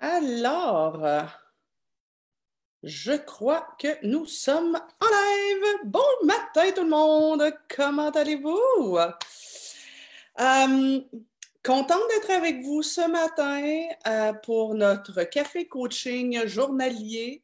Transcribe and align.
Alors, 0.00 1.02
je 2.84 3.12
crois 3.12 3.66
que 3.80 4.06
nous 4.06 4.26
sommes 4.26 4.76
en 4.76 5.06
live. 5.06 5.64
Bon 5.86 6.00
matin 6.22 6.70
tout 6.72 6.84
le 6.84 6.88
monde, 6.88 7.52
comment 7.74 8.10
allez-vous? 8.10 8.96
Euh, 10.38 11.00
contente 11.68 12.00
d'être 12.08 12.30
avec 12.30 12.62
vous 12.62 12.82
ce 12.82 13.06
matin 13.10 13.60
euh, 14.06 14.32
pour 14.42 14.74
notre 14.74 15.24
café 15.24 15.68
coaching 15.68 16.46
journalier. 16.46 17.42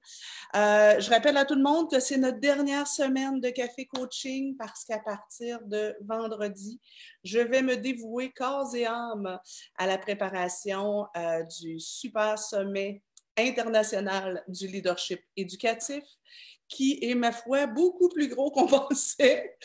Euh, 0.57 0.98
je 0.98 1.11
rappelle 1.11 1.36
à 1.36 1.45
tout 1.45 1.57
le 1.57 1.62
monde 1.62 1.90
que 1.90 2.00
c'est 2.00 2.16
notre 2.16 2.40
dernière 2.40 2.86
semaine 2.86 3.39
de 3.39 3.50
café 3.50 3.85
coaching 3.85 4.57
parce 4.57 4.86
qu'à 4.86 4.99
partir 5.00 5.61
de 5.66 5.94
vendredi, 6.00 6.80
je 7.22 7.39
vais 7.39 7.61
me 7.61 7.76
dévouer 7.76 8.32
corps 8.32 8.75
et 8.75 8.86
âme 8.86 9.39
à 9.76 9.86
la 9.86 9.99
préparation 9.99 11.04
euh, 11.18 11.43
du 11.61 11.79
super 11.79 12.38
sommet 12.38 13.02
international 13.36 14.43
du 14.49 14.68
leadership 14.68 15.21
éducatif 15.36 16.02
qui 16.75 16.99
est, 17.03 17.14
ma 17.14 17.31
foi, 17.31 17.67
beaucoup 17.67 18.09
plus 18.09 18.29
gros 18.29 18.51
qu'on 18.51 18.67
pensait. 18.89 19.57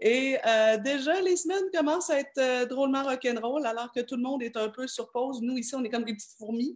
Et 0.00 0.38
euh, 0.46 0.78
déjà, 0.78 1.20
les 1.20 1.36
semaines 1.36 1.64
commencent 1.72 2.08
à 2.08 2.20
être 2.20 2.38
euh, 2.38 2.64
drôlement 2.64 3.02
rock'n'roll, 3.02 3.66
alors 3.66 3.92
que 3.92 4.00
tout 4.00 4.16
le 4.16 4.22
monde 4.22 4.42
est 4.42 4.56
un 4.56 4.70
peu 4.70 4.86
sur 4.86 5.10
pause. 5.12 5.40
Nous, 5.42 5.58
ici, 5.58 5.74
on 5.74 5.84
est 5.84 5.90
comme 5.90 6.04
des 6.04 6.14
petites 6.14 6.38
fourmis. 6.38 6.74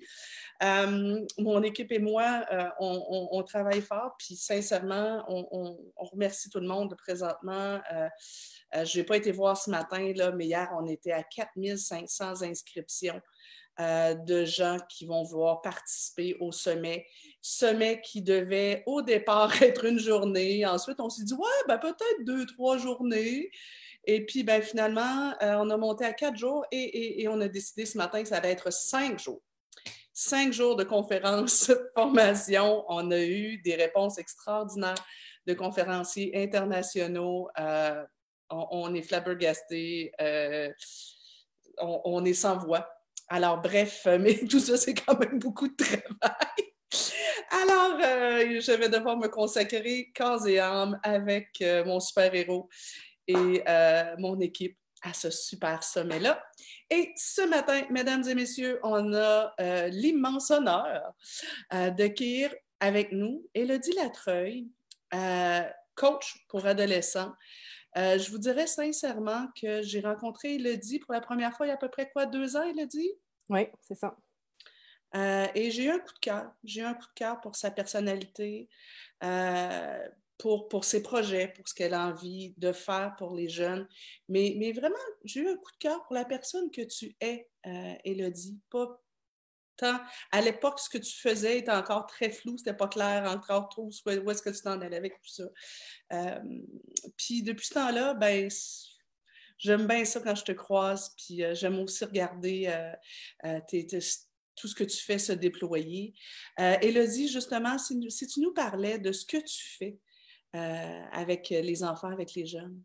Euh, 0.62 1.24
mon 1.38 1.62
équipe 1.62 1.90
et 1.92 2.00
moi, 2.00 2.44
on, 2.80 3.42
travaille 3.44 3.80
fort, 3.80 4.14
puis 4.18 4.34
sincèrement, 4.34 5.24
on, 5.28 5.78
remercie 5.96 6.50
tout 6.50 6.60
le 6.60 6.66
monde 6.66 6.94
présentement. 6.96 7.80
je 8.72 8.98
n'ai 8.98 9.04
pas 9.04 9.16
été 9.16 9.30
voir 9.30 9.56
ce 9.56 9.70
matin, 9.70 10.12
là, 10.16 10.32
mais 10.32 10.46
hier, 10.46 10.68
on 10.78 10.86
était 10.86 11.12
à 11.12 11.22
4500 11.22 12.42
inscriptions. 12.42 13.20
De 13.78 14.44
gens 14.44 14.78
qui 14.88 15.06
vont 15.06 15.22
vouloir 15.22 15.62
participer 15.62 16.36
au 16.40 16.50
sommet 16.50 17.06
sommet 17.40 18.00
qui 18.00 18.22
devait 18.22 18.82
au 18.86 19.02
départ 19.02 19.50
être 19.62 19.84
une 19.84 19.98
journée. 19.98 20.66
Ensuite, 20.66 21.00
on 21.00 21.08
s'est 21.08 21.24
dit, 21.24 21.34
ouais, 21.34 21.64
ben, 21.66 21.78
peut-être 21.78 22.24
deux, 22.24 22.46
trois 22.46 22.78
journées. 22.78 23.50
Et 24.04 24.24
puis, 24.24 24.42
ben, 24.42 24.62
finalement, 24.62 25.34
euh, 25.42 25.56
on 25.58 25.70
a 25.70 25.76
monté 25.76 26.04
à 26.04 26.12
quatre 26.12 26.36
jours 26.36 26.64
et, 26.70 27.26
on 27.28 27.40
a 27.40 27.48
décidé 27.48 27.84
ce 27.84 27.98
matin 27.98 28.22
que 28.22 28.28
ça 28.28 28.36
allait 28.36 28.52
être 28.52 28.72
cinq 28.72 29.18
jours. 29.18 29.42
Cinq 30.12 30.52
jours 30.52 30.76
de 30.76 30.84
conférences, 30.84 31.72
formation. 31.94 32.84
On 32.88 33.10
a 33.10 33.20
eu 33.20 33.58
des 33.58 33.76
réponses 33.76 34.18
extraordinaires 34.18 35.04
de 35.46 35.54
conférenciers 35.54 36.32
internationaux. 36.34 37.48
Euh, 37.58 38.04
on, 38.50 38.94
est 38.94 39.02
flabbergastés. 39.02 40.12
Euh, 40.20 40.72
on, 41.78 42.00
on, 42.04 42.24
est 42.24 42.34
sans 42.34 42.58
voix. 42.58 42.88
Alors, 43.28 43.60
bref, 43.60 44.06
mais 44.20 44.34
tout 44.50 44.60
ça, 44.60 44.76
c'est 44.76 44.94
quand 44.94 45.18
même 45.18 45.38
beaucoup 45.38 45.68
de 45.68 45.76
travail. 45.76 46.68
Alors, 47.50 47.98
euh, 48.02 48.60
je 48.60 48.72
vais 48.72 48.88
devoir 48.88 49.16
me 49.16 49.28
consacrer 49.28 50.10
corps 50.14 50.46
et 50.46 50.58
âme 50.58 50.98
avec 51.02 51.60
euh, 51.62 51.84
mon 51.84 52.00
super-héros 52.00 52.68
et 53.26 53.62
euh, 53.68 54.14
mon 54.18 54.38
équipe 54.40 54.76
à 55.02 55.12
ce 55.12 55.30
super 55.30 55.82
sommet-là. 55.82 56.42
Et 56.90 57.12
ce 57.16 57.42
matin, 57.48 57.82
mesdames 57.90 58.26
et 58.28 58.34
messieurs, 58.34 58.80
on 58.82 59.14
a 59.14 59.54
l'immense 59.90 60.50
honneur 60.50 61.12
d'accueillir 61.70 62.52
avec 62.80 63.12
nous 63.12 63.48
Élodie 63.54 63.92
Latreuil, 63.92 64.66
coach 65.94 66.44
pour 66.48 66.66
adolescents. 66.66 67.32
Je 67.96 68.30
vous 68.30 68.38
dirais 68.38 68.66
sincèrement 68.66 69.48
que 69.60 69.82
j'ai 69.82 70.00
rencontré 70.00 70.54
Élodie 70.54 70.98
pour 70.98 71.12
la 71.12 71.20
première 71.20 71.56
fois 71.56 71.66
il 71.66 71.70
y 71.70 71.72
a 71.72 71.74
à 71.74 71.78
peu 71.78 71.88
près 71.88 72.10
quoi, 72.10 72.26
deux 72.26 72.56
ans, 72.56 72.62
Élodie? 72.62 73.12
Oui, 73.48 73.66
c'est 73.80 73.94
ça. 73.94 74.16
Euh, 75.14 75.46
et 75.54 75.70
j'ai 75.70 75.84
eu 75.84 75.90
un 75.90 75.98
coup 75.98 76.12
de 76.12 76.18
cœur. 76.18 76.52
J'ai 76.64 76.82
eu 76.82 76.84
un 76.84 76.94
coup 76.94 77.06
de 77.06 77.14
cœur 77.14 77.40
pour 77.40 77.56
sa 77.56 77.70
personnalité, 77.70 78.68
euh, 79.24 80.08
pour, 80.36 80.68
pour 80.68 80.84
ses 80.84 81.02
projets, 81.02 81.48
pour 81.48 81.66
ce 81.66 81.74
qu'elle 81.74 81.94
a 81.94 82.06
envie 82.06 82.54
de 82.58 82.72
faire 82.72 83.14
pour 83.16 83.34
les 83.34 83.48
jeunes. 83.48 83.88
Mais, 84.28 84.54
mais 84.58 84.72
vraiment, 84.72 84.96
j'ai 85.24 85.40
eu 85.40 85.48
un 85.48 85.56
coup 85.56 85.72
de 85.72 85.78
cœur 85.78 86.04
pour 86.04 86.14
la 86.14 86.24
personne 86.24 86.70
que 86.70 86.82
tu 86.82 87.16
es, 87.20 87.48
euh, 87.66 87.94
Élodie. 88.04 88.60
Pas 88.70 89.00
À 90.32 90.40
l'époque, 90.40 90.80
ce 90.80 90.88
que 90.88 90.98
tu 90.98 91.14
faisais 91.14 91.58
était 91.58 91.72
encore 91.72 92.06
très 92.06 92.30
flou, 92.30 92.58
c'était 92.58 92.74
pas 92.74 92.88
clair 92.88 93.24
encore 93.30 93.68
trop 93.68 93.88
où 93.88 94.30
est-ce 94.30 94.42
que 94.42 94.50
tu 94.50 94.62
t'en 94.62 94.80
allais 94.80 94.96
avec 94.96 95.14
tout 95.14 95.28
ça. 95.28 95.44
Euh, 96.12 96.40
puis 97.16 97.42
depuis 97.42 97.66
ce 97.66 97.74
temps-là, 97.74 98.14
ben, 98.14 98.48
j'aime 99.58 99.86
bien 99.86 100.04
ça 100.04 100.20
quand 100.20 100.34
je 100.34 100.44
te 100.44 100.52
croise, 100.52 101.14
puis 101.16 101.42
j'aime 101.54 101.78
aussi 101.78 102.04
regarder 102.04 102.72
tes 103.68 103.86
tout 104.58 104.68
ce 104.68 104.74
que 104.74 104.84
tu 104.84 104.98
fais 104.98 105.18
se 105.18 105.32
déployer. 105.32 106.14
Euh, 106.60 106.76
Élodie, 106.82 107.28
justement, 107.28 107.78
si, 107.78 107.98
tu 108.26 108.40
nous 108.40 108.52
parlais 108.52 108.98
de 108.98 109.12
ce 109.12 109.24
que 109.24 109.38
tu 109.38 109.68
fais 109.78 109.98
euh, 110.56 111.04
avec 111.12 111.50
les 111.50 111.84
enfants, 111.84 112.10
avec 112.10 112.34
les 112.34 112.46
jeunes. 112.46 112.82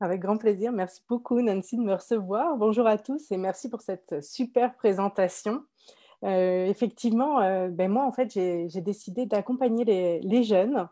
Avec 0.00 0.20
grand 0.20 0.38
plaisir. 0.38 0.72
Merci 0.72 1.02
beaucoup, 1.08 1.40
Nancy, 1.40 1.76
de 1.76 1.82
me 1.82 1.94
recevoir. 1.94 2.56
Bonjour 2.56 2.86
à 2.86 2.98
tous 2.98 3.32
et 3.32 3.36
merci 3.36 3.68
pour 3.68 3.80
cette 3.80 4.22
super 4.22 4.74
présentation. 4.76 5.64
Euh, 6.24 6.66
effectivement, 6.66 7.40
ben 7.68 7.90
moi, 7.90 8.04
en 8.04 8.12
fait, 8.12 8.30
j'ai 8.32 8.80
décidé 8.80 9.26
d'accompagner 9.26 10.20
les, 10.22 10.42
jeunes 10.42 10.88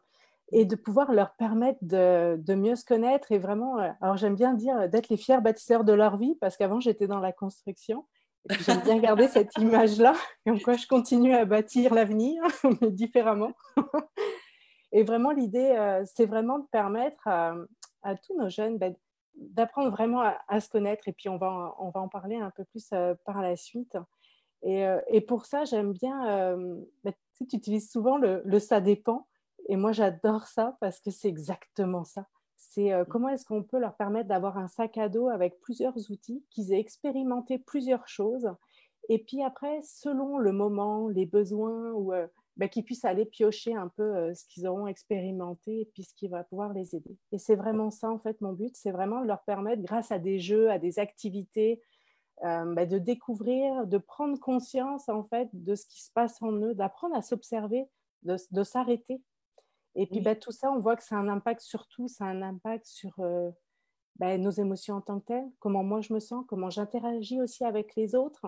et 0.52 0.64
de 0.64 0.76
pouvoir 0.76 1.12
leur 1.12 1.34
permettre 1.34 1.78
de, 1.82 2.36
de 2.38 2.54
mieux 2.54 2.76
se 2.76 2.84
connaître 2.84 3.32
et 3.32 3.38
vraiment, 3.38 3.76
alors 4.00 4.16
j'aime 4.16 4.36
bien 4.36 4.54
dire 4.54 4.88
d'être 4.88 5.08
les 5.08 5.16
fiers 5.16 5.40
bâtisseurs 5.40 5.84
de 5.84 5.92
leur 5.92 6.16
vie 6.16 6.36
parce 6.40 6.56
qu'avant, 6.56 6.80
j'étais 6.80 7.06
dans 7.06 7.20
la 7.20 7.32
construction 7.32 8.04
J'aime 8.60 8.80
bien 8.82 8.98
garder 8.98 9.28
cette 9.28 9.56
image-là, 9.58 10.14
en 10.46 10.58
quoi 10.58 10.74
je 10.74 10.86
continue 10.86 11.34
à 11.34 11.44
bâtir 11.44 11.94
l'avenir, 11.94 12.42
mais 12.80 12.90
différemment. 12.90 13.52
Et 14.92 15.02
vraiment, 15.02 15.30
l'idée, 15.30 15.74
euh, 15.76 16.04
c'est 16.14 16.26
vraiment 16.26 16.58
de 16.60 16.66
permettre 16.70 17.28
à, 18.06 18.16
tous 18.16 18.36
nos 18.36 18.48
jeunes 18.48 18.78
ben, 18.78 18.94
d'apprendre 19.34 19.90
vraiment 19.90 20.22
à, 20.48 20.60
se 20.60 20.68
connaître. 20.68 21.08
Et 21.08 21.12
puis, 21.12 21.28
on 21.28 21.36
va, 21.36 21.74
on 21.78 21.90
va 21.90 22.00
en 22.00 22.08
parler 22.08 22.36
un 22.36 22.50
peu 22.50 22.64
plus 22.64 22.88
euh, 22.92 23.14
par 23.24 23.42
la 23.42 23.56
suite. 23.56 23.96
Et, 24.62 24.86
euh, 24.86 25.00
et 25.08 25.20
pour 25.20 25.44
ça, 25.44 25.64
j'aime 25.64 25.92
bien, 25.92 26.56
ben, 27.04 27.12
tu, 27.36 27.56
utilises 27.56 27.90
souvent 27.90 28.16
le, 28.16 28.42
le 28.44 28.58
ça 28.58 28.80
dépend. 28.80 29.26
Et 29.68 29.76
moi, 29.76 29.92
j'adore 29.92 30.46
ça 30.46 30.76
parce 30.80 31.00
que 31.00 31.10
c'est 31.10 31.28
exactement 31.28 32.04
ça. 32.04 32.26
C'est 32.56 32.92
euh, 32.92 33.04
comment 33.04 33.28
est-ce 33.28 33.44
qu'on 33.44 33.62
peut 33.62 33.78
leur 33.78 33.94
permettre 33.94 34.28
d'avoir 34.28 34.58
un 34.58 34.68
sac 34.68 34.96
à 34.98 35.08
dos 35.08 35.28
avec 35.28 35.60
plusieurs 35.60 35.96
outils, 36.10 36.44
qu'ils 36.50 36.72
aient 36.72 36.80
expérimenté 36.80 37.58
plusieurs 37.58 38.08
choses, 38.08 38.50
et 39.08 39.18
puis 39.22 39.42
après, 39.42 39.80
selon 39.82 40.38
le 40.38 40.52
moment, 40.52 41.08
les 41.08 41.26
besoins, 41.26 41.92
ou 41.92 42.12
euh, 42.12 42.26
ben, 42.56 42.68
qu'ils 42.68 42.84
puissent 42.84 43.04
aller 43.04 43.24
piocher 43.24 43.74
un 43.74 43.88
peu 43.88 44.02
euh, 44.02 44.34
ce 44.34 44.44
qu'ils 44.46 44.66
auront 44.66 44.86
expérimenté 44.86 45.80
et 45.80 45.84
puis 45.92 46.04
ce 46.04 46.14
qui 46.14 46.28
va 46.28 46.44
pouvoir 46.44 46.72
les 46.72 46.94
aider. 46.96 47.16
Et 47.32 47.38
c'est 47.38 47.56
vraiment 47.56 47.90
ça, 47.90 48.10
en 48.10 48.18
fait, 48.18 48.40
mon 48.40 48.52
but, 48.52 48.74
c'est 48.76 48.92
vraiment 48.92 49.20
de 49.20 49.26
leur 49.26 49.42
permettre, 49.44 49.82
grâce 49.82 50.10
à 50.12 50.18
des 50.18 50.38
jeux, 50.38 50.70
à 50.70 50.78
des 50.78 50.98
activités, 50.98 51.82
ben, 52.42 52.86
de 52.86 52.98
découvrir, 52.98 53.86
de 53.86 53.96
prendre 53.96 54.38
conscience, 54.38 55.08
en 55.08 55.24
fait, 55.24 55.48
de 55.54 55.74
ce 55.74 55.86
qui 55.86 56.02
se 56.02 56.12
passe 56.12 56.42
en 56.42 56.52
eux, 56.52 56.74
d'apprendre 56.74 57.16
à 57.16 57.22
s'observer, 57.22 57.86
de 58.22 58.62
s'arrêter 58.62 59.22
et 59.96 60.06
puis, 60.06 60.20
bah, 60.20 60.36
tout 60.36 60.52
ça, 60.52 60.70
on 60.70 60.78
voit 60.78 60.94
que 60.94 61.02
ça 61.02 61.16
a 61.16 61.18
un 61.18 61.28
impact 61.28 61.62
sur 61.62 61.88
tout, 61.88 62.06
ça 62.06 62.26
a 62.26 62.28
un 62.28 62.42
impact 62.42 62.84
sur 62.84 63.18
euh, 63.18 63.50
bah, 64.16 64.36
nos 64.36 64.50
émotions 64.50 64.96
en 64.96 65.00
tant 65.00 65.18
que 65.20 65.24
telles, 65.24 65.50
comment 65.58 65.82
moi 65.82 66.02
je 66.02 66.12
me 66.12 66.20
sens, 66.20 66.44
comment 66.46 66.68
j'interagis 66.68 67.40
aussi 67.40 67.64
avec 67.64 67.96
les 67.96 68.14
autres. 68.14 68.46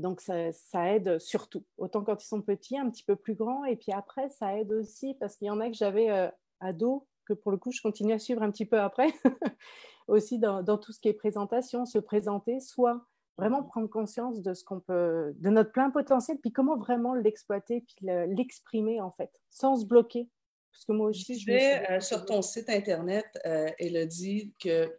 Donc, 0.00 0.20
ça, 0.20 0.52
ça, 0.52 0.94
aide 0.94 1.18
surtout, 1.18 1.64
autant 1.78 2.02
quand 2.02 2.22
ils 2.22 2.26
sont 2.26 2.42
petits, 2.42 2.78
un 2.78 2.90
petit 2.90 3.04
peu 3.04 3.16
plus 3.16 3.34
grands. 3.34 3.64
Et 3.64 3.76
puis 3.76 3.92
après, 3.92 4.30
ça 4.30 4.58
aide 4.58 4.72
aussi 4.72 5.14
parce 5.14 5.36
qu'il 5.36 5.46
y 5.46 5.50
en 5.50 5.60
a 5.60 5.68
que 5.68 5.76
j'avais 5.76 6.10
euh, 6.10 6.28
ado, 6.60 7.06
que 7.26 7.32
pour 7.32 7.52
le 7.52 7.58
coup, 7.58 7.72
je 7.72 7.80
continue 7.80 8.12
à 8.12 8.18
suivre 8.18 8.42
un 8.42 8.50
petit 8.50 8.66
peu 8.66 8.80
après, 8.80 9.08
aussi 10.08 10.38
dans, 10.38 10.62
dans, 10.62 10.78
tout 10.78 10.92
ce 10.92 11.00
qui 11.00 11.08
est 11.08 11.14
présentation, 11.14 11.86
se 11.86 11.98
présenter, 11.98 12.60
soit 12.60 13.04
vraiment 13.36 13.62
mmh 13.62 13.68
prendre 13.68 13.88
conscience 13.88 14.42
de 14.42 14.54
ce 14.54 14.64
qu'on 14.64 14.80
peut, 14.80 15.34
de 15.38 15.50
notre 15.50 15.72
plein 15.72 15.90
potentiel, 15.90 16.38
puis 16.38 16.52
comment 16.52 16.76
vraiment 16.76 17.14
l'exploiter, 17.14 17.80
puis 17.80 18.06
l'exprimer 18.28 19.00
en 19.00 19.10
fait, 19.10 19.30
sans 19.50 19.76
se 19.76 19.86
bloquer. 19.86 20.28
Parce 20.72 20.84
que 20.86 20.92
moi 20.92 21.08
aussi, 21.08 21.38
je, 21.38 21.46
vais 21.46 21.90
euh, 21.90 22.00
sur 22.00 22.24
ton 22.24 22.42
site 22.42 22.68
internet, 22.68 23.26
euh, 23.46 23.70
dit 24.06 24.52
que 24.62 24.92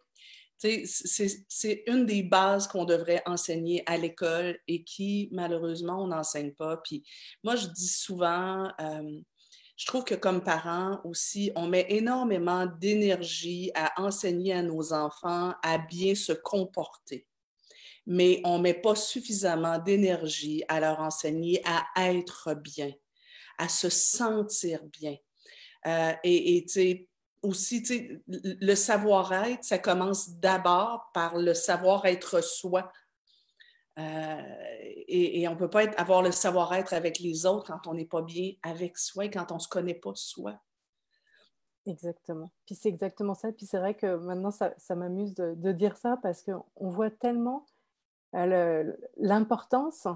c'est 0.86 1.84
une 1.88 2.06
des 2.06 2.24
bases 2.24 2.68
qu'on 2.68 2.86
devrait 2.86 3.22
enseigner 3.26 3.84
à 3.86 3.98
l'école 3.98 4.58
et 4.68 4.84
qui, 4.84 5.30
malheureusement, 5.32 6.04
on 6.04 6.08
n'enseigne 6.08 6.52
pas. 6.52 6.78
Puis 6.78 7.04
moi, 7.44 7.56
je 7.56 7.68
dis 7.68 7.88
souvent, 7.88 8.72
euh, 8.80 9.20
je 9.78 9.86
trouve 9.86 10.04
que 10.04 10.16
comme 10.16 10.44
parents 10.44 11.02
aussi, 11.04 11.52
on 11.56 11.68
met 11.68 11.86
énormément 11.90 12.66
d'énergie 12.66 13.72
à 13.76 14.02
enseigner 14.02 14.54
à 14.54 14.62
nos 14.62 14.94
enfants 14.94 15.54
à 15.64 15.78
bien 15.78 16.16
se 16.16 16.34
comporter 16.34 17.28
mais 18.06 18.42
on 18.44 18.58
ne 18.58 18.64
met 18.64 18.74
pas 18.74 18.96
suffisamment 18.96 19.80
d'énergie 19.80 20.64
à 20.68 20.80
leur 20.80 21.00
enseigner 21.00 21.62
à 21.66 21.86
être 22.14 22.54
bien, 22.54 22.92
à 23.58 23.68
se 23.68 23.90
sentir 23.90 24.84
bien. 24.86 25.16
Euh, 25.88 26.14
et 26.24 26.58
et 26.58 27.08
aussi, 27.46 28.22
le 28.28 28.76
savoir-être, 28.76 29.64
ça 29.64 29.78
commence 29.78 30.30
d'abord 30.40 31.10
par 31.14 31.38
le 31.38 31.54
savoir-être 31.54 32.44
soi. 32.44 32.92
et, 33.98 35.48
on 35.48 35.52
ne 35.52 35.58
peut 35.58 35.70
pas 35.70 35.84
avoir 35.98 36.22
le 36.22 36.32
savoir-être 36.32 36.94
avec 36.94 37.20
les 37.20 37.46
autres 37.46 37.68
quand 37.68 37.88
on 37.88 37.94
n'est 37.94 38.06
pas 38.06 38.22
bien 38.22 38.54
avec 38.64 38.98
soi 38.98 39.30
quand 39.30 39.52
on 39.52 39.56
ne 39.56 39.60
se 39.60 39.68
connaît 39.68 39.96
pas 39.96 40.14
soi. 40.16 40.60
Exactement. 41.86 42.52
Puis 42.66 42.76
c'est 42.76 42.90
exactement 42.90 43.36
ça. 43.36 43.52
Puis 43.52 43.66
c'est 43.66 43.78
vrai 43.78 43.94
que 43.96 44.16
maintenant, 44.16 44.52
ça, 44.52 44.74
m'amuse 44.96 45.36
de, 45.36 45.72
dire 45.72 45.98
ça 45.98 46.18
parce 46.22 46.44
qu'on 46.44 46.90
voit 46.90 47.12
tellement 47.12 47.66
l'importance. 48.34 50.08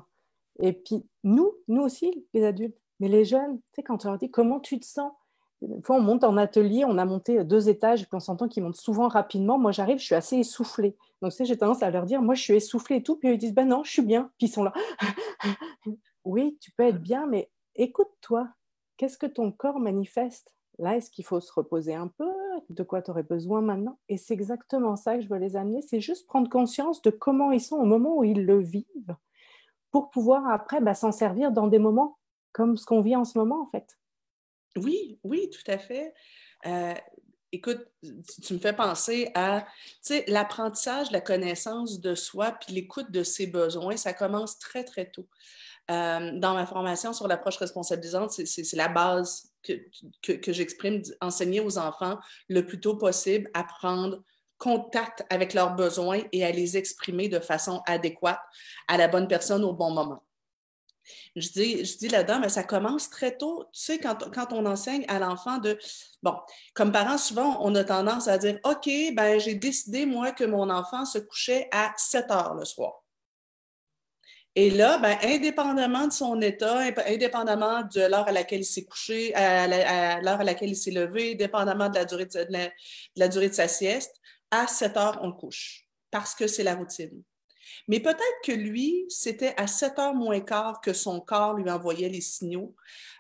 Et 0.60 0.74
puis 0.74 1.08
nous, 1.24 1.54
nous 1.68 1.84
aussi, 1.84 2.28
les 2.34 2.44
adultes, 2.44 2.78
mais 3.00 3.08
les 3.08 3.24
jeunes, 3.24 3.62
tu 3.74 3.84
quand 3.84 4.04
on 4.06 4.10
leur 4.10 4.18
dit 4.18 4.30
comment 4.30 4.60
tu 4.60 4.80
te 4.80 4.86
sens, 4.86 5.14
une 5.62 5.84
fois 5.84 5.98
on 5.98 6.02
monte 6.02 6.24
en 6.24 6.38
atelier, 6.38 6.86
on 6.86 6.98
a 6.98 7.06
monté 7.06 7.44
deux 7.44 7.70
étages, 7.70 8.02
puis 8.02 8.16
on 8.16 8.20
s'entend 8.20 8.48
qu'ils 8.48 8.64
montent 8.64 8.78
souvent 8.78 9.08
rapidement. 9.08 9.58
Moi, 9.58 9.72
j'arrive, 9.72 10.00
je 10.00 10.06
suis 10.06 10.16
assez 10.16 10.38
essoufflée. 10.38 10.96
Donc, 11.22 11.34
j'ai 11.40 11.58
tendance 11.58 11.84
à 11.84 11.92
leur 11.92 12.06
dire, 12.06 12.22
moi, 12.22 12.36
je 12.36 12.42
suis 12.42 12.54
essoufflée 12.54 12.98
et 12.98 13.04
tout. 13.04 13.18
Puis 13.18 13.30
ils 13.34 13.38
disent, 13.38 13.54
ben 13.54 13.68
non, 13.68 13.84
je 13.84 13.92
suis 13.92 14.02
bien. 14.02 14.32
Puis 14.38 14.48
ils 14.48 14.52
sont 14.52 14.64
là. 14.64 14.74
oui, 16.24 16.58
tu 16.62 16.72
peux 16.72 16.84
être 16.84 17.02
bien, 17.02 17.28
mais 17.28 17.50
écoute-toi. 17.76 18.48
Qu'est-ce 18.98 19.18
que 19.18 19.26
ton 19.26 19.52
corps 19.52 19.80
manifeste? 19.80 20.54
Là, 20.78 20.96
est-ce 20.96 21.12
qu'il 21.12 21.26
faut 21.26 21.40
se 21.42 21.52
reposer 21.52 21.94
un 21.94 22.08
peu? 22.08 22.30
De 22.70 22.84
quoi 22.84 23.02
tu 23.02 23.12
aurais 23.12 23.24
besoin 23.24 23.62
maintenant? 23.62 23.98
Et 24.08 24.18
c'est 24.18 24.34
exactement 24.34 24.96
ça 24.96 25.16
que 25.16 25.22
je 25.22 25.28
veux 25.28 25.38
les 25.38 25.56
amener. 25.58 25.82
C'est 25.82 26.00
juste 26.00 26.26
prendre 26.26 26.50
conscience 26.50 27.02
de 27.02 27.10
comment 27.10 27.52
ils 27.52 27.62
sont 27.62 27.78
au 27.78 27.86
moment 27.86 28.18
où 28.18 28.24
ils 28.24 28.46
le 28.46 28.60
vivent 28.60 29.16
pour 29.92 30.10
pouvoir 30.10 30.48
après 30.50 30.82
bah, 30.82 30.94
s'en 30.94 31.12
servir 31.12 31.52
dans 31.52 31.68
des 31.68 31.80
moments 31.80 32.18
comme 32.52 32.78
ce 32.78 32.86
qu'on 32.86 33.02
vit 33.02 33.16
en 33.16 33.26
ce 33.26 33.38
moment, 33.38 33.62
en 33.62 33.68
fait. 33.68 33.98
Oui, 34.78 35.20
oui, 35.24 35.50
tout 35.50 35.72
à 35.72 35.78
fait. 35.78 36.14
Euh, 36.66 36.94
écoute, 37.52 37.80
tu 38.44 38.54
me 38.54 38.60
fais 38.60 38.74
penser 38.74 39.32
à 39.36 39.66
l'apprentissage, 40.28 41.12
la 41.12 41.22
connaissance 41.22 42.00
de 42.00 42.16
soi, 42.16 42.52
puis 42.52 42.74
l'écoute 42.74 43.12
de 43.12 43.24
ses 43.24 43.48
besoins, 43.48 43.98
ça 43.98 44.14
commence 44.14 44.60
très, 44.60 44.84
très 44.84 45.10
tôt. 45.10 45.28
Euh, 45.90 46.32
dans 46.36 46.54
ma 46.54 46.68
formation 46.68 47.14
sur 47.14 47.28
l'approche 47.28 47.58
responsabilisante, 47.58 48.32
c'est 48.32 48.76
la 48.76 48.90
base 48.90 49.52
que, 49.64 49.74
que, 50.22 50.54
j'exprime, 50.54 51.02
enseigner 51.20 51.62
aux 51.62 51.80
enfants 51.80 52.20
le 52.48 52.66
plus 52.66 52.80
tôt 52.80 52.96
possible 52.96 53.50
à 53.56 53.64
prendre 53.64 54.24
contact 54.60 55.26
avec 55.32 55.54
leurs 55.54 55.76
besoins 55.76 56.22
et 56.32 56.46
à 56.46 56.52
les 56.52 56.78
exprimer 56.78 57.28
de 57.28 57.40
façon 57.40 57.82
adéquate 57.88 58.40
à 58.88 58.98
la 58.98 59.08
bonne 59.08 59.28
personne 59.28 59.64
au 59.64 59.74
bon 59.74 59.90
moment. 59.90 60.24
Je 61.36 61.50
dis, 61.50 61.86
je 61.86 61.98
dis 61.98 62.08
là-dedans, 62.08 62.40
mais 62.40 62.50
ça 62.50 62.64
commence 62.64 63.10
très 63.10 63.38
tôt. 63.38 63.66
Tu 63.74 63.82
sais, 63.82 64.00
quand, 64.00 64.30
quand 64.34 64.54
on 64.54 64.66
enseigne 64.66 65.06
à 65.08 65.20
l'enfant 65.20 65.58
de. 65.58 65.78
Bon, 66.24 66.36
comme 66.74 66.92
parents, 66.92 67.18
souvent, 67.18 67.58
on 67.62 67.76
a 67.76 67.84
tendance 67.84 68.28
à 68.28 68.38
dire 68.38 68.60
OK, 68.64 68.90
ben, 69.14 69.40
j'ai 69.40 69.56
décidé, 69.56 70.06
moi, 70.06 70.32
que 70.32 70.44
mon 70.44 70.70
enfant 70.70 71.06
se 71.06 71.20
couchait 71.20 71.68
à 71.72 71.94
7 71.98 72.32
heures 72.32 72.56
le 72.56 72.66
soir. 72.66 73.04
Et 74.56 74.72
là, 74.72 74.98
ben, 74.98 75.18
indépendamment 75.24 76.08
de 76.08 76.12
son 76.12 76.42
état, 76.42 76.80
indépendamment 77.08 77.84
de 77.84 78.02
l'heure 78.02 78.28
à 78.28 78.32
laquelle 78.32 78.62
il 78.62 78.66
s'est 78.66 78.86
couché, 78.86 79.34
à 79.36 79.68
l'heure 80.22 80.42
à 80.42 80.44
laquelle 80.44 80.70
il 80.70 80.76
s'est 80.76 80.92
levé, 80.92 81.36
dépendamment 81.36 81.90
de 81.90 81.96
la, 81.96 82.06
durée 82.06 82.26
de, 82.26 82.70
la, 83.16 83.28
durée 83.28 83.50
de 83.50 83.54
sa 83.54 83.68
sieste, 83.68 84.16
à 84.52 84.68
7 84.68 84.98
heures, 84.98 85.20
on 85.22 85.28
le 85.28 85.34
couche 85.34 85.86
parce 86.12 86.34
que 86.36 86.48
c'est 86.48 86.64
la 86.64 86.76
routine. 86.76 87.24
Mais 87.88 88.00
peut-être 88.00 88.42
que 88.44 88.52
lui, 88.52 89.06
c'était 89.10 89.54
à 89.58 89.68
7 89.68 90.00
heures 90.00 90.14
moins 90.14 90.40
quart 90.40 90.82
que 90.82 90.94
son 90.94 91.20
corps 91.20 91.54
lui 91.54 91.70
envoyait 91.70 92.10
les 92.10 92.22
signaux 92.22 92.76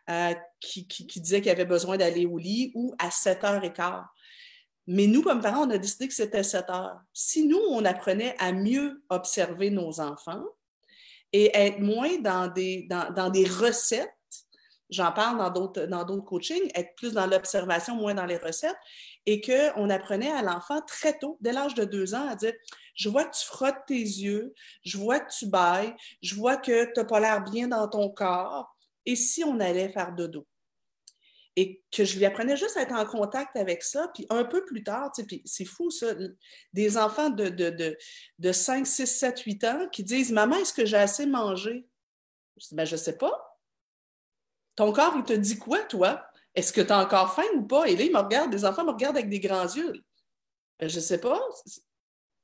euh, 0.09 0.33
qui, 0.59 0.85
disaient 1.15 1.41
qu'il 1.41 1.51
avait 1.51 1.65
besoin 1.65 1.97
d'aller 1.97 2.25
au 2.25 2.37
lit 2.37 2.71
ou 2.75 2.93
à 2.99 3.11
7 3.11 3.43
heures 3.43 3.63
et 3.63 3.73
quart. 3.73 4.13
Mais 4.87 5.07
nous, 5.07 5.21
comme 5.21 5.41
parents, 5.41 5.67
on 5.67 5.71
a 5.71 5.77
décidé 5.77 6.07
que 6.07 6.13
c'était 6.13 6.43
7 6.43 6.69
heures. 6.69 6.99
Si 7.13 7.47
nous, 7.47 7.61
on 7.69 7.85
apprenait 7.85 8.35
à 8.39 8.51
mieux 8.51 9.03
observer 9.09 9.69
nos 9.69 9.99
enfants, 9.99 10.43
et 11.31 11.51
être 11.55 11.79
moins 11.79 12.17
dans 12.19 12.47
des, 12.47 12.87
dans 12.89 13.29
des 13.29 13.45
recettes. 13.45 14.13
J'en 14.89 15.11
parle 15.11 15.37
dans 15.37 15.49
d'autres, 15.49 15.85
dans 15.85 16.03
d'autres 16.03 16.25
coachings, 16.25 16.71
être 16.73 16.95
plus 16.95 17.13
dans 17.13 17.27
l'observation, 17.27 17.95
moins 17.95 18.13
dans 18.13 18.25
les 18.25 18.37
recettes, 18.37 18.77
et 19.25 19.41
qu'on 19.41 19.89
apprenait 19.89 20.31
à 20.31 20.41
l'enfant 20.41 20.81
très 20.81 21.17
tôt, 21.17 21.37
dès 21.41 21.51
l'âge 21.51 21.75
de 21.75 21.85
deux 21.85 22.15
ans, 22.15 22.27
à 22.27 22.35
dire 22.35 22.53
Je 22.95 23.09
vois 23.09 23.25
que 23.25 23.37
tu 23.37 23.45
frottes 23.45 23.85
tes 23.87 23.99
yeux, 23.99 24.53
je 24.83 24.97
vois 24.97 25.19
que 25.19 25.31
tu 25.31 25.47
bailles, 25.47 25.93
je 26.23 26.35
vois 26.35 26.57
que 26.57 26.85
tu 26.85 26.91
n'as 26.97 27.05
pas 27.05 27.19
l'air 27.19 27.43
bien 27.43 27.67
dans 27.67 27.87
ton 27.87 28.09
corps. 28.09 28.75
Et 29.05 29.15
si 29.15 29.43
on 29.43 29.59
allait 29.59 29.89
faire 29.89 30.13
dodo? 30.13 30.45
et 31.59 31.83
que 31.91 32.05
je 32.05 32.17
lui 32.17 32.25
apprenais 32.25 32.55
juste 32.55 32.77
à 32.77 32.83
être 32.83 32.93
en 32.93 33.05
contact 33.05 33.57
avec 33.57 33.83
ça. 33.83 34.09
Puis 34.13 34.25
un 34.29 34.45
peu 34.45 34.63
plus 34.63 34.81
tard, 34.81 35.11
c'est 35.43 35.65
fou 35.65 35.91
ça, 35.91 36.13
des 36.71 36.97
enfants 36.97 37.29
de, 37.29 37.49
de, 37.49 37.97
de, 38.39 38.51
5, 38.51 38.87
6, 38.87 39.05
7, 39.05 39.39
8 39.41 39.63
ans 39.65 39.89
qui 39.91 40.05
disent 40.05 40.31
Maman, 40.31 40.55
est-ce 40.55 40.73
que 40.73 40.85
j'ai 40.85 40.95
assez 40.95 41.25
mangé? 41.25 41.85
Je 42.55 42.67
dis 42.69 42.75
ben, 42.75 42.85
Je 42.85 42.93
ne 42.93 42.99
sais 42.99 43.17
pas. 43.17 43.58
Ton 44.79 44.91
corps, 44.93 45.13
il 45.17 45.25
te 45.25 45.33
dit 45.33 45.59
quoi, 45.59 45.79
toi? 45.79 46.23
Est-ce 46.55 46.71
que 46.71 46.79
tu 46.79 46.93
as 46.93 46.99
encore 46.99 47.33
faim 47.33 47.43
ou 47.53 47.63
pas? 47.63 47.89
Et 47.89 47.97
là, 47.97 48.03
ils 48.05 48.13
me 48.13 48.19
regardent, 48.19 48.49
des 48.49 48.63
enfants 48.63 48.85
me 48.85 48.91
regardent 48.91 49.17
avec 49.17 49.27
des 49.27 49.41
grands 49.41 49.65
yeux. 49.65 49.91
Ben, 50.79 50.87
je 50.87 50.95
ne 50.95 51.01
sais 51.01 51.19
pas. 51.19 51.37
Il 51.65 51.81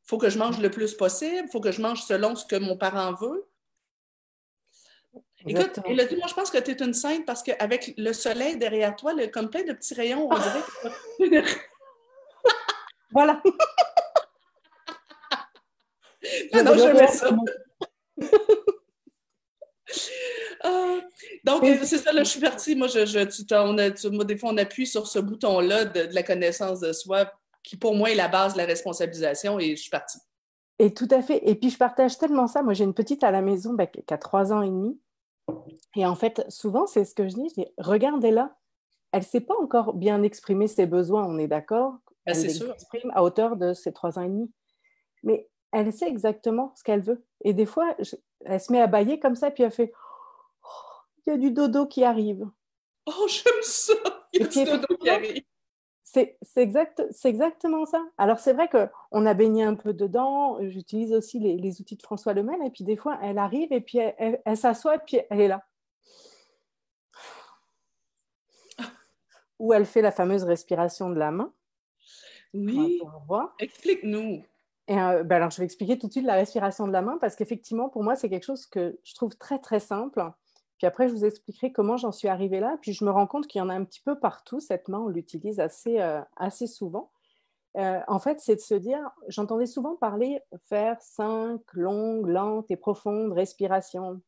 faut 0.04 0.18
que 0.18 0.30
je 0.30 0.38
mange 0.38 0.60
le 0.60 0.70
plus 0.70 0.96
possible, 0.96 1.48
il 1.48 1.50
faut 1.50 1.62
que 1.62 1.72
je 1.72 1.82
mange 1.82 2.04
selon 2.04 2.36
ce 2.36 2.46
que 2.46 2.58
mon 2.58 2.76
parent 2.76 3.14
veut. 3.14 3.48
Écoute, 5.48 5.80
moi, 5.88 6.28
je 6.28 6.34
pense 6.34 6.52
que 6.52 6.58
tu 6.58 6.72
es 6.72 6.84
une 6.84 6.94
sainte 6.94 7.26
parce 7.26 7.42
qu'avec 7.42 7.94
le 7.96 8.12
soleil 8.12 8.58
derrière 8.58 8.98
toi, 8.98 9.14
le, 9.14 9.28
comme 9.28 9.50
plein 9.50 9.64
de 9.64 9.72
petits 9.72 9.94
rayons, 9.94 10.28
on 10.30 10.38
dirait 10.38 10.62
que... 11.20 11.42
voilà. 13.12 13.42
non, 16.54 16.64
non, 16.66 16.78
j'aimais 16.78 17.08
ça. 17.08 17.30
Ah, 20.65 21.00
donc, 21.44 21.63
c'est 21.83 21.97
ça, 21.97 22.12
là, 22.12 22.23
je 22.23 22.29
suis 22.29 22.39
partie. 22.39 22.75
Moi, 22.75 22.88
je, 22.88 23.23
tu, 23.25 23.53
on 23.53 23.77
a, 23.77 24.25
des 24.25 24.38
fois, 24.38 24.50
on 24.51 24.57
appuie 24.57 24.88
sur 24.88 25.07
ce 25.07 25.19
bouton-là 25.19 25.85
de, 25.85 26.13
la 26.13 26.23
connaissance 26.23 26.79
de 26.79 26.91
soi, 26.91 27.31
qui 27.63 27.77
pour 27.77 27.95
moi 27.95 28.12
est 28.12 28.15
la 28.15 28.27
base 28.27 28.53
de 28.53 28.57
la 28.57 28.65
responsabilisation, 28.65 29.59
et 29.59 29.75
je 29.75 29.81
suis 29.81 29.91
partie. 29.91 30.17
Et 30.79 30.94
tout 30.94 31.07
à 31.12 31.21
fait. 31.21 31.47
Et 31.47 31.56
puis, 31.56 31.69
je 31.69 31.77
partage 31.77 32.17
tellement 32.17 32.47
ça. 32.47 32.63
Moi, 32.63 32.73
j'ai 32.73 32.83
une 32.83 32.94
petite 32.94 33.23
à 33.23 33.31
la 33.31 33.41
maison 33.41 33.73
ben, 33.73 33.88
qui 33.88 34.13
a 34.13 34.17
trois 34.17 34.51
ans 34.51 34.62
et 34.62 34.69
demi. 34.69 35.00
Et 35.95 36.06
en 36.06 36.15
fait, 36.15 36.44
souvent, 36.50 36.88
c'est 36.88 37.06
ce 37.06 37.13
que 37.13 37.27
je 37.27 37.35
dis, 37.35 37.50
je 37.50 37.62
dis 37.62 37.67
regardez-la, 37.77 38.56
elle 39.12 39.19
ne 39.19 39.25
sait 39.25 39.41
pas 39.41 39.56
encore 39.62 39.94
bien 39.94 40.23
exprimer 40.23 40.67
ses 40.67 40.88
besoins, 40.88 41.25
on 41.25 41.38
est 41.38 41.48
d'accord? 41.48 42.00
Ben, 42.25 42.36
Elle 42.36 42.41
les 42.41 42.63
exprime 42.63 43.12
à 43.13 43.24
hauteur 43.24 43.55
de 43.55 43.74
ses 43.74 43.93
trois 43.93 44.17
ans 44.17 44.24
et 44.24 44.29
demi. 44.29 44.51
Mais 45.24 45.48
elle 45.72 45.93
sait 45.93 46.07
exactement 46.07 46.74
ce 46.75 46.84
qu'elle 46.84 47.01
veut. 47.01 47.24
Et 47.43 47.53
des 47.53 47.65
fois, 47.65 47.95
elle 48.45 48.60
se 48.60 48.72
met 48.72 48.81
à 48.81 48.88
bailler 48.88 49.19
comme 49.19 49.36
ça, 49.36 49.51
puis 49.51 49.63
elle 49.63 49.72
fait 49.72 49.91
oh, 49.93 50.04
il 51.27 51.32
y 51.32 51.34
a 51.34 51.38
du 51.38 51.51
dodo 51.51 51.86
qui 51.88 52.03
arrive. 52.03 52.48
Oh, 53.05 53.27
j'aime 53.27 53.62
ça 53.62 53.94
Il 54.34 54.41
y 54.41 54.44
a 54.44 54.48
du 54.48 54.63
dodo 54.63 54.98
qui 54.98 55.10
arrive. 55.10 55.44
C'est 56.03 56.38
exact, 56.55 57.03
exactement 57.25 57.86
ça. 57.86 58.01
Alors, 58.17 58.39
c'est 58.39 58.53
vrai 58.53 58.70
qu'on 58.70 59.25
a 59.25 59.34
baigné 59.34 59.63
un 59.63 59.75
peu 59.75 59.91
dedans. 59.91 60.58
J'utilise 60.70 61.12
aussi 61.12 61.39
les, 61.39 61.82
outils 61.82 61.98
de 61.98 62.01
François 62.01 62.34
Lemel. 62.34 62.62
Et 62.65 62.70
puis, 62.70 62.86
des 62.86 62.96
fois, 62.96 63.20
elle 63.22 63.38
arrive 63.38 63.74
et 63.74 63.82
puis 63.82 63.98
elle, 63.98 64.58
s'assoit 64.58 64.96
et 64.96 65.00
puis 65.00 65.20
elle 65.29 65.41
est 65.41 65.50
là. 65.50 65.65
Ou 69.60 69.74
elle 69.74 69.86
fait 69.86 70.01
la 70.01 70.12
fameuse 70.12 70.44
respiration 70.44 71.10
de 71.10 71.20
la 71.20 71.32
main. 71.32 71.51
Oui. 72.53 73.01
Explique-nous. 73.60 74.44
Euh, 74.91 75.24
ben 75.24 75.36
alors, 75.38 75.50
je 75.50 75.58
vais 75.58 75.65
expliquer 75.65 75.98
tout 75.98 76.08
de 76.08 76.12
suite 76.12 76.25
la 76.25 76.36
respiration 76.36 76.88
de 76.88 76.94
la 76.94 77.01
main 77.01 77.17
parce 77.20 77.36
qu'effectivement, 77.36 77.89
pour 77.89 78.03
moi, 78.03 78.15
c'est 78.15 78.29
quelque 78.29 78.46
chose 78.46 78.65
que 78.67 78.98
je 79.03 79.15
trouve 79.15 79.36
très, 79.36 79.60
très 79.60 79.82
simple. 79.82 80.22
Puis 80.86 80.89
après, 80.89 81.08
je 81.10 81.15
vous 81.15 81.25
expliquerai 81.25 81.72
comment 81.72 81.98
j'en 81.98 82.12
suis 82.12 82.27
arrivée 82.27 82.60
là. 82.60 82.77
Puis 82.80 82.94
je 82.94 83.04
me 83.04 83.10
rends 83.10 83.25
compte 83.25 83.48
qu'il 83.48 83.58
y 83.58 83.62
en 83.63 83.70
a 83.70 83.74
un 83.74 83.84
petit 83.84 84.01
peu 84.01 84.20
partout. 84.20 84.60
Cette 84.60 84.88
main, 84.88 85.00
on 85.00 85.08
l'utilise 85.08 85.60
assez, 85.60 86.00
euh, 86.00 86.22
assez 86.36 86.68
souvent. 86.68 87.12
Euh, 87.75 88.01
en 88.08 88.20
fait, 88.20 88.39
c'est 88.39 88.54
de 88.54 88.62
se 88.62 88.75
dire, 88.75 89.00
j'entendais 89.27 89.65
souvent 89.65 89.96
parler 89.96 90.42
faire 90.70 91.01
cinq 91.01 91.60
longues, 91.74 92.27
lentes 92.27 92.70
et 92.70 92.75
profondes 92.75 93.34
respirations. 93.34 94.22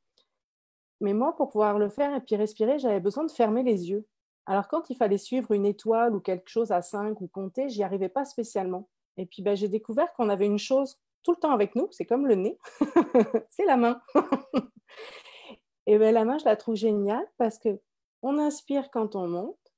Mais 0.99 1.13
moi, 1.13 1.35
pour 1.35 1.49
pouvoir 1.49 1.77
le 1.77 1.89
faire 1.89 2.15
et 2.15 2.21
puis 2.21 2.35
respirer, 2.35 2.79
j'avais 2.79 3.01
besoin 3.01 3.23
de 3.25 3.31
fermer 3.31 3.61
les 3.61 3.91
yeux. 3.91 4.07
Alors 4.47 4.67
quand 4.67 4.89
il 4.89 4.95
fallait 4.95 5.19
suivre 5.19 5.51
une 5.51 5.67
étoile 5.67 6.15
ou 6.15 6.19
quelque 6.19 6.49
chose 6.49 6.71
à 6.71 6.81
cinq 6.81 7.21
ou 7.21 7.27
compter, 7.27 7.69
j'y 7.69 7.83
arrivais 7.83 8.09
pas 8.09 8.25
spécialement. 8.25 8.89
Et 9.17 9.27
puis 9.27 9.43
ben, 9.43 9.55
j'ai 9.55 9.67
découvert 9.67 10.11
qu'on 10.13 10.29
avait 10.29 10.47
une 10.47 10.57
chose 10.57 10.97
tout 11.21 11.33
le 11.33 11.37
temps 11.37 11.51
avec 11.51 11.75
nous, 11.75 11.87
c'est 11.91 12.05
comme 12.05 12.25
le 12.25 12.33
nez, 12.33 12.57
c'est 13.51 13.65
la 13.65 13.77
main. 13.77 14.01
Et 15.87 15.97
bien, 15.97 16.11
la 16.11 16.25
main, 16.25 16.37
je 16.37 16.45
la 16.45 16.57
trouve 16.57 16.75
géniale 16.75 17.25
parce 17.37 17.57
que 17.57 17.79
on 18.21 18.37
inspire 18.37 18.91
quand 18.91 19.15
on 19.15 19.27
monte, 19.27 19.73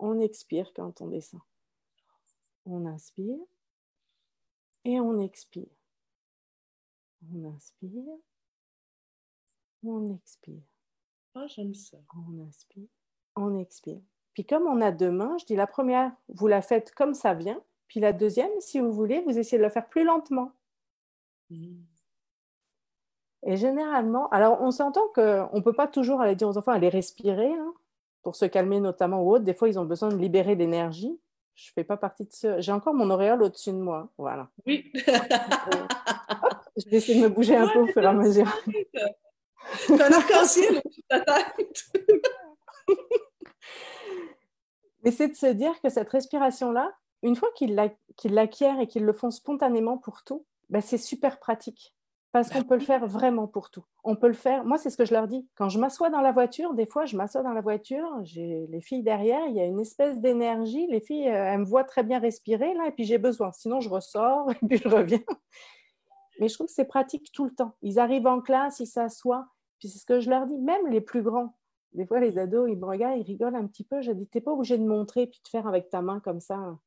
on 0.00 0.20
expire 0.20 0.72
quand 0.74 1.00
on 1.00 1.06
descend. 1.06 1.40
On 2.66 2.84
inspire 2.86 3.38
et 4.84 4.98
on 4.98 5.20
expire. 5.20 5.68
On 7.32 7.44
inspire, 7.54 8.16
on 9.84 10.14
expire. 10.14 10.62
Oh, 11.36 11.46
j'aime 11.46 11.74
ça. 11.74 11.98
On 12.16 12.44
inspire, 12.46 12.88
on 13.36 13.58
expire. 13.58 14.00
Puis 14.34 14.44
comme 14.44 14.66
on 14.66 14.80
a 14.80 14.90
deux 14.90 15.12
mains, 15.12 15.36
je 15.38 15.46
dis 15.46 15.56
la 15.56 15.68
première, 15.68 16.12
vous 16.28 16.48
la 16.48 16.62
faites 16.62 16.92
comme 16.94 17.14
ça 17.14 17.34
vient. 17.34 17.62
Puis 17.86 18.00
la 18.00 18.12
deuxième, 18.12 18.50
si 18.60 18.80
vous 18.80 18.92
voulez, 18.92 19.20
vous 19.22 19.38
essayez 19.38 19.58
de 19.58 19.62
la 19.62 19.70
faire 19.70 19.88
plus 19.88 20.04
lentement. 20.04 20.52
Mmh. 21.50 21.76
Et 23.44 23.56
généralement, 23.56 24.28
alors 24.30 24.60
on 24.60 24.70
s'entend 24.70 25.06
qu'on 25.14 25.48
ne 25.52 25.60
peut 25.60 25.72
pas 25.72 25.86
toujours 25.86 26.20
aller 26.20 26.34
dire 26.34 26.48
aux 26.48 26.58
enfants, 26.58 26.72
allez 26.72 26.88
respirer, 26.88 27.52
hein, 27.52 27.72
pour 28.22 28.36
se 28.36 28.44
calmer 28.44 28.80
notamment 28.80 29.22
ou 29.22 29.32
autre. 29.32 29.44
Des 29.44 29.54
fois, 29.54 29.68
ils 29.68 29.78
ont 29.78 29.84
besoin 29.84 30.08
de 30.08 30.16
libérer 30.16 30.54
l'énergie. 30.54 31.18
Je 31.54 31.70
ne 31.70 31.72
fais 31.74 31.84
pas 31.84 31.96
partie 31.96 32.24
de 32.24 32.32
ce. 32.32 32.60
J'ai 32.60 32.72
encore 32.72 32.94
mon 32.94 33.10
auréole 33.10 33.42
au-dessus 33.42 33.72
de 33.72 33.78
moi. 33.78 34.08
Voilà. 34.18 34.48
Oui. 34.66 34.92
je 36.76 36.88
vais 36.88 36.96
essayer 36.98 37.20
de 37.20 37.28
me 37.28 37.34
bouger 37.34 37.56
un 37.56 37.66
peu 37.68 37.80
au 37.80 37.86
fur 37.86 38.02
et 38.02 38.06
à 38.06 38.12
mesure. 38.12 38.46
C'est 39.72 40.00
un 40.00 40.12
arc-en-ciel. 40.12 40.82
Mais 45.04 45.10
c'est 45.10 45.28
de 45.28 45.34
se 45.34 45.46
dire 45.46 45.80
que 45.80 45.88
cette 45.88 46.10
respiration-là, 46.10 46.92
une 47.22 47.36
fois 47.36 47.50
qu'ils 47.54 47.74
l'acquièrent 48.24 48.80
et 48.80 48.86
qu'ils 48.86 49.04
le 49.04 49.12
font 49.12 49.30
spontanément 49.30 49.98
pour 49.98 50.22
tout, 50.22 50.44
ben 50.70 50.80
c'est 50.80 50.98
super 50.98 51.38
pratique. 51.38 51.94
Parce 52.32 52.50
qu'on 52.50 52.62
peut 52.62 52.74
le 52.74 52.84
faire 52.84 53.06
vraiment 53.06 53.46
pour 53.46 53.70
tout. 53.70 53.84
On 54.04 54.14
peut 54.14 54.26
le 54.26 54.34
faire. 54.34 54.64
Moi, 54.64 54.76
c'est 54.76 54.90
ce 54.90 54.98
que 54.98 55.06
je 55.06 55.14
leur 55.14 55.28
dis. 55.28 55.48
Quand 55.54 55.70
je 55.70 55.78
m'assois 55.78 56.10
dans 56.10 56.20
la 56.20 56.30
voiture, 56.30 56.74
des 56.74 56.86
fois, 56.86 57.06
je 57.06 57.16
m'assois 57.16 57.42
dans 57.42 57.54
la 57.54 57.62
voiture, 57.62 58.06
j'ai 58.22 58.66
les 58.68 58.82
filles 58.82 59.02
derrière, 59.02 59.46
il 59.46 59.54
y 59.54 59.60
a 59.60 59.64
une 59.64 59.80
espèce 59.80 60.20
d'énergie. 60.20 60.86
Les 60.88 61.00
filles, 61.00 61.28
euh, 61.28 61.52
elles 61.52 61.60
me 61.60 61.64
voient 61.64 61.84
très 61.84 62.02
bien 62.02 62.18
respirer, 62.18 62.74
là, 62.74 62.86
et 62.88 62.92
puis 62.92 63.04
j'ai 63.04 63.16
besoin. 63.16 63.50
Sinon, 63.52 63.80
je 63.80 63.88
ressors 63.88 64.50
et 64.62 64.66
puis 64.66 64.76
je 64.76 64.88
reviens. 64.88 65.22
Mais 66.38 66.48
je 66.48 66.54
trouve 66.54 66.66
que 66.66 66.72
c'est 66.72 66.84
pratique 66.84 67.32
tout 67.32 67.46
le 67.46 67.54
temps. 67.54 67.74
Ils 67.82 67.98
arrivent 67.98 68.26
en 68.26 68.40
classe, 68.40 68.78
ils 68.80 68.86
s'assoient. 68.86 69.46
Puis 69.78 69.88
c'est 69.88 69.98
ce 69.98 70.06
que 70.06 70.20
je 70.20 70.28
leur 70.28 70.46
dis. 70.46 70.58
Même 70.58 70.86
les 70.88 71.00
plus 71.00 71.22
grands, 71.22 71.54
des 71.92 72.06
fois, 72.06 72.20
les 72.20 72.38
ados, 72.38 72.68
ils 72.70 72.78
me 72.78 72.84
regardent, 72.84 73.18
ils 73.18 73.22
rigolent 73.22 73.56
un 73.56 73.66
petit 73.66 73.84
peu. 73.84 74.02
Je 74.02 74.12
dis, 74.12 74.26
t'es 74.26 74.40
pas 74.40 74.52
obligé 74.52 74.76
de 74.76 74.86
montrer 74.86 75.26
puis 75.26 75.40
de 75.42 75.48
faire 75.48 75.66
avec 75.66 75.88
ta 75.88 76.02
main 76.02 76.20
comme 76.20 76.40
ça. 76.40 76.78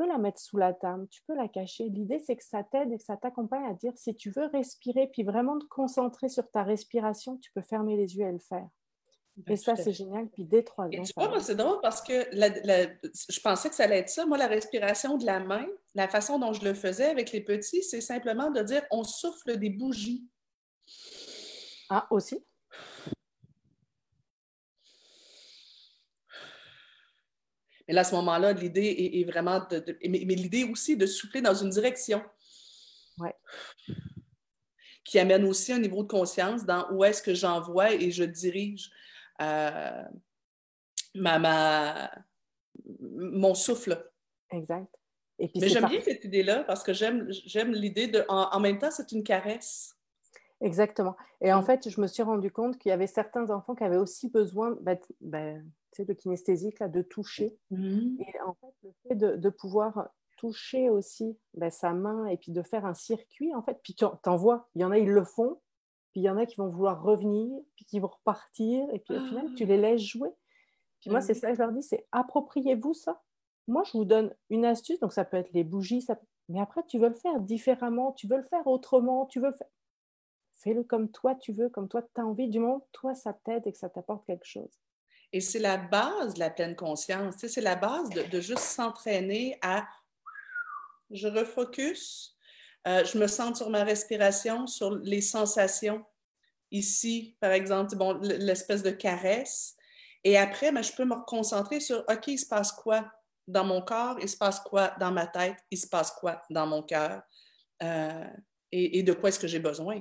Tu 0.00 0.06
peux 0.06 0.12
la 0.12 0.18
mettre 0.18 0.40
sous 0.40 0.56
la 0.56 0.72
table, 0.72 1.06
tu 1.10 1.20
peux 1.26 1.34
la 1.34 1.46
cacher. 1.46 1.90
L'idée, 1.90 2.18
c'est 2.20 2.34
que 2.34 2.44
ça 2.44 2.62
t'aide 2.62 2.90
et 2.90 2.96
que 2.96 3.04
ça 3.04 3.18
t'accompagne 3.18 3.66
à 3.66 3.74
dire, 3.74 3.92
si 3.96 4.14
tu 4.14 4.30
veux 4.30 4.46
respirer 4.46 5.08
puis 5.12 5.24
vraiment 5.24 5.58
te 5.58 5.66
concentrer 5.66 6.30
sur 6.30 6.50
ta 6.50 6.62
respiration, 6.62 7.36
tu 7.36 7.52
peux 7.52 7.60
fermer 7.60 7.96
les 7.96 8.16
yeux 8.16 8.26
et 8.26 8.32
le 8.32 8.38
faire. 8.38 8.66
Ben, 9.36 9.52
et 9.52 9.56
ça, 9.56 9.76
c'est 9.76 9.92
génial. 9.92 10.28
Puis 10.28 10.44
dès 10.44 10.62
trois 10.62 10.86
ans. 10.86 10.90
tu 10.90 11.12
vois, 11.16 11.40
c'est 11.40 11.54
drôle 11.54 11.80
parce 11.82 12.00
que 12.02 12.12
je 12.32 13.40
pensais 13.40 13.68
que 13.68 13.74
ça 13.74 13.84
allait 13.84 13.98
être 13.98 14.08
ça. 14.08 14.24
Moi, 14.24 14.38
la 14.38 14.46
respiration 14.46 15.18
de 15.18 15.26
la 15.26 15.40
main, 15.40 15.66
la 15.94 16.08
façon 16.08 16.38
dont 16.38 16.54
je 16.54 16.64
le 16.64 16.72
faisais 16.72 17.06
avec 17.06 17.32
les 17.32 17.42
petits, 17.42 17.82
c'est 17.82 18.00
simplement 18.00 18.50
de 18.50 18.62
dire 18.62 18.82
on 18.90 19.04
souffle 19.04 19.58
des 19.58 19.70
bougies. 19.70 20.26
Ah, 21.90 22.06
aussi? 22.10 22.42
Mais 27.90 27.94
là, 27.94 28.02
à 28.02 28.04
ce 28.04 28.14
moment-là, 28.14 28.52
l'idée 28.52 29.10
est, 29.14 29.24
vraiment 29.24 29.66
de. 29.68 29.98
mais, 30.08 30.20
l'idée 30.20 30.62
aussi 30.62 30.96
de 30.96 31.06
souffler 31.06 31.40
dans 31.40 31.54
une 31.54 31.70
direction. 31.70 32.22
Ouais. 33.18 33.34
Qui 35.02 35.18
amène 35.18 35.44
aussi 35.44 35.72
un 35.72 35.80
niveau 35.80 36.04
de 36.04 36.08
conscience 36.08 36.64
dans 36.64 36.88
où 36.92 37.02
est-ce 37.02 37.20
que 37.20 37.34
j'envoie 37.34 37.92
et 37.92 38.12
je 38.12 38.22
dirige 38.22 38.92
euh, 39.42 40.04
ma, 41.16 42.12
mon 43.00 43.54
souffle. 43.54 44.08
Exact. 44.52 44.86
Et 45.40 45.48
puis 45.48 45.58
Mais 45.58 45.68
j'aime 45.68 45.88
bien 45.88 46.00
cette 46.00 46.24
idée-là 46.24 46.62
parce 46.62 46.84
que 46.84 46.92
j'aime 46.92 47.72
l'idée 47.72 48.06
de. 48.06 48.24
En, 48.28 48.60
même 48.60 48.78
temps, 48.78 48.92
c'est 48.92 49.10
une 49.10 49.24
caresse. 49.24 49.96
Exactement. 50.60 51.16
Et 51.40 51.52
en 51.52 51.62
fait, 51.62 51.88
je 51.88 52.00
me 52.00 52.06
suis 52.06 52.22
rendu 52.22 52.50
compte 52.50 52.78
qu'il 52.78 52.90
y 52.90 52.92
avait 52.92 53.06
certains 53.06 53.50
enfants 53.50 53.74
qui 53.74 53.84
avaient 53.84 53.96
aussi 53.96 54.28
besoin 54.28 54.76
bah, 54.82 54.96
bah, 55.20 55.54
de 55.98 56.12
kinesthésique, 56.12 56.78
là, 56.80 56.88
de 56.88 57.02
toucher. 57.02 57.56
Mmh. 57.70 58.20
Et 58.20 58.40
en 58.46 58.54
fait, 58.54 58.74
le 58.82 58.90
fait 59.08 59.14
de, 59.14 59.48
pouvoir 59.48 60.10
toucher 60.36 60.90
aussi 60.90 61.38
ben, 61.54 61.70
sa 61.70 61.92
main 61.92 62.26
et 62.26 62.36
puis 62.36 62.52
de 62.52 62.62
faire 62.62 62.86
un 62.86 62.94
circuit, 62.94 63.54
en 63.54 63.62
fait, 63.62 63.78
puis 63.82 63.94
tu 63.94 64.04
en 64.04 64.36
vois, 64.36 64.68
il 64.74 64.82
y 64.82 64.84
en 64.84 64.90
a, 64.90 64.98
ils 64.98 65.10
le 65.10 65.24
font, 65.24 65.60
puis 66.12 66.20
il 66.20 66.24
y 66.24 66.30
en 66.30 66.36
a 66.36 66.46
qui 66.46 66.56
vont 66.56 66.68
vouloir 66.68 67.02
revenir, 67.02 67.58
puis 67.76 67.84
qui 67.84 68.00
vont 68.00 68.08
repartir, 68.08 68.88
et 68.92 68.98
puis 68.98 69.16
au 69.16 69.20
final, 69.20 69.54
tu 69.54 69.64
les 69.64 69.76
laisses 69.76 70.02
jouer. 70.02 70.30
Puis 71.00 71.10
moi, 71.10 71.20
c'est 71.20 71.34
ça 71.34 71.48
que 71.48 71.54
je 71.54 71.62
leur 71.62 71.72
dis, 71.72 71.82
c'est 71.82 72.06
appropriez-vous 72.12 72.94
ça. 72.94 73.22
Moi, 73.66 73.82
je 73.84 73.96
vous 73.96 74.04
donne 74.04 74.34
une 74.48 74.64
astuce, 74.64 74.98
donc 75.00 75.12
ça 75.12 75.24
peut 75.24 75.36
être 75.36 75.52
les 75.52 75.64
bougies, 75.64 76.02
ça 76.02 76.18
mais 76.50 76.60
après, 76.60 76.82
tu 76.88 76.98
veux 76.98 77.08
le 77.08 77.14
faire 77.14 77.38
différemment, 77.40 78.12
tu 78.12 78.26
veux 78.26 78.36
le 78.36 78.42
faire 78.42 78.66
autrement, 78.66 79.26
tu 79.26 79.38
veux 79.38 79.50
le 79.50 79.54
faire. 79.54 79.68
Fais-le 80.62 80.84
comme 80.84 81.10
toi 81.10 81.34
tu 81.34 81.52
veux, 81.52 81.68
comme 81.68 81.88
toi 81.88 82.02
tu 82.02 82.20
as 82.20 82.24
envie, 82.24 82.48
du 82.48 82.58
moment 82.58 82.86
toi 82.92 83.14
ça 83.14 83.32
t'aide 83.32 83.66
et 83.66 83.72
que 83.72 83.78
ça 83.78 83.88
t'apporte 83.88 84.26
quelque 84.26 84.46
chose. 84.46 84.70
Et 85.32 85.40
c'est 85.40 85.58
la 85.58 85.76
base 85.76 86.34
de 86.34 86.40
la 86.40 86.50
pleine 86.50 86.74
conscience. 86.74 87.36
c'est 87.38 87.60
la 87.60 87.76
base 87.76 88.10
de, 88.10 88.40
juste 88.40 88.58
s'entraîner 88.58 89.58
à 89.62 89.86
je 91.10 91.28
refocus, 91.28 92.36
euh, 92.86 93.04
je 93.04 93.18
me 93.18 93.26
sens 93.26 93.58
sur 93.58 93.70
ma 93.70 93.84
respiration, 93.84 94.66
sur 94.66 94.96
les 94.96 95.20
sensations. 95.20 96.04
Ici, 96.70 97.36
par 97.40 97.50
exemple, 97.50 97.96
bon, 97.96 98.14
l'espèce 98.20 98.82
de 98.82 98.90
caresse. 98.90 99.76
Et 100.22 100.38
après, 100.38 100.70
ben, 100.70 100.82
je 100.82 100.92
peux 100.92 101.04
me 101.04 101.16
concentrer 101.26 101.80
sur 101.80 102.04
OK, 102.08 102.28
il 102.28 102.38
se 102.38 102.46
passe 102.46 102.70
quoi 102.72 103.10
dans 103.48 103.64
mon 103.64 103.82
corps, 103.82 104.18
il 104.20 104.28
se 104.28 104.36
passe 104.36 104.60
quoi 104.60 104.94
dans 105.00 105.10
ma 105.10 105.26
tête, 105.26 105.56
il 105.70 105.78
se 105.78 105.88
passe 105.88 106.12
quoi 106.12 106.42
dans 106.50 106.66
mon 106.66 106.82
cœur? 106.82 107.22
Euh, 107.82 108.26
et, 108.72 109.02
de 109.02 109.12
quoi 109.12 109.30
est-ce 109.30 109.40
que 109.40 109.48
j'ai 109.48 109.58
besoin? 109.58 110.00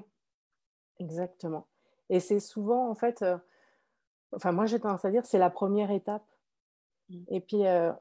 Exactement. 1.00 1.68
Et 2.10 2.20
c'est 2.20 2.40
souvent, 2.40 2.90
en 2.90 2.96
fait, 2.96 3.22
euh, 3.22 3.38
enfin 4.34 4.52
moi 4.52 4.66
j'ai 4.66 4.80
tendance 4.80 5.06
à 5.06 5.12
dire 5.12 5.26
c'est 5.26 5.38
la 5.38 5.50
première 5.50 5.92
étape. 5.92 6.26
Mm. 7.10 7.24
Et 7.30 7.40
puis 7.40 7.66
euh, 7.66 7.92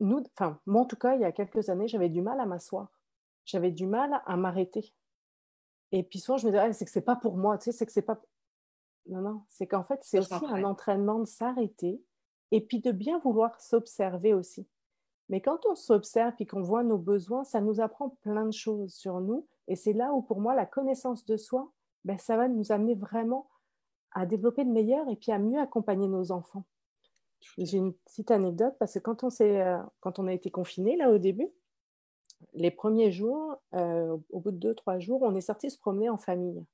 nous, 0.00 0.22
enfin 0.34 0.58
moi 0.66 0.82
en 0.82 0.84
tout 0.86 0.96
cas 0.96 1.14
il 1.14 1.20
y 1.20 1.24
a 1.24 1.32
quelques 1.32 1.68
années 1.68 1.88
j'avais 1.88 2.08
du 2.08 2.22
mal 2.22 2.40
à 2.40 2.46
m'asseoir, 2.46 2.88
j'avais 3.44 3.70
du 3.70 3.86
mal 3.86 4.22
à 4.26 4.36
m'arrêter. 4.36 4.92
Et 5.92 6.02
puis 6.02 6.18
souvent 6.18 6.38
je 6.38 6.46
me 6.46 6.52
disais 6.52 6.62
ah, 6.62 6.72
c'est 6.72 6.84
que 6.84 6.90
c'est 6.90 7.00
pas 7.00 7.16
pour 7.16 7.36
moi, 7.36 7.58
tu 7.58 7.64
sais 7.64 7.72
c'est 7.72 7.86
que 7.86 7.92
c'est 7.92 8.02
pas 8.02 8.20
non 9.06 9.20
non 9.20 9.42
c'est 9.48 9.66
qu'en 9.66 9.82
fait 9.82 10.00
c'est 10.02 10.18
aussi 10.18 10.32
un 10.32 10.64
entraînement 10.64 11.18
de 11.18 11.24
s'arrêter 11.26 12.00
et 12.52 12.60
puis 12.60 12.80
de 12.80 12.92
bien 12.92 13.18
vouloir 13.18 13.60
s'observer 13.60 14.34
aussi. 14.34 14.66
Mais 15.28 15.40
quand 15.40 15.64
on 15.66 15.74
s'observe 15.74 16.34
et 16.40 16.46
qu'on 16.46 16.60
voit 16.60 16.82
nos 16.82 16.98
besoins, 16.98 17.44
ça 17.44 17.62
nous 17.62 17.80
apprend 17.80 18.10
plein 18.20 18.44
de 18.44 18.52
choses 18.52 18.92
sur 18.92 19.20
nous. 19.20 19.46
Et 19.66 19.76
c'est 19.76 19.94
là 19.94 20.12
où, 20.12 20.20
pour 20.20 20.40
moi, 20.40 20.54
la 20.54 20.66
connaissance 20.66 21.24
de 21.24 21.38
soi, 21.38 21.72
ben, 22.04 22.18
ça 22.18 22.36
va 22.36 22.48
nous 22.48 22.72
amener 22.72 22.94
vraiment 22.94 23.48
à 24.12 24.26
développer 24.26 24.64
de 24.64 24.70
meilleur 24.70 25.08
et 25.08 25.16
puis 25.16 25.32
à 25.32 25.38
mieux 25.38 25.60
accompagner 25.60 26.08
nos 26.08 26.32
enfants. 26.32 26.64
J'ai 27.58 27.78
une 27.78 27.94
petite 27.94 28.30
anecdote 28.30 28.74
parce 28.78 28.94
que 28.94 28.98
quand 29.00 29.24
on, 29.24 29.28
euh, 29.40 29.78
quand 30.00 30.18
on 30.18 30.26
a 30.26 30.32
été 30.32 30.50
confiné 30.50 30.96
là 30.96 31.10
au 31.10 31.18
début, 31.18 31.48
les 32.54 32.70
premiers 32.70 33.10
jours, 33.10 33.56
euh, 33.74 34.16
au 34.30 34.40
bout 34.40 34.50
de 34.50 34.58
deux, 34.58 34.74
trois 34.74 34.98
jours, 34.98 35.22
on 35.22 35.34
est 35.34 35.40
sorti 35.40 35.70
se 35.70 35.78
promener 35.78 36.08
en 36.08 36.18
famille. 36.18 36.64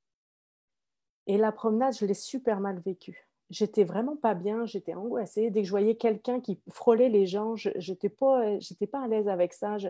Et 1.26 1.36
la 1.36 1.52
promenade, 1.52 1.94
je 1.94 2.06
l'ai 2.06 2.14
super 2.14 2.60
mal 2.60 2.80
vécue. 2.80 3.28
J'étais 3.50 3.84
vraiment 3.84 4.16
pas 4.16 4.34
bien, 4.34 4.66
j'étais 4.66 4.94
angoissée. 4.94 5.50
Dès 5.50 5.60
que 5.60 5.66
je 5.66 5.70
voyais 5.70 5.96
quelqu'un 5.96 6.40
qui 6.40 6.60
frôlait 6.70 7.08
les 7.08 7.26
gens, 7.26 7.56
je 7.56 7.70
n'étais 7.70 8.08
pas, 8.08 8.44
pas 8.92 9.02
à 9.02 9.08
l'aise 9.08 9.28
avec 9.28 9.52
ça. 9.52 9.78
Je, 9.78 9.88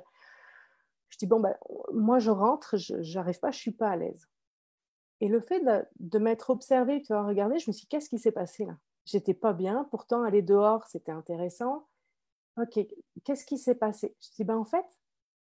je 1.09 1.19
dis, 1.19 1.27
bon, 1.27 1.41
ben, 1.41 1.57
moi 1.93 2.19
je 2.19 2.31
rentre, 2.31 2.77
je 2.77 3.15
n'arrive 3.15 3.41
pas, 3.41 3.51
je 3.51 3.59
suis 3.59 3.73
pas 3.73 3.91
à 3.91 3.97
l'aise. 3.97 4.29
Et 5.21 5.29
le 5.29 5.41
fait 5.41 5.63
de, 5.99 6.19
m'être 6.19 6.51
observée, 6.51 7.01
de 7.01 7.15
regarder, 7.15 7.59
je 7.59 7.71
me 7.71 7.73
suis 7.73 7.83
dit, 7.83 7.89
qu'est-ce 7.89 8.09
qui 8.09 8.19
s'est 8.19 8.33
passé 8.33 8.65
là? 8.65 8.77
J'étais 9.05 9.35
pas 9.35 9.53
bien, 9.53 9.89
pourtant 9.91 10.23
aller 10.23 10.43
dehors, 10.43 10.87
c'était 10.87 11.13
intéressant. 11.13 11.87
Ok, 12.57 12.79
qu'est-ce 13.25 13.45
qui 13.45 13.59
s'est 13.59 13.75
passé? 13.75 14.15
Je 14.21 14.29
me 14.29 14.37
dis, 14.37 14.45
ben, 14.45 14.57
en 14.57 14.65
fait, 14.65 14.85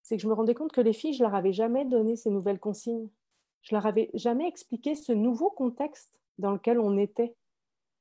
c'est 0.02 0.16
que 0.16 0.22
je 0.22 0.28
me 0.28 0.34
rendais 0.34 0.54
compte 0.54 0.72
que 0.72 0.80
les 0.80 0.92
filles, 0.92 1.14
je 1.14 1.22
leur 1.22 1.34
avais 1.34 1.52
jamais 1.52 1.84
donné 1.84 2.16
ces 2.16 2.30
nouvelles 2.30 2.58
consignes. 2.58 3.08
Je 3.62 3.74
leur 3.74 3.86
avais 3.86 4.10
jamais 4.14 4.46
expliqué 4.46 4.94
ce 4.94 5.12
nouveau 5.12 5.50
contexte 5.50 6.18
dans 6.38 6.52
lequel 6.52 6.78
on 6.78 6.98
était. 6.98 7.34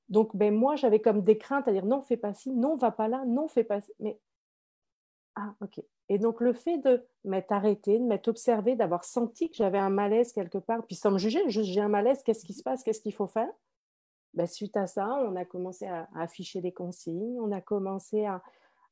Donc, 0.10 0.36
ben, 0.36 0.54
moi, 0.54 0.76
j'avais 0.76 1.00
comme 1.00 1.22
des 1.22 1.38
craintes 1.38 1.68
à 1.68 1.72
dire 1.72 1.86
non, 1.86 2.02
fais 2.02 2.18
pas 2.18 2.34
ci, 2.34 2.52
non, 2.52 2.76
va 2.76 2.92
pas 2.92 3.08
là, 3.08 3.24
non, 3.26 3.48
fais 3.48 3.64
pas. 3.64 3.80
Mais, 4.00 4.20
ah, 5.36 5.56
ok. 5.62 5.82
Et 6.10 6.20
donc, 6.20 6.42
le 6.42 6.54
fait 6.54 6.78
de 6.78 7.04
m'être 7.24 7.52
arrêté, 7.52 7.98
de 7.98 8.04
m'être 8.04 8.28
observé, 8.28 8.76
d'avoir 8.76 9.04
senti 9.04 9.50
que 9.50 9.56
j'avais 9.56 9.80
un 9.80 9.90
malaise 9.90 10.32
quelque 10.32 10.60
part, 10.60 10.86
puis 10.86 10.96
sans 10.96 11.12
me 11.12 11.18
juger, 11.18 11.42
juste 11.50 11.72
j'ai 11.72 11.82
un 11.82 11.88
malaise, 11.88 12.22
qu'est-ce 12.24 12.46
qui 12.46 12.54
se 12.54 12.62
passe, 12.62 12.84
qu'est-ce 12.84 13.02
qu'il 13.02 13.14
faut 13.14 13.28
faire? 13.28 13.50
Ben, 14.34 14.46
Suite 14.46 14.78
à 14.78 14.88
ça, 14.88 15.08
on 15.08 15.36
a 15.36 15.46
commencé 15.46 15.88
à, 15.88 16.08
afficher 16.16 16.62
des 16.62 16.72
consignes, 16.72 17.40
on 17.40 17.52
a 17.52 17.62
commencé 17.62 18.26
à, 18.26 18.42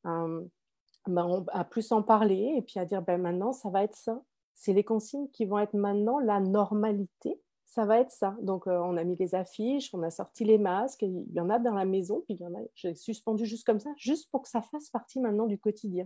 ben, 0.04 1.46
à, 1.50 1.64
plus 1.64 1.92
en 1.92 2.02
parler 2.02 2.54
et 2.58 2.62
puis 2.62 2.80
à 2.80 2.86
dire 2.86 3.02
ben, 3.02 3.20
maintenant, 3.20 3.54
ça 3.54 3.70
va 3.70 3.84
être 3.84 3.96
ça. 3.96 4.22
C'est 4.54 4.74
les 4.74 4.84
consignes 4.84 5.30
qui 5.30 5.46
vont 5.46 5.60
être 5.60 5.74
maintenant 5.74 6.20
la 6.20 6.40
normalité. 6.40 7.42
Ça 7.66 7.86
va 7.86 8.00
être 8.00 8.12
ça. 8.12 8.36
Donc, 8.42 8.68
euh, 8.68 8.78
on 8.80 8.98
a 8.98 9.04
mis 9.04 9.16
les 9.16 9.34
affiches, 9.34 9.94
on 9.94 10.04
a 10.04 10.12
sorti 10.12 10.44
les 10.44 10.58
masques. 10.58 11.04
Il 11.04 11.32
y 11.32 11.40
en 11.40 11.50
a 11.50 11.58
dans 11.58 11.74
la 11.74 11.86
maison, 11.86 12.22
puis 12.26 12.36
il 12.36 12.42
y 12.42 12.46
en 12.46 12.54
a, 12.54 12.60
j'ai 12.76 12.94
suspendu 12.96 13.46
juste 13.46 13.66
comme 13.66 13.80
ça, 13.80 13.92
juste 13.96 14.30
pour 14.30 14.42
que 14.42 14.50
ça 14.50 14.62
fasse 14.62 14.90
partie 14.90 15.20
maintenant 15.20 15.48
du 15.48 15.58
quotidien. 15.58 16.06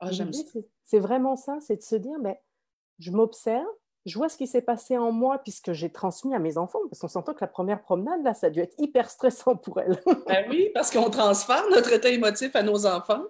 Ah, 0.00 0.10
c'est 0.84 0.98
vraiment 0.98 1.36
ça, 1.36 1.58
c'est 1.60 1.76
de 1.76 1.82
se 1.82 1.96
dire, 1.96 2.18
ben, 2.20 2.36
je 2.98 3.10
m'observe, 3.10 3.66
je 4.04 4.16
vois 4.16 4.28
ce 4.28 4.36
qui 4.36 4.46
s'est 4.46 4.62
passé 4.62 4.96
en 4.96 5.10
moi 5.10 5.38
puisque 5.38 5.72
j'ai 5.72 5.90
transmis 5.90 6.34
à 6.34 6.38
mes 6.38 6.58
enfants, 6.58 6.78
parce 6.88 7.00
qu'on 7.00 7.08
s'entend 7.08 7.34
que 7.34 7.40
la 7.40 7.48
première 7.48 7.82
promenade, 7.82 8.22
là, 8.22 8.34
ça 8.34 8.46
a 8.46 8.50
dû 8.50 8.60
être 8.60 8.74
hyper 8.78 9.10
stressant 9.10 9.56
pour 9.56 9.80
elles. 9.80 10.00
ben 10.26 10.46
oui, 10.48 10.70
parce 10.74 10.90
qu'on 10.90 11.10
transfère 11.10 11.64
notre 11.70 11.92
état 11.92 12.08
émotif 12.08 12.54
à 12.54 12.62
nos 12.62 12.86
enfants. 12.86 13.24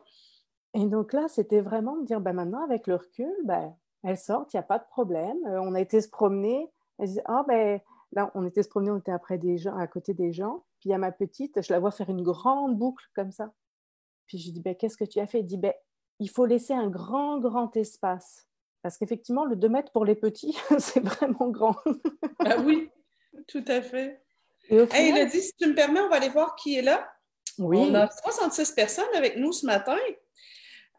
Et 0.74 0.84
donc 0.84 1.12
là, 1.12 1.26
c'était 1.28 1.62
vraiment 1.62 1.96
de 1.96 2.04
dire, 2.04 2.20
ben 2.20 2.34
maintenant, 2.34 2.62
avec 2.62 2.86
le 2.86 2.96
recul, 2.96 3.34
ben, 3.44 3.74
elles 4.02 4.18
sortent, 4.18 4.52
il 4.52 4.56
n'y 4.56 4.60
a 4.60 4.64
pas 4.64 4.78
de 4.78 4.86
problème. 4.90 5.38
Euh, 5.46 5.60
on 5.60 5.74
a 5.74 5.80
été 5.80 6.00
se 6.00 6.08
promener, 6.08 6.70
ah 7.24 7.44
ben 7.48 7.80
là, 8.12 8.30
on 8.34 8.44
était 8.44 8.62
se 8.62 8.68
promener, 8.68 8.90
on 8.90 8.98
était 8.98 9.12
après 9.12 9.38
des 9.38 9.56
gens, 9.56 9.76
à 9.76 9.86
côté 9.86 10.12
des 10.12 10.32
gens. 10.32 10.64
Puis 10.80 10.90
il 10.90 10.92
y 10.92 10.94
a 10.94 10.98
ma 10.98 11.12
petite, 11.12 11.62
je 11.62 11.72
la 11.72 11.80
vois 11.80 11.90
faire 11.90 12.10
une 12.10 12.22
grande 12.22 12.76
boucle 12.76 13.04
comme 13.14 13.32
ça. 13.32 13.52
Puis 14.26 14.38
je 14.38 14.50
dis, 14.50 14.60
ben, 14.60 14.74
qu'est-ce 14.74 14.96
que 14.96 15.04
tu 15.04 15.20
as 15.20 15.26
fait? 15.26 15.38
Elle 15.38 15.46
dit, 15.46 15.56
ben, 15.56 15.72
il 16.18 16.30
faut 16.30 16.46
laisser 16.46 16.74
un 16.74 16.88
grand, 16.88 17.38
grand 17.38 17.76
espace. 17.76 18.46
Parce 18.82 18.98
qu'effectivement, 18.98 19.44
le 19.44 19.56
2 19.56 19.68
mètres 19.68 19.92
pour 19.92 20.04
les 20.04 20.14
petits, 20.14 20.56
c'est 20.78 21.00
vraiment 21.00 21.48
grand. 21.48 21.76
ah 22.44 22.58
oui, 22.58 22.88
tout 23.48 23.64
à 23.66 23.82
fait. 23.82 24.22
Et 24.68 24.80
au 24.80 24.86
final... 24.86 25.18
Hey, 25.18 25.30
si 25.30 25.52
tu 25.58 25.68
me 25.68 25.74
permets, 25.74 26.00
on 26.00 26.08
va 26.08 26.16
aller 26.16 26.28
voir 26.28 26.54
qui 26.56 26.76
est 26.76 26.82
là. 26.82 27.08
Oui. 27.58 27.78
On 27.78 27.94
a 27.94 28.08
66 28.10 28.72
personnes 28.72 29.04
avec 29.14 29.36
nous 29.36 29.52
ce 29.52 29.66
matin. 29.66 29.96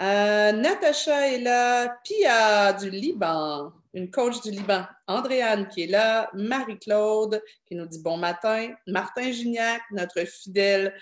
Euh, 0.02 0.52
Natacha 0.52 1.28
est 1.28 1.40
là, 1.40 1.98
Pia 2.04 2.74
du 2.74 2.90
Liban, 2.90 3.72
une 3.94 4.12
coach 4.12 4.42
du 4.42 4.52
Liban, 4.52 4.84
Andréane 5.08 5.68
qui 5.70 5.84
est 5.84 5.88
là, 5.88 6.30
Marie-Claude 6.34 7.42
qui 7.66 7.74
nous 7.74 7.88
dit 7.88 8.02
bon 8.02 8.18
matin, 8.18 8.74
Martin 8.86 9.32
Gignac, 9.32 9.82
notre 9.92 10.20
fidèle 10.26 10.94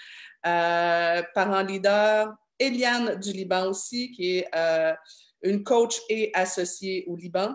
euh, 0.46 1.22
parent 1.34 1.62
leader, 1.62 2.34
Eliane 2.60 3.20
du 3.20 3.32
Liban 3.32 3.68
aussi, 3.68 4.12
qui 4.12 4.38
est 4.38 4.48
euh, 4.56 4.94
une 5.42 5.64
coach 5.64 6.00
et 6.10 6.32
associée 6.34 7.06
au 7.08 7.16
Liban, 7.16 7.54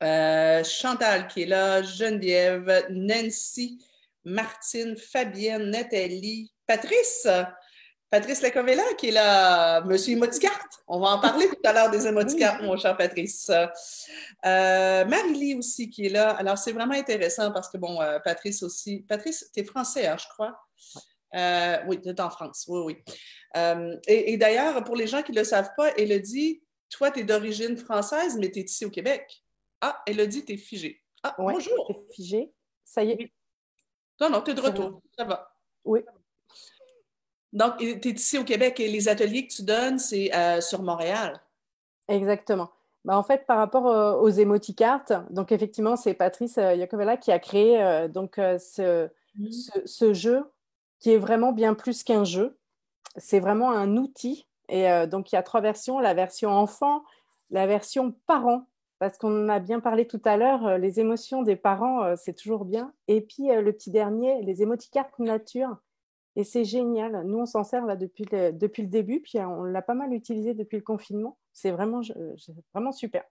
Chantal 0.00 1.26
qui 1.28 1.42
est 1.42 1.46
là, 1.46 1.82
Geneviève, 1.82 2.86
Nancy, 2.90 3.78
Martine, 4.24 4.96
Fabienne, 4.96 5.70
Nathalie, 5.70 6.52
Patrice, 6.66 7.26
Patrice 8.10 8.40
Lecovella 8.40 8.84
qui 8.98 9.08
est 9.08 9.12
là, 9.12 9.80
Monsieur 9.82 10.12
Emoticarte. 10.12 10.82
On 10.86 11.00
va 11.00 11.08
en 11.08 11.20
parler 11.20 11.48
tout 11.48 11.60
à 11.64 11.72
l'heure 11.72 11.90
des 11.90 12.06
émoticartes, 12.06 12.62
mon 12.62 12.76
cher 12.76 12.96
Patrice. 12.96 13.50
Euh, 13.50 15.04
Marie-Lie 15.04 15.56
aussi 15.56 15.90
qui 15.90 16.06
est 16.06 16.10
là. 16.10 16.30
Alors, 16.30 16.56
c'est 16.56 16.72
vraiment 16.72 16.94
intéressant 16.94 17.50
parce 17.50 17.68
que, 17.68 17.78
bon, 17.78 18.00
euh, 18.00 18.18
Patrice 18.20 18.62
aussi. 18.62 19.04
Patrice, 19.08 19.50
tu 19.52 19.60
es 19.60 19.64
français, 19.64 20.06
hein, 20.06 20.16
je 20.18 20.28
crois? 20.28 20.56
Euh, 21.34 21.78
oui, 21.86 22.00
tu 22.00 22.08
es 22.08 22.20
en 22.20 22.30
France. 22.30 22.64
Oui, 22.68 22.80
oui. 22.80 23.14
Euh, 23.56 23.96
et, 24.06 24.36
d'ailleurs, 24.36 24.82
pour 24.84 24.96
les 24.96 25.06
gens 25.06 25.22
qui 25.22 25.32
ne 25.32 25.38
le 25.38 25.44
savent 25.44 25.70
pas, 25.76 25.92
elle 25.96 26.20
dit 26.22 26.62
Toi, 26.90 27.10
tu 27.10 27.20
es 27.20 27.24
d'origine 27.24 27.76
française, 27.76 28.36
mais 28.38 28.50
tu 28.50 28.60
es 28.60 28.62
ici 28.62 28.84
au 28.84 28.90
Québec. 28.90 29.42
Ah, 29.80 30.02
elle 30.06 30.26
dit 30.28 30.44
Tu 30.44 30.54
es 30.54 30.56
figé. 30.56 31.02
Ah, 31.22 31.34
bonjour. 31.38 31.86
Tu 32.10 32.22
figé. 32.22 32.52
Ça 32.84 33.02
y 33.02 33.10
est. 33.10 33.32
Non, 34.20 34.30
non, 34.30 34.40
tu 34.42 34.52
es 34.52 34.54
de 34.54 34.60
retour. 34.60 35.02
Ça 35.16 35.24
va. 35.24 35.50
Oui. 35.84 36.00
Donc, 37.52 37.78
tu 37.78 37.86
es 37.86 38.12
ici 38.12 38.38
au 38.38 38.44
Québec 38.44 38.78
et 38.80 38.88
les 38.88 39.08
ateliers 39.08 39.46
que 39.46 39.52
tu 39.52 39.62
donnes, 39.62 39.98
c'est 39.98 40.34
euh, 40.34 40.60
sur 40.60 40.82
Montréal. 40.82 41.40
Exactement. 42.08 42.70
Ben, 43.04 43.16
en 43.16 43.22
fait, 43.22 43.46
par 43.46 43.58
rapport 43.58 43.86
euh, 43.86 44.14
aux 44.14 44.28
émoticartes, 44.28 45.12
donc 45.30 45.52
effectivement, 45.52 45.96
c'est 45.96 46.14
Patrice 46.14 46.58
euh, 46.58 47.16
qui 47.16 47.32
a 47.32 47.38
créé 47.38 48.08
donc, 48.08 48.38
mmh. 48.38 48.58
ce, 48.58 49.08
ce, 49.84 50.12
jeu 50.12 50.44
qui 50.98 51.12
est 51.12 51.18
vraiment 51.18 51.52
bien 51.52 51.74
plus 51.74 52.02
qu'un 52.02 52.24
jeu. 52.24 52.56
C'est 53.16 53.40
vraiment 53.40 53.70
un 53.70 53.96
outil. 53.96 54.46
Et 54.68 54.88
donc, 55.06 55.30
il 55.30 55.36
y 55.36 55.38
a 55.38 55.42
trois 55.42 55.60
versions. 55.60 56.00
La 56.00 56.14
version 56.14 56.50
enfant, 56.50 57.04
la 57.50 57.66
version 57.66 58.14
parent, 58.26 58.66
parce 58.98 59.16
qu'on 59.16 59.48
a 59.48 59.58
bien 59.58 59.80
parlé 59.80 60.06
tout 60.06 60.20
à 60.24 60.36
l'heure, 60.36 60.78
les 60.78 61.00
émotions 61.00 61.42
des 61.42 61.56
parents, 61.56 62.16
c'est 62.16 62.34
toujours 62.34 62.64
bien. 62.64 62.92
Et 63.08 63.20
puis, 63.20 63.48
le 63.48 63.72
petit 63.72 63.90
dernier, 63.90 64.42
les 64.42 64.62
émoticartes 64.62 65.18
nature 65.18 65.76
et 66.36 66.44
c'est 66.44 66.64
génial. 66.64 67.22
Nous, 67.24 67.38
on 67.38 67.46
s'en 67.46 67.64
sert 67.64 67.86
là 67.86 67.96
depuis 67.96 68.26
le, 68.30 68.52
début, 68.86 69.20
puis 69.20 69.40
on 69.40 69.64
l'a 69.64 69.82
pas 69.82 69.94
mal 69.94 70.12
utilisé 70.12 70.52
depuis 70.52 70.76
le 70.76 70.82
confinement. 70.82 71.38
C'est 71.52 71.70
vraiment 71.70 72.02
super. 72.92 73.24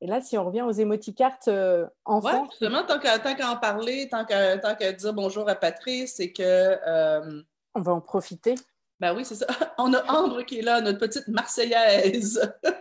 Et 0.00 0.06
là, 0.06 0.20
si 0.20 0.36
on 0.36 0.44
revient 0.44 0.62
aux 0.62 0.72
émoticartes 0.72 1.48
euh, 1.48 1.86
enfants. 2.04 2.42
Oui, 2.42 2.48
justement, 2.50 2.84
tant 2.84 2.98
qu'à 2.98 3.50
en 3.50 3.56
parler, 3.56 4.08
tant 4.10 4.24
qu'à 4.24 4.92
dire 4.92 5.14
bonjour 5.14 5.48
à 5.48 5.54
Patrice, 5.54 6.20
et 6.20 6.32
que. 6.32 6.42
Euh, 6.42 7.42
on 7.74 7.80
va 7.80 7.92
en 7.92 8.00
profiter. 8.00 8.54
Ben 9.00 9.14
oui, 9.14 9.24
c'est 9.24 9.34
ça. 9.34 9.46
On 9.78 9.92
a 9.92 10.02
Ambre 10.10 10.42
qui 10.42 10.58
est 10.58 10.62
là, 10.62 10.80
notre 10.80 10.98
petite 10.98 11.28
Marseillaise. 11.28 12.40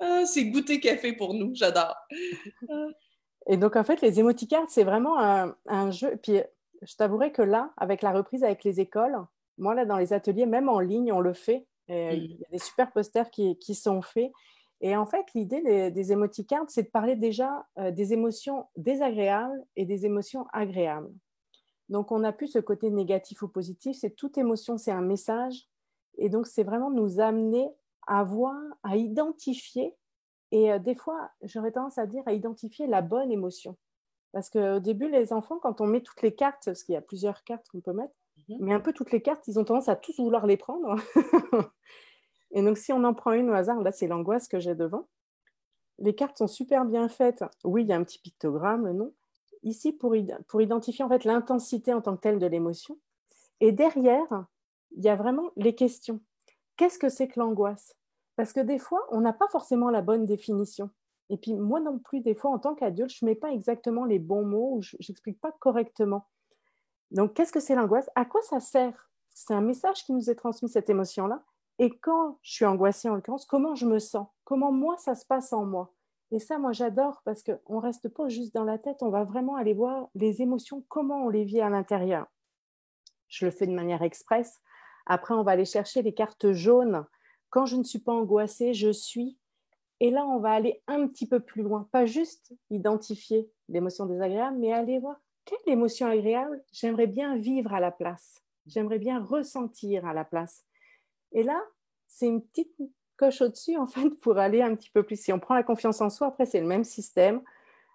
Ah, 0.00 0.24
c'est 0.24 0.44
goûter 0.44 0.78
café 0.78 1.12
pour 1.12 1.34
nous, 1.34 1.50
j'adore. 1.56 1.96
Et 3.48 3.56
donc, 3.56 3.74
en 3.74 3.82
fait, 3.82 4.00
les 4.00 4.20
émoticartes, 4.20 4.68
c'est 4.70 4.84
vraiment 4.84 5.18
un, 5.18 5.56
un, 5.66 5.90
jeu. 5.90 6.16
Puis, 6.22 6.40
je 6.82 6.94
t'avouerai 6.94 7.32
que 7.32 7.42
là, 7.42 7.72
avec 7.76 8.02
la 8.02 8.12
reprise 8.12 8.44
avec 8.44 8.62
les 8.62 8.78
écoles, 8.78 9.18
moi, 9.58 9.74
là, 9.74 9.84
dans 9.84 9.98
les 9.98 10.12
ateliers, 10.12 10.46
même 10.46 10.68
en 10.68 10.78
ligne, 10.78 11.12
on 11.12 11.20
le 11.20 11.34
fait. 11.34 11.66
Mm. 11.88 12.12
Il 12.12 12.36
y 12.40 12.44
a 12.44 12.50
des 12.52 12.58
super 12.58 12.92
posters 12.92 13.30
qui, 13.30 13.74
sont 13.74 14.02
faits. 14.02 14.30
Et 14.80 14.96
en 14.96 15.06
fait, 15.06 15.26
l'idée 15.34 15.60
des, 15.62 15.90
des 15.90 16.12
émoticards, 16.12 16.64
c'est 16.68 16.84
de 16.84 16.88
parler 16.88 17.16
déjà 17.16 17.66
euh, 17.78 17.90
des 17.90 18.12
émotions 18.12 18.66
désagréables 18.76 19.64
et 19.76 19.84
des 19.84 20.06
émotions 20.06 20.46
agréables. 20.52 21.12
Donc, 21.88 22.12
on 22.12 22.20
n'a 22.20 22.32
plus 22.32 22.48
ce 22.48 22.58
côté 22.58 22.90
négatif 22.90 23.42
ou 23.42 23.48
positif. 23.48 23.96
C'est 23.98 24.14
toute 24.14 24.38
émotion, 24.38 24.76
c'est 24.76 24.92
un 24.92 25.00
message. 25.00 25.68
Et 26.16 26.28
donc, 26.28 26.46
c'est 26.46 26.62
vraiment 26.62 26.90
nous 26.90 27.20
amener 27.20 27.68
à 28.06 28.22
voir, 28.24 28.56
à 28.82 28.96
identifier. 28.96 29.96
Et 30.52 30.72
euh, 30.72 30.78
des 30.78 30.94
fois, 30.94 31.30
j'aurais 31.42 31.72
tendance 31.72 31.98
à 31.98 32.06
dire 32.06 32.22
à 32.26 32.32
identifier 32.32 32.86
la 32.86 33.02
bonne 33.02 33.32
émotion. 33.32 33.76
Parce 34.32 34.50
qu'au 34.50 34.78
début, 34.78 35.08
les 35.08 35.32
enfants, 35.32 35.58
quand 35.58 35.80
on 35.80 35.86
met 35.86 36.02
toutes 36.02 36.22
les 36.22 36.34
cartes, 36.34 36.66
parce 36.66 36.82
qu'il 36.82 36.94
y 36.94 36.98
a 36.98 37.02
plusieurs 37.02 37.42
cartes 37.44 37.66
qu'on 37.68 37.80
peut 37.80 37.92
mettre, 37.92 38.14
mhm. 38.48 38.58
mais 38.60 38.74
un 38.74 38.80
peu 38.80 38.92
toutes 38.92 39.10
les 39.10 39.22
cartes, 39.22 39.46
ils 39.48 39.58
ont 39.58 39.64
tendance 39.64 39.88
à 39.88 39.96
tous 39.96 40.18
vouloir 40.18 40.46
les 40.46 40.56
prendre. 40.56 40.96
et 42.52 42.62
donc, 42.62 42.78
si 42.78 42.92
on 42.92 43.04
en 43.04 43.14
prend 43.14 43.32
une 43.32 43.50
au 43.50 43.54
hasard, 43.54 43.80
là, 43.82 43.92
c'est 43.92 44.06
l'angoisse 44.06 44.48
que 44.48 44.58
j'ai 44.58 44.74
devant. 44.74 45.08
Les 45.98 46.14
cartes 46.14 46.38
sont 46.38 46.46
super 46.46 46.84
bien 46.84 47.08
faites. 47.08 47.44
Oui, 47.64 47.82
il 47.82 47.88
y 47.88 47.92
a 47.92 47.96
un 47.96 48.04
petit 48.04 48.20
pictogramme, 48.20 48.90
non. 48.92 49.12
Ici, 49.64 49.92
pour, 49.92 50.14
pour 50.46 50.62
identifier 50.62 51.04
en 51.04 51.08
fait 51.08 51.24
l'intensité 51.24 51.92
en 51.92 52.00
tant 52.00 52.16
que 52.16 52.20
telle 52.20 52.38
de 52.38 52.46
l'émotion. 52.46 52.98
Et 53.60 53.72
derrière, 53.72 54.46
il 54.92 55.04
y 55.04 55.08
a 55.08 55.16
vraiment 55.16 55.50
les 55.56 55.74
questions. 55.74 56.20
Qu'est-ce 56.76 56.98
que 56.98 57.08
c'est 57.08 57.26
que 57.26 57.40
l'angoisse? 57.40 57.96
Parce 58.36 58.52
que 58.52 58.60
des 58.60 58.78
fois, 58.78 59.04
on 59.10 59.20
n'a 59.20 59.32
pas 59.32 59.48
forcément 59.48 59.90
la 59.90 60.00
bonne 60.00 60.24
définition. 60.24 60.90
Et 61.28 61.36
puis 61.36 61.54
moi 61.54 61.80
non 61.80 61.98
plus, 61.98 62.20
des 62.20 62.36
fois, 62.36 62.52
en 62.52 62.58
tant 62.58 62.74
qu'adulte, 62.74 63.12
je 63.12 63.24
ne 63.24 63.30
mets 63.30 63.34
pas 63.34 63.50
exactement 63.50 64.04
les 64.04 64.20
bons 64.20 64.44
mots 64.44 64.76
ou 64.76 64.82
je 64.82 64.96
n'explique 65.08 65.40
pas 65.40 65.52
correctement. 65.58 66.26
Donc, 67.10 67.34
qu'est-ce 67.34 67.52
que 67.52 67.60
c'est 67.60 67.74
l'angoisse? 67.74 68.08
À 68.14 68.24
quoi 68.24 68.40
ça 68.42 68.60
sert? 68.60 69.10
C'est 69.34 69.54
un 69.54 69.60
message 69.60 70.04
qui 70.04 70.12
nous 70.12 70.30
est 70.30 70.34
transmis, 70.36 70.68
cette 70.68 70.88
émotion-là. 70.88 71.42
Et 71.78 71.96
quand 71.98 72.38
je 72.42 72.52
suis 72.52 72.64
angoissée, 72.64 73.08
en 73.08 73.14
l'occurrence, 73.14 73.46
comment 73.46 73.74
je 73.74 73.86
me 73.86 73.98
sens? 73.98 74.26
Comment 74.44 74.72
moi, 74.72 74.96
ça 74.98 75.14
se 75.14 75.24
passe 75.24 75.52
en 75.52 75.64
moi? 75.64 75.94
Et 76.30 76.38
ça, 76.38 76.58
moi, 76.58 76.72
j'adore 76.72 77.22
parce 77.24 77.42
qu'on 77.42 77.76
ne 77.76 77.80
reste 77.80 78.08
pas 78.08 78.28
juste 78.28 78.54
dans 78.54 78.64
la 78.64 78.78
tête, 78.78 79.02
on 79.02 79.10
va 79.10 79.24
vraiment 79.24 79.56
aller 79.56 79.74
voir 79.74 80.08
les 80.14 80.42
émotions, 80.42 80.84
comment 80.88 81.24
on 81.24 81.28
les 81.28 81.44
vit 81.44 81.60
à 81.60 81.70
l'intérieur. 81.70 82.26
Je 83.28 83.44
le 83.44 83.50
fais 83.50 83.66
de 83.66 83.72
manière 83.72 84.02
express. 84.02 84.60
Après, 85.06 85.34
on 85.34 85.42
va 85.42 85.52
aller 85.52 85.64
chercher 85.64 86.02
les 86.02 86.12
cartes 86.12 86.52
jaunes. 86.52 87.06
Quand 87.50 87.64
je 87.64 87.76
ne 87.76 87.84
suis 87.84 87.98
pas 87.98 88.12
angoissée, 88.12 88.74
je 88.74 88.90
suis 88.90 89.38
et 90.00 90.10
là, 90.10 90.24
on 90.26 90.38
va 90.38 90.52
aller 90.52 90.80
un 90.86 91.08
petit 91.08 91.26
peu 91.26 91.40
plus 91.40 91.62
loin, 91.62 91.88
pas 91.90 92.06
juste 92.06 92.54
identifier 92.70 93.50
l'émotion 93.68 94.06
désagréable, 94.06 94.58
mais 94.58 94.72
aller 94.72 94.98
voir 95.00 95.16
quelle 95.44 95.58
émotion 95.66 96.06
agréable 96.06 96.62
j'aimerais 96.72 97.08
bien 97.08 97.36
vivre 97.36 97.72
à 97.74 97.80
la 97.80 97.90
place, 97.90 98.42
j'aimerais 98.66 98.98
bien 98.98 99.22
ressentir 99.22 100.06
à 100.06 100.14
la 100.14 100.24
place. 100.24 100.67
Et 101.32 101.42
là, 101.42 101.60
c'est 102.06 102.26
une 102.26 102.42
petite 102.42 102.74
coche 103.16 103.40
au-dessus, 103.42 103.76
en 103.76 103.86
fait, 103.86 104.10
pour 104.20 104.38
aller 104.38 104.62
un 104.62 104.74
petit 104.74 104.90
peu 104.90 105.02
plus. 105.02 105.20
Si 105.20 105.32
on 105.32 105.40
prend 105.40 105.54
la 105.54 105.62
confiance 105.62 106.00
en 106.00 106.10
soi, 106.10 106.28
après, 106.28 106.46
c'est 106.46 106.60
le 106.60 106.66
même 106.66 106.84
système. 106.84 107.42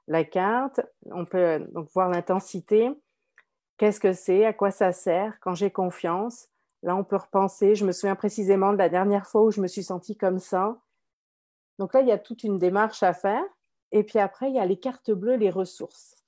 La 0.07 0.23
carte, 0.23 0.81
on 1.05 1.25
peut 1.25 1.65
voir 1.93 2.09
l'intensité. 2.09 2.91
Qu'est-ce 3.77 3.99
que 3.99 4.13
c'est? 4.13 4.45
À 4.45 4.53
quoi 4.53 4.69
ça 4.69 4.91
sert? 4.91 5.39
Quand 5.39 5.55
j'ai 5.55 5.71
confiance, 5.71 6.49
là, 6.81 6.95
on 6.95 7.03
peut 7.03 7.15
repenser. 7.15 7.75
Je 7.75 7.85
me 7.85 7.91
souviens 7.91 8.15
précisément 8.15 8.73
de 8.73 8.77
la 8.77 8.89
dernière 8.89 9.25
fois 9.25 9.43
où 9.43 9.51
je 9.51 9.61
me 9.61 9.67
suis 9.67 9.83
sentie 9.83 10.17
comme 10.17 10.39
ça. 10.39 10.77
Donc 11.79 11.93
là, 11.93 12.01
il 12.01 12.07
y 12.07 12.11
a 12.11 12.19
toute 12.19 12.43
une 12.43 12.59
démarche 12.59 13.01
à 13.01 13.13
faire. 13.13 13.43
Et 13.91 14.03
puis 14.03 14.19
après, 14.19 14.49
il 14.49 14.55
y 14.55 14.59
a 14.59 14.65
les 14.65 14.79
cartes 14.79 15.11
bleues, 15.11 15.37
les 15.37 15.49
ressources. 15.49 16.23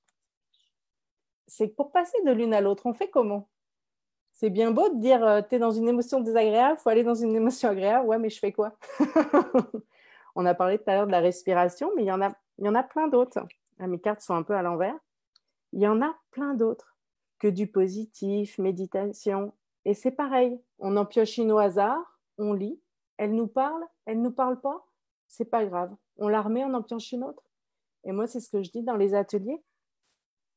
C'est 1.47 1.67
pour 1.67 1.91
passer 1.91 2.17
de 2.25 2.31
l'une 2.31 2.53
à 2.53 2.61
l'autre, 2.61 2.85
on 2.85 2.93
fait 2.93 3.09
comment? 3.09 3.49
C'est 4.35 4.49
bien 4.49 4.71
beau 4.71 4.89
de 4.89 4.99
dire, 4.99 5.25
euh, 5.25 5.41
tu 5.41 5.55
es 5.55 5.59
dans 5.59 5.71
une 5.71 5.87
émotion 5.87 6.19
désagréable, 6.19 6.75
il 6.77 6.81
faut 6.81 6.89
aller 6.89 7.05
dans 7.05 7.15
une 7.15 7.33
émotion 7.33 7.69
agréable. 7.69 8.05
Ouais, 8.05 8.19
mais 8.19 8.29
je 8.29 8.37
fais 8.37 8.51
quoi? 8.51 8.77
On 10.35 10.45
a 10.45 10.53
parlé 10.53 10.77
tout 10.77 10.83
à 10.87 10.95
l'heure 10.95 11.07
de 11.07 11.11
la 11.11 11.21
respiration, 11.21 11.89
mais 11.95 12.03
il 12.03 12.07
y 12.07 12.11
en 12.11 12.21
a, 12.21 12.35
il 12.57 12.65
y 12.65 12.69
en 12.69 12.75
a 12.75 12.83
plein 12.83 13.07
d'autres. 13.07 13.39
Ah, 13.79 13.87
mes 13.87 13.97
cartes 13.97 14.19
sont 14.19 14.35
un 14.35 14.43
peu 14.43 14.53
à 14.53 14.61
l'envers. 14.61 14.93
Il 15.71 15.79
y 15.79 15.87
en 15.87 16.01
a 16.01 16.13
plein 16.31 16.53
d'autres 16.53 16.97
que 17.39 17.47
du 17.47 17.67
positif, 17.67 18.57
méditation. 18.57 19.53
Et 19.85 19.93
c'est 19.93 20.11
pareil, 20.11 20.59
on 20.79 20.97
en 20.97 21.05
pioche 21.05 21.37
une 21.37 21.53
au 21.53 21.57
hasard, 21.57 22.19
on 22.37 22.51
lit, 22.51 22.77
elle 23.15 23.35
nous 23.35 23.47
parle, 23.47 23.85
elle 24.05 24.17
ne 24.17 24.23
nous 24.23 24.31
parle 24.31 24.59
pas, 24.59 24.85
c'est 25.27 25.45
pas 25.45 25.65
grave. 25.65 25.95
On 26.17 26.27
la 26.27 26.41
remet, 26.41 26.65
on 26.65 26.73
en 26.73 26.83
pioche 26.83 27.13
une 27.13 27.23
autre. 27.23 27.43
Et 28.03 28.11
moi, 28.11 28.27
c'est 28.27 28.41
ce 28.41 28.49
que 28.49 28.61
je 28.61 28.69
dis 28.69 28.83
dans 28.83 28.97
les 28.97 29.13
ateliers. 29.13 29.63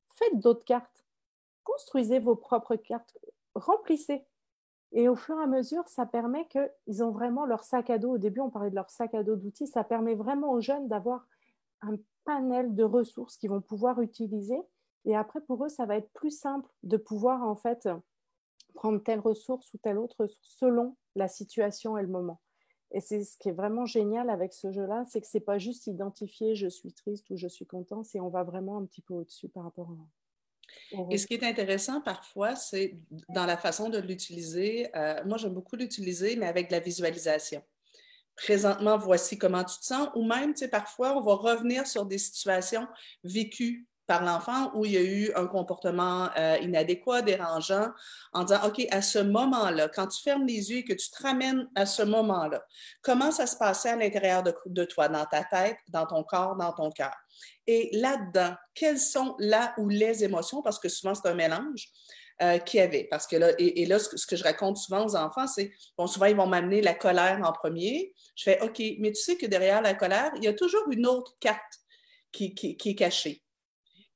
Faites 0.09 0.41
d'autres 0.41 0.65
cartes. 0.65 1.05
Construisez 1.63 2.19
vos 2.19 2.35
propres 2.35 2.75
cartes. 2.75 3.17
Remplissez. 3.59 4.25
Et 4.93 5.09
au 5.09 5.17
fur 5.17 5.39
et 5.39 5.43
à 5.43 5.47
mesure, 5.47 5.87
ça 5.89 6.07
permet 6.07 6.47
qu'ils 6.49 7.05
ont 7.05 7.11
vraiment 7.11 7.45
leur 7.45 7.63
sac 7.63 7.91
à 7.91 7.99
dos. 7.99 8.13
Au 8.13 8.19
début, 8.19 8.41
on 8.41 8.51
parlait 8.51 8.71
de 8.71 8.75
leur 8.75 8.91
sac 8.91 9.15
à 9.15 9.23
dos 9.23 9.37
d'outils. 9.37 9.67
Ça 9.67 9.85
permet 9.85 10.15
vraiment 10.15 10.53
aux 10.53 10.61
jeunes 10.61 10.89
d'avoir 10.89 11.27
un 11.83 11.97
panel 12.25 12.75
de 12.75 12.85
ressources 12.85 13.37
qu'ils 13.37 13.51
vont 13.51 13.61
pouvoir 13.61 14.01
utiliser. 14.01 14.61
Et 15.05 15.15
après, 15.15 15.41
pour 15.43 15.65
eux, 15.65 15.69
ça 15.69 15.87
va 15.87 15.97
être 15.97 16.11
plus 16.13 16.31
simple 16.31 16.71
de 16.83 16.97
pouvoir 16.97 17.43
en 17.43 17.55
fait 17.55 17.89
prendre 18.75 19.03
telle 19.03 19.21
ressource 19.21 19.73
ou 19.75 19.79
telle 19.79 19.99
autre 19.99 20.27
selon 20.41 20.97
la 21.15 21.29
situation 21.29 21.99
et 21.99 22.03
le 22.03 22.09
moment. 22.09 22.41
Et 22.91 23.01
c'est 23.01 23.23
ce 23.23 23.37
qui 23.37 23.51
est 23.51 23.53
vraiment 23.53 23.85
génial 23.85 24.31
avec 24.31 24.55
ce 24.55 24.71
jeu-là, 24.71 25.05
c'est 25.07 25.21
que 25.21 25.27
c'est 25.27 25.41
pas 25.41 25.59
juste 25.59 25.87
identifier 25.87 26.55
je 26.55 26.69
suis 26.69 26.93
triste 26.93 27.29
ou 27.31 27.37
je 27.37 27.49
suis 27.49 27.67
content, 27.67 28.03
c'est 28.03 28.21
on 28.21 28.31
va 28.31 28.45
vraiment 28.45 28.79
un 28.79 28.87
petit 28.87 29.03
peu 29.03 29.15
au-dessus 29.15 29.49
par 29.49 29.65
rapport 29.65 29.91
à. 29.91 30.18
Et 31.11 31.19
ce 31.19 31.27
qui 31.27 31.35
est 31.35 31.45
intéressant 31.45 32.01
parfois, 32.01 32.57
c'est 32.57 32.97
dans 33.29 33.47
la 33.47 33.57
façon 33.57 33.89
de 33.89 33.99
l'utiliser. 33.99 34.89
Euh, 34.97 35.23
moi, 35.25 35.39
j'aime 35.39 35.55
beaucoup 35.55 35.77
l'utiliser, 35.77 36.37
mais 36.37 36.47
avec 36.47 36.69
de 36.69 36.73
la 36.73 36.81
visualisation. 36.81 37.63
Présentement, 38.37 38.97
voici 38.97 39.37
comment 39.37 39.65
tu 39.65 39.79
te 39.79 39.85
sens. 39.85 40.09
Ou 40.15 40.25
même, 40.25 40.55
tu 40.55 40.61
sais, 40.61 40.69
parfois, 40.69 41.17
on 41.17 41.21
va 41.21 41.35
revenir 41.35 41.87
sur 41.87 42.07
des 42.07 42.19
situations 42.19 42.87
vécues 43.25 43.87
par 44.09 44.25
l'enfant 44.25 44.73
où 44.75 44.87
il 44.87 44.93
y 44.93 44.97
a 44.97 45.03
eu 45.03 45.31
un 45.37 45.47
comportement 45.47 46.31
euh, 46.39 46.57
inadéquat, 46.63 47.21
dérangeant, 47.21 47.89
en 48.33 48.43
disant, 48.43 48.67
OK, 48.67 48.85
à 48.91 49.03
ce 49.03 49.19
moment-là, 49.19 49.89
quand 49.89 50.07
tu 50.07 50.23
fermes 50.23 50.47
les 50.47 50.71
yeux 50.71 50.79
et 50.79 50.85
que 50.85 50.95
tu 50.95 51.11
te 51.11 51.23
ramènes 51.23 51.69
à 51.75 51.85
ce 51.85 52.03
moment-là, 52.03 52.65
comment 53.03 53.31
ça 53.31 53.47
se 53.47 53.57
passait 53.57 53.91
à 53.91 53.97
l'intérieur 53.97 54.43
de, 54.43 54.85
toi, 54.87 55.09
dans 55.09 55.27
ta 55.27 55.45
tête, 55.45 55.77
dans 55.89 56.07
ton 56.07 56.25
corps, 56.25 56.57
dans 56.57 56.73
ton 56.73 56.91
cœur? 56.91 57.15
Et 57.67 57.91
là-dedans, 57.93 58.55
quelles 58.75 58.99
sont 58.99 59.37
là 59.39 59.75
ou 59.77 59.91
les 59.91 60.25
émotions, 60.25 60.63
parce 60.63 60.79
que 60.79 60.89
souvent 60.89 61.15
c'est 61.15 61.29
un 61.29 61.35
mélange, 61.35 61.91
euh, 62.41 62.59
qu'il 62.59 62.81
y 62.81 62.83
avait? 62.83 63.09
Parce 63.11 63.27
que 63.27 63.37
là, 63.37 63.51
et, 63.59 63.85
là, 63.85 63.99
ce 63.99 64.27
que, 64.27 64.37
je 64.37 64.45
raconte 64.45 64.79
souvent 64.79 65.05
aux 65.05 65.17
enfants, 65.17 65.47
c'est, 65.47 65.71
bon, 65.99 66.07
souvent, 66.07 66.27
ils 66.27 66.37
vont 66.37 66.47
m'amener 66.47 66.81
la 66.81 66.95
colère 66.95 67.39
en 67.45 67.53
premier. 67.53 68.15
Je 68.37 68.45
fais, 68.45 68.59
OK, 68.63 68.83
mais 69.01 69.13
tu 69.13 69.21
sais 69.21 69.37
que 69.37 69.45
derrière 69.45 69.83
la 69.83 69.93
colère, 69.93 70.33
il 70.37 70.45
y 70.45 70.49
a 70.49 70.55
toujours 70.55 70.91
une 70.91 71.07
autre 71.07 71.37
carte 71.41 71.61
qui 72.33 72.55
est 72.57 72.95
cachée 72.95 73.43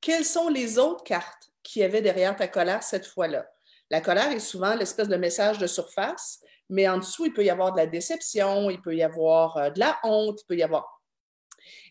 quelles 0.02 0.24
sont 0.26 0.48
les 0.48 0.78
autres 0.78 1.04
cartes 1.04 1.50
qui 1.62 1.78
y 1.78 1.84
avait 1.84 2.02
derrière 2.02 2.36
ta 2.36 2.48
colère 2.48 2.82
cette 2.82 3.06
fois-là? 3.06 3.46
La 3.88 4.00
colère 4.00 4.32
est 4.32 4.40
souvent 4.40 4.74
l'espèce 4.74 5.08
de 5.08 5.16
message 5.16 5.58
de 5.58 5.66
surface, 5.66 6.40
mais 6.68 6.88
en 6.88 6.98
dessous, 6.98 7.26
il 7.26 7.32
peut 7.32 7.44
y 7.44 7.50
avoir 7.50 7.72
de 7.72 7.76
la 7.76 7.86
déception, 7.86 8.68
il 8.68 8.80
peut 8.80 8.96
y 8.96 9.02
avoir 9.02 9.56
euh, 9.56 9.70
de 9.70 9.78
la 9.78 9.98
honte, 10.02 10.40
il 10.42 10.46
peut 10.46 10.56
y 10.56 10.62
avoir. 10.62 11.02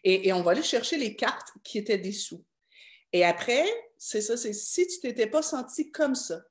Et, 0.03 0.33
on 0.33 0.41
va 0.41 0.51
aller 0.51 0.63
chercher 0.63 0.97
les 0.97 1.15
cartes 1.15 1.49
qui 1.63 1.77
étaient 1.77 1.97
dessous. 1.97 2.43
Et 3.13 3.23
après, 3.23 3.63
c'est 3.97 4.21
ça, 4.21 4.35
c'est 4.35 4.53
si 4.53 4.87
tu 4.87 4.99
t'étais 4.99 5.27
pas 5.27 5.41
senti 5.41 5.91
comme 5.91 6.15
ça, 6.15 6.41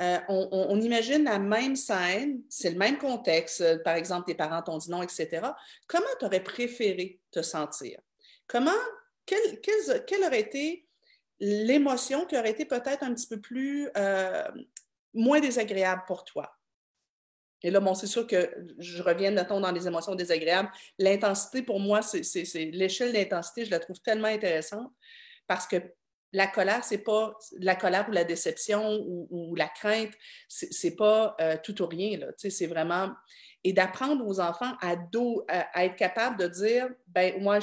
euh, 0.00 0.18
on, 0.28 0.80
imagine 0.80 1.24
la 1.24 1.38
même 1.38 1.74
scène, 1.74 2.42
c'est 2.48 2.70
le 2.70 2.76
même 2.76 2.98
contexte, 2.98 3.62
euh, 3.62 3.78
par 3.82 3.96
exemple, 3.96 4.26
tes 4.26 4.34
parents 4.34 4.62
t'ont 4.62 4.78
dit 4.78 4.90
non, 4.90 5.02
etc. 5.02 5.40
Comment 5.88 6.06
tu 6.18 6.26
aurais 6.26 6.42
préféré 6.42 7.18
te 7.30 7.42
sentir? 7.42 7.98
Comment, 8.46 8.70
quelle, 9.24 9.60
quelle 9.60 10.24
aurait 10.24 10.40
été 10.40 10.85
l'émotion 11.40 12.26
qui 12.26 12.36
aurait 12.36 12.50
été 12.50 12.64
peut-être 12.64 13.02
un 13.02 13.14
petit 13.14 13.26
peu 13.26 13.40
plus, 13.40 13.88
euh, 13.96 14.48
moins 15.14 15.40
désagréable 15.40 16.02
pour 16.06 16.24
toi. 16.24 16.52
Et 17.62 17.70
là, 17.70 17.80
bon, 17.80 17.94
c'est 17.94 18.06
sûr 18.06 18.26
que 18.26 18.54
je 18.78 19.02
reviens, 19.02 19.30
mettons, 19.30 19.60
dans 19.60 19.72
les 19.72 19.86
émotions 19.86 20.14
désagréables. 20.14 20.70
L'intensité, 20.98 21.62
pour 21.62 21.80
moi, 21.80 22.02
c'est 22.02 22.22
l'échelle 22.54 23.12
d'intensité, 23.12 23.64
je 23.64 23.70
la 23.70 23.80
trouve 23.80 24.00
tellement 24.00 24.28
intéressante 24.28 24.92
parce 25.46 25.66
que 25.66 25.76
la 26.32 26.46
colère, 26.46 26.84
c'est 26.84 27.02
pas 27.02 27.34
la 27.58 27.74
colère 27.74 28.06
ou 28.08 28.12
la 28.12 28.24
déception 28.24 29.00
ou, 29.30 29.54
la 29.56 29.68
crainte, 29.68 30.12
c'est 30.48 30.96
pas 30.96 31.34
euh, 31.40 31.56
tout 31.62 31.80
ou 31.82 31.86
rien. 31.86 32.20
C'est 32.36 32.66
vraiment. 32.66 33.10
Et 33.64 33.72
d'apprendre 33.72 34.24
aux 34.26 34.38
enfants 34.38 34.74
à, 34.80 34.96
à, 35.48 35.84
être 35.84 35.96
capables 35.96 36.38
de 36.38 36.46
dire 36.46 36.88
ben 37.06 37.40
moi, 37.40 37.58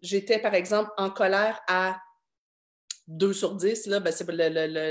j'étais, 0.00 0.38
par 0.38 0.54
exemple, 0.54 0.90
en 0.96 1.10
colère 1.10 1.60
à 1.68 2.00
2 3.12 3.32
sur 3.32 3.54
10, 3.54 3.86
là, 3.86 4.00
ben, 4.00 4.12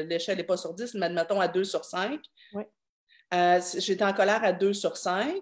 l'échelle 0.08 0.38
n'est 0.38 0.44
pas 0.44 0.58
sur 0.58 0.74
10, 0.74 0.96
mais 0.96 1.08
admettons 1.08 1.40
à 1.40 1.48
2 1.48 1.64
sur 1.64 1.84
5. 1.86 2.20
Euh, 3.34 3.62
j'étais 3.78 4.04
en 4.04 4.14
colère 4.14 4.44
à 4.44 4.52
2 4.52 4.74
sur 4.74 4.98
5. 4.98 5.34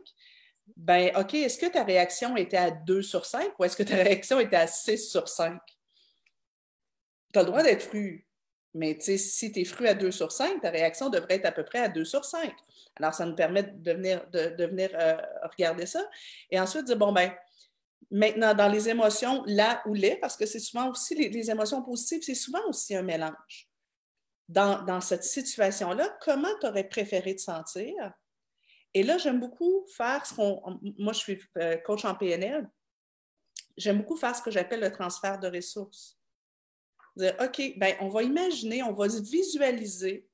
Ben, 0.75 1.11
OK, 1.17 1.33
est-ce 1.33 1.57
que 1.57 1.65
ta 1.65 1.83
réaction 1.83 2.37
était 2.37 2.57
à 2.57 2.71
2 2.71 3.01
sur 3.01 3.25
5 3.25 3.57
ou 3.57 3.63
est-ce 3.63 3.75
que 3.75 3.83
ta 3.83 3.95
réaction 3.95 4.39
était 4.39 4.55
à 4.55 4.67
6 4.67 5.09
sur 5.09 5.27
5? 5.27 5.59
Tu 7.33 7.39
as 7.39 7.41
le 7.41 7.47
droit 7.47 7.63
d'être 7.63 7.83
fru. 7.83 8.25
Mais 8.75 8.97
si 8.99 9.51
tu 9.51 9.61
es 9.61 9.65
fru 9.65 9.87
à 9.87 9.95
2 9.95 10.11
sur 10.11 10.31
5, 10.31 10.61
ta 10.61 10.69
réaction 10.69 11.09
devrait 11.09 11.35
être 11.35 11.45
à 11.45 11.51
peu 11.51 11.65
près 11.65 11.79
à 11.79 11.89
2 11.89 12.05
sur 12.05 12.23
5. 12.23 12.53
Alors, 12.97 13.13
ça 13.13 13.25
nous 13.25 13.35
permet 13.35 13.63
de 13.63 13.93
venir, 13.93 14.27
de, 14.31 14.65
venir 14.65 14.91
euh, 14.93 15.17
regarder 15.51 15.87
ça. 15.87 16.07
Et 16.51 16.59
ensuite, 16.59 16.85
dire, 16.85 16.97
bon, 16.97 17.11
ben, 17.11 17.31
Maintenant, 18.11 18.55
dans 18.55 18.67
les 18.67 18.89
émotions, 18.89 19.43
là 19.45 19.83
ou 19.85 19.93
les, 19.93 20.15
parce 20.15 20.35
que 20.35 20.45
c'est 20.45 20.59
souvent 20.59 20.89
aussi 20.89 21.15
les, 21.15 21.51
émotions 21.51 21.83
positives, 21.83 22.23
c'est 22.23 22.35
souvent 22.35 22.65
aussi 22.67 22.95
un 22.95 23.03
mélange. 23.03 23.69
Dans, 24.47 24.99
cette 24.99 25.23
situation-là, 25.23 26.17
comment 26.21 26.49
tu 26.59 26.65
aurais 26.65 26.89
préféré 26.89 27.35
te 27.35 27.41
sentir? 27.41 28.11
Et 28.95 29.03
là, 29.03 29.19
j'aime 29.19 29.39
beaucoup 29.39 29.85
faire 29.95 30.25
ce 30.25 30.33
qu'on. 30.33 30.79
Moi, 30.97 31.13
je 31.13 31.19
suis 31.19 31.39
euh, 31.59 31.77
coach 31.77 32.03
en 32.03 32.15
PNL. 32.15 32.67
J'aime 33.77 33.99
beaucoup 33.99 34.17
faire 34.17 34.35
ce 34.35 34.41
que 34.41 34.49
j'appelle 34.49 34.79
le 34.79 34.91
transfert 34.91 35.39
de 35.39 35.47
ressources. 35.47 36.17
Dire, 37.15 37.35
OK, 37.39 37.73
ben, 37.77 37.95
on 37.99 38.09
va 38.09 38.23
imaginer, 38.23 38.81
on 38.81 38.93
va 38.93 39.05
visualiser 39.07 40.27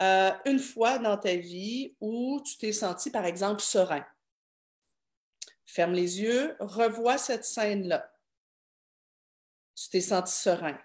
euh, 0.00 0.30
une 0.44 0.60
fois 0.60 0.98
dans 0.98 1.16
ta 1.16 1.34
vie 1.34 1.96
où 2.00 2.40
tu 2.44 2.58
t'es 2.58 2.72
senti, 2.72 3.10
par 3.10 3.24
exemple, 3.24 3.60
serein. 3.60 4.04
Ferme 5.66 5.92
les 5.92 6.20
yeux, 6.20 6.56
revois 6.60 7.18
cette 7.18 7.44
scène-là. 7.44 8.10
Tu 9.74 9.90
t'es 9.90 10.00
senti 10.00 10.32
serein. 10.32 10.78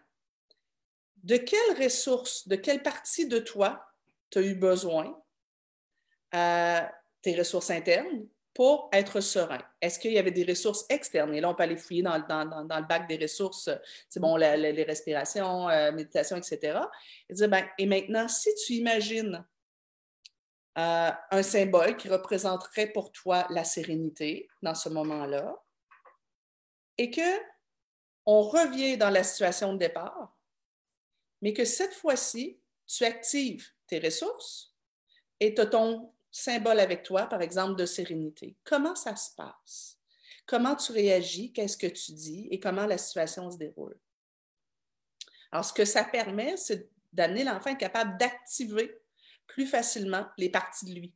De 1.23 1.37
quelles 1.37 1.81
ressources, 1.81 2.47
de 2.47 2.55
quelle 2.55 2.81
partie 2.81 3.27
de 3.27 3.39
toi 3.39 3.85
tu 4.31 4.39
as 4.39 4.41
eu 4.41 4.55
besoin, 4.55 5.21
euh, 6.33 6.81
tes 7.21 7.37
ressources 7.37 7.69
internes, 7.69 8.27
pour 8.53 8.89
être 8.91 9.21
serein? 9.21 9.61
Est-ce 9.81 9.99
qu'il 9.99 10.11
y 10.11 10.17
avait 10.17 10.31
des 10.31 10.43
ressources 10.43 10.85
externes? 10.89 11.33
Et 11.35 11.41
là, 11.41 11.49
on 11.49 11.55
peut 11.55 11.63
aller 11.63 11.77
fouiller 11.77 12.01
dans, 12.01 12.17
le 12.17 12.87
bac 12.87 13.07
des 13.07 13.17
ressources, 13.17 13.69
c'est 14.09 14.19
bon, 14.19 14.35
les 14.35 14.83
respirations, 14.83 15.69
euh, 15.69 15.91
méditation, 15.91 16.37
etc. 16.37 16.79
Ben, 17.29 17.65
et 17.77 17.85
maintenant, 17.85 18.27
si 18.27 18.49
tu 18.65 18.73
imagines 18.73 19.45
euh, 20.77 21.11
un 21.31 21.43
symbole 21.43 21.97
qui 21.97 22.09
représenterait 22.09 22.91
pour 22.91 23.11
toi 23.11 23.45
la 23.49 23.63
sérénité 23.63 24.47
dans 24.61 24.75
ce 24.75 24.89
moment-là, 24.89 25.61
et 26.97 27.11
que 27.11 27.39
on 28.25 28.41
revient 28.43 28.97
dans 28.97 29.09
la 29.09 29.23
situation 29.23 29.73
de 29.73 29.79
départ, 29.79 30.37
mais 31.41 31.53
que 31.53 31.65
cette 31.65 31.93
fois-ci, 31.93 32.59
tu 32.85 33.03
actives 33.03 33.67
tes 33.87 33.99
ressources 33.99 34.75
et 35.39 35.55
tu 35.55 35.61
as 35.61 35.65
ton 35.65 36.13
symbole 36.29 36.79
avec 36.79 37.03
toi, 37.03 37.25
par 37.25 37.41
exemple, 37.41 37.75
de 37.75 37.85
sérénité. 37.85 38.55
Comment 38.63 38.95
ça 38.95 39.15
se 39.15 39.35
passe? 39.35 39.97
Comment 40.45 40.75
tu 40.75 40.91
réagis? 40.91 41.51
Qu'est-ce 41.51 41.77
que 41.77 41.87
tu 41.87 42.13
dis? 42.13 42.47
Et 42.51 42.59
comment 42.59 42.85
la 42.85 42.97
situation 42.97 43.49
se 43.49 43.57
déroule? 43.57 43.99
Alors, 45.51 45.65
ce 45.65 45.73
que 45.73 45.85
ça 45.85 46.03
permet, 46.03 46.55
c'est 46.57 46.89
d'amener 47.11 47.43
l'enfant 47.43 47.75
capable 47.75 48.17
d'activer 48.17 49.01
plus 49.53 49.67
facilement 49.67 50.25
les 50.37 50.49
parties 50.49 50.85
de 50.85 50.93
lui. 50.93 51.13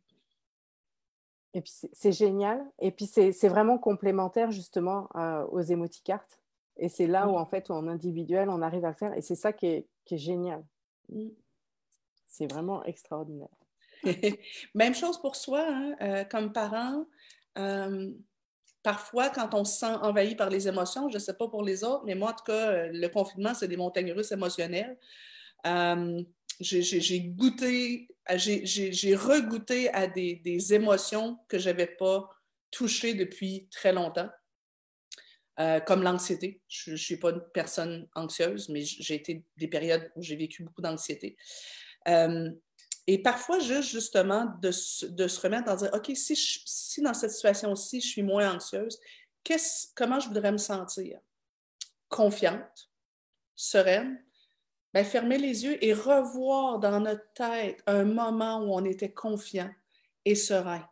Et 1.53 1.61
puis 1.61 1.71
c'est 1.93 2.11
génial. 2.11 2.63
Et 2.79 2.91
puis 2.91 3.05
c'est 3.05 3.47
vraiment 3.47 3.77
complémentaire 3.77 4.51
justement 4.51 5.09
euh, 5.15 5.45
aux 5.45 5.61
émoticartes. 5.61 6.39
Et 6.77 6.89
c'est 6.89 7.07
là 7.07 7.29
où 7.29 7.37
en 7.37 7.45
fait, 7.45 7.71
en 7.71 7.87
individuel, 7.87 8.49
on 8.49 8.61
arrive 8.61 8.83
à 8.83 8.89
le 8.89 8.95
faire. 8.95 9.13
Et 9.13 9.21
c'est 9.21 9.35
ça 9.35 9.53
qui 9.53 9.67
est, 9.67 9.87
qui 10.03 10.15
est 10.15 10.19
génial. 10.19 10.63
Mm. 11.09 11.29
C'est 12.25 12.51
vraiment 12.51 12.83
extraordinaire. 12.83 13.47
Même 14.75 14.93
chose 14.93 15.17
pour 15.21 15.37
soi, 15.37 15.65
hein, 15.65 15.95
euh, 16.01 16.23
comme 16.25 16.51
parent. 16.51 17.05
Euh, 17.57 18.11
parfois, 18.83 19.29
quand 19.29 19.53
on 19.53 19.63
se 19.63 19.79
sent 19.79 19.95
envahi 20.01 20.35
par 20.35 20.49
les 20.49 20.67
émotions, 20.67 21.07
je 21.07 21.13
ne 21.13 21.19
sais 21.19 21.37
pas 21.37 21.47
pour 21.47 21.63
les 21.63 21.85
autres, 21.85 22.03
mais 22.05 22.15
moi, 22.15 22.31
en 22.31 22.33
tout 22.33 22.43
cas, 22.43 22.87
le 22.87 23.07
confinement, 23.07 23.53
c'est 23.53 23.69
des 23.69 23.77
montagnes 23.77 24.11
russes 24.11 24.33
émotionnelles 24.33 24.97
j'ai 26.59 27.21
goûté, 27.21 28.07
j'ai 28.35 29.15
regoûté 29.15 29.89
à 29.93 30.07
des, 30.07 30.73
émotions 30.73 31.39
que 31.47 31.57
je 31.57 31.69
n'avais 31.69 31.87
pas 31.87 32.29
touchées 32.71 33.13
depuis 33.13 33.67
très 33.71 33.93
longtemps, 33.93 34.29
euh, 35.59 35.79
comme 35.79 36.03
l'anxiété. 36.03 36.61
Je 36.67 36.91
ne 36.91 36.95
suis 36.95 37.17
pas 37.17 37.31
une 37.31 37.43
personne 37.53 38.07
anxieuse, 38.15 38.69
mais 38.69 38.81
j'ai 38.81 39.15
été 39.15 39.43
des 39.57 39.67
périodes 39.67 40.11
où 40.15 40.21
j'ai 40.21 40.35
vécu 40.35 40.63
beaucoup 40.63 40.81
d'anxiété. 40.81 41.37
Euh, 42.07 42.49
et 43.07 43.21
parfois, 43.21 43.59
juste 43.59 43.89
justement, 43.89 44.51
de, 44.61 44.71
se 44.71 45.39
remettre 45.41 45.69
en 45.69 45.75
dire, 45.75 45.91
OK, 45.93 46.11
si 46.15 47.01
dans 47.01 47.13
cette 47.13 47.31
situation-ci, 47.31 48.01
je 48.01 48.07
suis 48.07 48.23
moins 48.23 48.55
anxieuse, 48.55 48.99
comment 49.95 50.19
je 50.19 50.27
voudrais 50.27 50.51
me 50.51 50.57
sentir? 50.57 51.19
Confiante, 52.09 52.89
sereine, 53.55 54.24
ben, 54.95 55.03
fermer 55.03 55.37
les 55.37 55.65
yeux 55.65 55.83
et 55.83 55.93
revoir 55.93 56.79
dans 56.79 57.01
notre 57.01 57.29
tête 57.33 57.83
un 57.85 58.05
moment 58.05 58.63
où 58.63 58.73
on 58.73 58.85
était 58.85 59.11
confiant 59.11 59.69
et 60.23 60.35
serein, 60.35 60.87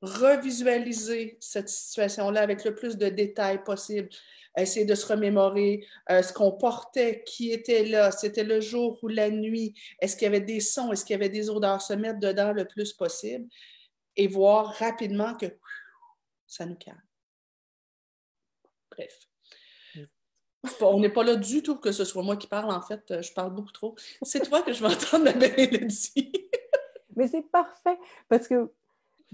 revisualiser 0.00 1.38
cette 1.40 1.68
situation-là 1.68 2.40
avec 2.40 2.64
le 2.64 2.72
plus 2.72 2.96
de 2.96 3.08
détails 3.08 3.64
possible, 3.64 4.08
essayer 4.56 4.86
de 4.86 4.94
se 4.94 5.04
remémorer 5.12 5.84
euh, 6.08 6.22
ce 6.22 6.32
qu'on 6.32 6.52
portait, 6.52 7.24
qui 7.26 7.50
était 7.50 7.84
là, 7.84 8.12
c'était 8.12 8.44
le 8.44 8.60
jour 8.60 9.00
ou 9.02 9.08
la 9.08 9.28
nuit, 9.28 9.74
est-ce 10.00 10.16
qu'il 10.16 10.26
y 10.26 10.28
avait 10.28 10.40
des 10.40 10.60
sons, 10.60 10.92
est-ce 10.92 11.04
qu'il 11.04 11.14
y 11.14 11.18
avait 11.18 11.28
des 11.28 11.50
odeurs, 11.50 11.82
se 11.82 11.94
mettre 11.94 12.20
dedans 12.20 12.52
le 12.52 12.64
plus 12.64 12.92
possible 12.92 13.48
et 14.14 14.28
voir 14.28 14.72
rapidement 14.74 15.34
que 15.34 15.46
ça 16.46 16.64
nous 16.64 16.76
calme. 16.76 17.02
Bref. 18.92 19.31
On 20.80 21.00
n'est 21.00 21.08
pas 21.08 21.24
là 21.24 21.36
du 21.36 21.62
tout 21.62 21.76
que 21.76 21.92
ce 21.92 22.04
soit 22.04 22.22
moi 22.22 22.36
qui 22.36 22.46
parle, 22.46 22.70
en 22.70 22.82
fait, 22.82 23.20
je 23.20 23.32
parle 23.32 23.52
beaucoup 23.52 23.72
trop. 23.72 23.96
C'est 24.22 24.48
toi 24.48 24.62
que 24.62 24.72
je 24.72 24.84
vais 24.84 24.92
entendre, 24.92 25.24
ma 25.24 25.32
belle 25.32 25.58
Elodie. 25.58 26.32
Mais 27.16 27.28
c'est 27.28 27.42
parfait, 27.42 27.98
parce 28.28 28.48
que 28.48 28.72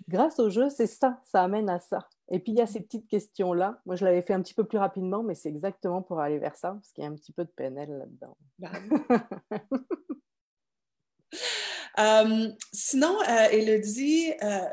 grâce 0.09 0.39
au 0.39 0.51
jeu, 0.51 0.69
c'est 0.71 0.87
ça, 0.87 1.21
ça 1.25 1.45
amène 1.45 1.69
à 1.69 1.81
ça. 1.81 2.09
Et 2.31 2.39
puis 2.39 2.53
il 2.53 2.59
y 2.59 2.61
a 2.61 2.67
ces 2.67 2.81
petites 2.81 3.09
questions-là. 3.09 3.81
Moi, 3.87 3.97
je 3.97 4.05
l'avais 4.05 4.23
fait 4.23 4.35
un 4.35 4.43
petit 4.43 4.55
peu 4.55 4.65
plus 4.65 4.79
rapidement, 4.79 5.23
mais 5.23 5.35
c'est 5.35 5.49
exactement 5.49 6.03
pour 6.03 6.21
aller 6.21 6.39
vers 6.39 6.57
ça, 6.57 6.73
parce 6.73 6.93
qu'il 6.93 7.05
y 7.05 7.07
a 7.07 7.11
un 7.11 7.15
petit 7.15 7.33
peu 7.33 7.45
de 7.45 7.51
PNL 7.51 7.91
là-dedans. 7.91 8.37
Bah 8.59 8.73
euh, 11.99 12.51
sinon, 12.73 13.19
euh, 13.23 13.49
Elodie, 13.51 14.33
euh, 14.43 14.67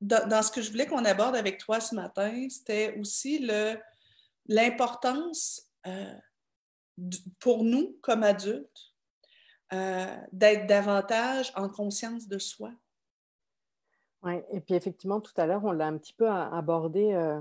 dans, 0.00 0.42
ce 0.42 0.50
que 0.50 0.60
je 0.60 0.70
voulais 0.70 0.86
qu'on 0.86 1.04
aborde 1.04 1.36
avec 1.36 1.58
toi 1.58 1.80
ce 1.80 1.94
matin, 1.94 2.46
c'était 2.50 2.96
aussi 2.98 3.48
l'importance 4.48 5.68
pour 7.38 7.64
nous, 7.64 7.98
comme 8.02 8.22
adultes, 8.22 8.94
d'être 9.70 10.66
davantage 10.66 11.52
en 11.56 11.68
conscience 11.68 12.28
de 12.28 12.38
soi. 12.38 12.72
Oui, 14.22 14.34
et 14.50 14.60
puis 14.60 14.74
effectivement, 14.74 15.20
tout 15.20 15.32
à 15.36 15.46
l'heure, 15.46 15.64
on 15.64 15.72
l'a 15.72 15.86
un 15.86 15.98
petit 15.98 16.12
peu 16.12 16.28
abordé. 16.28 17.12
Euh, 17.12 17.40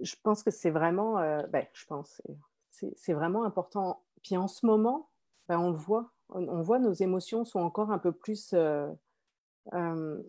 je 0.00 0.14
pense 0.22 0.42
que 0.42 0.50
c'est 0.50 0.70
vraiment, 0.70 1.18
euh, 1.18 1.42
ben, 1.48 1.66
je 1.74 1.84
pense, 1.84 2.22
c'est 2.70 3.12
vraiment 3.12 3.44
important. 3.44 4.02
Puis 4.22 4.36
en 4.36 4.48
ce 4.48 4.64
moment, 4.64 5.10
ben, 5.48 5.58
on 5.58 5.70
le 5.70 5.76
voit, 5.76 6.10
on, 6.30 6.62
voit 6.62 6.78
nos 6.78 6.92
émotions 6.92 7.44
sont 7.44 7.60
encore 7.60 7.90
un 7.92 7.98
peu 7.98 8.12
plus, 8.12 8.54
euh, 8.54 8.88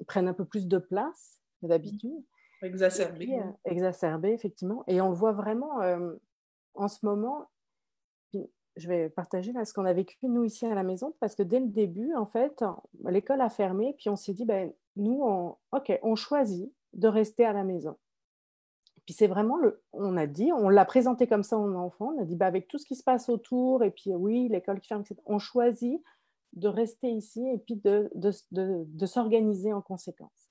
prennent 0.08 0.28
un 0.28 0.34
peu 0.34 0.46
plus 0.46 0.68
de 0.68 0.78
place 0.78 1.42
que 1.62 1.68
d'habitude. 1.68 2.22
Exacerbées. 2.62 3.42
Exacerbées, 3.64 4.34
effectivement. 4.34 4.84
Et 4.88 5.00
on 5.00 5.14
voit 5.14 5.32
vraiment 5.32 5.80
en 6.74 6.88
ce 6.88 7.06
moment. 7.06 7.50
je 8.78 8.88
vais 8.88 9.10
partager 9.10 9.54
ce 9.66 9.74
qu'on 9.74 9.86
a 9.86 9.94
vécu 9.94 10.18
nous 10.24 10.44
ici 10.44 10.66
à 10.66 10.74
la 10.74 10.84
maison 10.84 11.14
parce 11.20 11.36
que 11.36 11.44
dès 11.44 11.60
le 11.60 11.68
début, 11.68 12.14
en 12.16 12.26
fait, 12.26 12.64
l'école 13.06 13.42
a 13.42 13.50
fermé, 13.50 13.96
puis 13.98 14.10
on 14.10 14.16
s'est 14.16 14.34
dit, 14.34 14.46
ben, 14.46 14.72
nous, 14.96 15.22
on, 15.24 15.58
ok, 15.72 16.00
on 16.04 16.16
choisit 16.16 16.72
de 16.94 17.08
rester 17.08 17.46
à 17.46 17.54
la 17.54 17.64
maison. 17.64 17.98
Puis 19.06 19.16
c'est 19.16 19.28
vraiment 19.28 19.58
on 19.94 20.16
a 20.16 20.28
dit, 20.28 20.52
on 20.54 20.70
l'a 20.70 20.86
présenté 20.86 21.28
comme 21.28 21.44
ça 21.44 21.58
aux 21.58 21.74
enfants, 21.76 22.14
on 22.16 22.22
a 22.22 22.26
dit, 22.26 22.36
bah, 22.36 22.46
avec 22.46 22.68
tout 22.68 22.78
ce 22.78 22.86
qui 22.86 22.96
se 22.96 23.04
passe 23.04 23.30
autour, 23.30 23.84
et 23.84 23.92
puis 23.92 24.14
oui, 24.14 24.48
l'école 24.50 24.80
qui 24.80 24.88
ferme, 24.88 25.04
on 25.26 25.40
choisit 25.40 26.02
de 26.54 26.68
rester 26.68 27.10
ici 27.10 27.46
et 27.48 27.58
puis 27.58 27.76
de, 27.76 28.12
de, 28.16 28.32
de, 28.52 29.06
s'organiser 29.06 29.74
en 29.74 29.82
conséquence. 29.82 30.51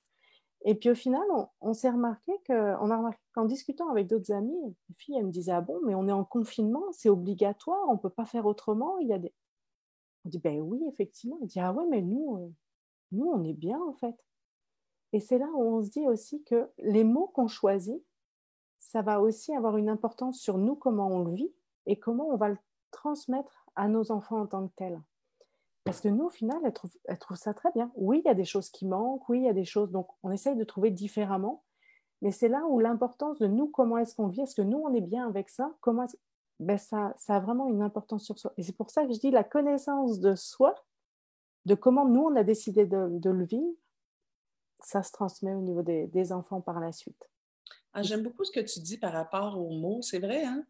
Et 0.63 0.75
puis 0.75 0.91
au 0.91 0.95
final, 0.95 1.23
on, 1.59 1.73
s'est 1.73 1.89
remarqué 1.89 2.33
qu'en 2.45 3.45
discutant 3.45 3.89
avec 3.89 4.07
d'autres 4.07 4.31
amis, 4.31 4.75
les 4.89 4.95
filles, 4.95 5.17
elles 5.17 5.25
me 5.25 5.31
disaient, 5.31 5.53
ah 5.53 5.61
bon, 5.61 5.79
mais 5.85 5.95
on 5.95 6.07
est 6.07 6.11
en 6.11 6.23
confinement, 6.23 6.83
c'est 6.91 7.09
obligatoire, 7.09 7.89
on 7.89 7.93
ne 7.93 7.99
peut 7.99 8.11
pas 8.11 8.25
faire 8.25 8.45
autrement. 8.45 8.99
Il 8.99 9.07
y 9.07 9.13
a 9.13 9.17
des... 9.17 9.33
On 10.23 10.29
dit, 10.29 10.37
ben 10.37 10.59
oui, 10.59 10.79
effectivement. 10.87 11.39
On 11.41 11.45
dit, 11.45 11.59
ah 11.59 11.73
ouais, 11.73 11.87
mais 11.89 12.01
nous, 12.01 12.37
euh, 12.37 12.53
nous, 13.11 13.25
on 13.25 13.43
est 13.43 13.53
bien 13.53 13.81
en 13.81 13.93
fait. 13.93 14.15
Et 15.13 15.19
c'est 15.19 15.39
là 15.39 15.47
où 15.55 15.61
on 15.61 15.83
se 15.83 15.89
dit 15.89 16.07
aussi 16.07 16.43
que 16.43 16.69
les 16.77 17.03
mots 17.03 17.27
qu'on 17.27 17.47
choisit, 17.47 18.03
ça 18.79 19.01
va 19.01 19.19
aussi 19.19 19.53
avoir 19.55 19.77
une 19.77 19.89
importance 19.89 20.39
sur 20.39 20.57
nous, 20.57 20.75
comment 20.75 21.07
on 21.07 21.23
le 21.23 21.33
vit 21.33 21.53
et 21.87 21.97
comment 21.97 22.27
on 22.29 22.37
va 22.37 22.49
le 22.49 22.57
transmettre 22.91 23.65
à 23.75 23.87
nos 23.87 24.11
enfants 24.11 24.41
en 24.41 24.47
tant 24.47 24.67
que 24.67 24.73
tels. 24.75 25.01
Parce 25.83 25.99
que 25.99 26.07
nous, 26.07 26.25
au 26.25 26.29
final, 26.29 26.59
elles 26.63 27.17
trouvent, 27.17 27.37
ça 27.37 27.53
très 27.53 27.71
bien. 27.71 27.91
Oui, 27.95 28.21
il 28.23 28.27
y 28.27 28.31
a 28.31 28.35
des 28.35 28.45
choses 28.45 28.69
qui 28.69 28.85
manquent, 28.85 29.27
oui, 29.29 29.39
il 29.39 29.45
y 29.45 29.49
a 29.49 29.53
des 29.53 29.65
choses, 29.65 29.91
donc 29.91 30.07
on 30.21 30.31
essaye 30.31 30.55
de 30.55 30.63
trouver 30.63 30.91
différemment. 30.91 31.63
Mais 32.21 32.31
c'est 32.31 32.49
là 32.49 32.65
où 32.67 32.79
l'importance 32.79 33.39
de 33.39 33.47
nous, 33.47 33.67
comment 33.67 33.97
est-ce 33.97 34.15
qu'on 34.15 34.27
vit, 34.27 34.41
est-ce 34.41 34.55
que 34.55 34.61
nous, 34.61 34.77
on 34.77 34.93
est 34.93 35.01
bien 35.01 35.27
avec 35.27 35.49
ça, 35.49 35.73
comment 35.81 36.05
ben 36.59 36.77
ça, 36.77 37.15
ça 37.17 37.37
a 37.37 37.39
vraiment 37.39 37.67
une 37.67 37.81
importance 37.81 38.23
sur 38.23 38.37
soi. 38.37 38.53
Et 38.57 38.63
c'est 38.63 38.77
pour 38.77 38.91
ça 38.91 39.07
que 39.07 39.13
je 39.13 39.19
dis 39.19 39.31
la 39.31 39.43
connaissance 39.43 40.19
de 40.19 40.35
soi, 40.35 40.75
de 41.65 41.73
comment 41.73 42.05
nous, 42.07 42.21
on 42.21 42.35
a 42.35 42.43
décidé 42.43 42.85
de 42.85 43.29
le 43.29 43.45
vivre, 43.45 43.73
ça 44.83 45.03
se 45.03 45.11
transmet 45.11 45.53
au 45.53 45.61
niveau 45.61 45.81
des, 45.81 46.33
enfants 46.33 46.61
par 46.61 46.79
la 46.79 46.91
suite. 46.91 47.29
Ah, 47.93 48.03
j'aime 48.03 48.23
beaucoup 48.23 48.43
ce 48.43 48.51
que 48.51 48.59
tu 48.59 48.79
dis 48.79 48.97
par 48.97 49.13
rapport 49.13 49.59
aux 49.59 49.69
mots, 49.69 50.01
c'est 50.01 50.19
vrai. 50.19 50.43
Hein? 50.43 50.65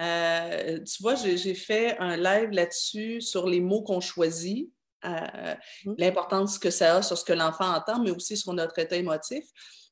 Euh, 0.00 0.80
tu 0.80 1.02
vois, 1.02 1.14
j'ai 1.14 1.54
fait 1.54 1.96
un 1.98 2.16
live 2.16 2.50
là-dessus 2.50 3.20
sur 3.20 3.46
les 3.46 3.60
mots 3.60 3.82
qu'on 3.82 4.00
choisit, 4.00 4.70
euh, 5.04 5.54
mmh. 5.84 5.94
l'importance 5.98 6.58
que 6.58 6.70
ça 6.70 6.96
a 6.96 7.02
sur 7.02 7.18
ce 7.18 7.24
que 7.24 7.32
l'enfant 7.32 7.74
entend, 7.74 8.02
mais 8.02 8.10
aussi 8.10 8.36
sur 8.36 8.52
notre 8.52 8.78
état 8.78 8.96
émotif. 8.96 9.44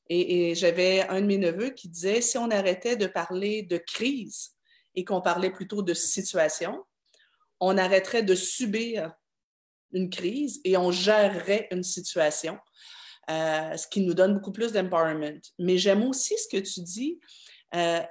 Et, 0.09 0.55
j'avais 0.55 1.07
un 1.07 1.21
de 1.21 1.25
mes 1.25 1.37
neveux 1.37 1.69
qui 1.69 1.87
disait, 1.87 2.19
si 2.19 2.37
on 2.37 2.51
arrêtait 2.51 2.97
de 2.97 3.07
parler 3.07 3.63
de 3.63 3.77
crise 3.77 4.51
et 4.93 5.05
qu'on 5.05 5.21
parlait 5.21 5.51
plutôt 5.51 5.83
de 5.83 5.93
situation, 5.93 6.83
on 7.61 7.77
arrêterait 7.77 8.23
de 8.23 8.35
subir 8.35 9.13
une 9.93 10.09
crise 10.09 10.59
et 10.65 10.75
on 10.75 10.91
gérerait 10.91 11.67
une 11.71 11.83
situation. 11.83 12.57
Euh, 13.29 13.77
ce 13.77 13.87
qui 13.87 14.01
nous 14.01 14.13
donne 14.13 14.33
beaucoup 14.33 14.51
plus 14.51 14.73
d'empowerment. 14.73 15.39
Mais 15.59 15.77
j'aime 15.77 16.03
aussi 16.03 16.35
ce 16.37 16.57
que 16.57 16.61
tu 16.61 16.81
dis. 16.81 17.19
Euh, 17.75 18.01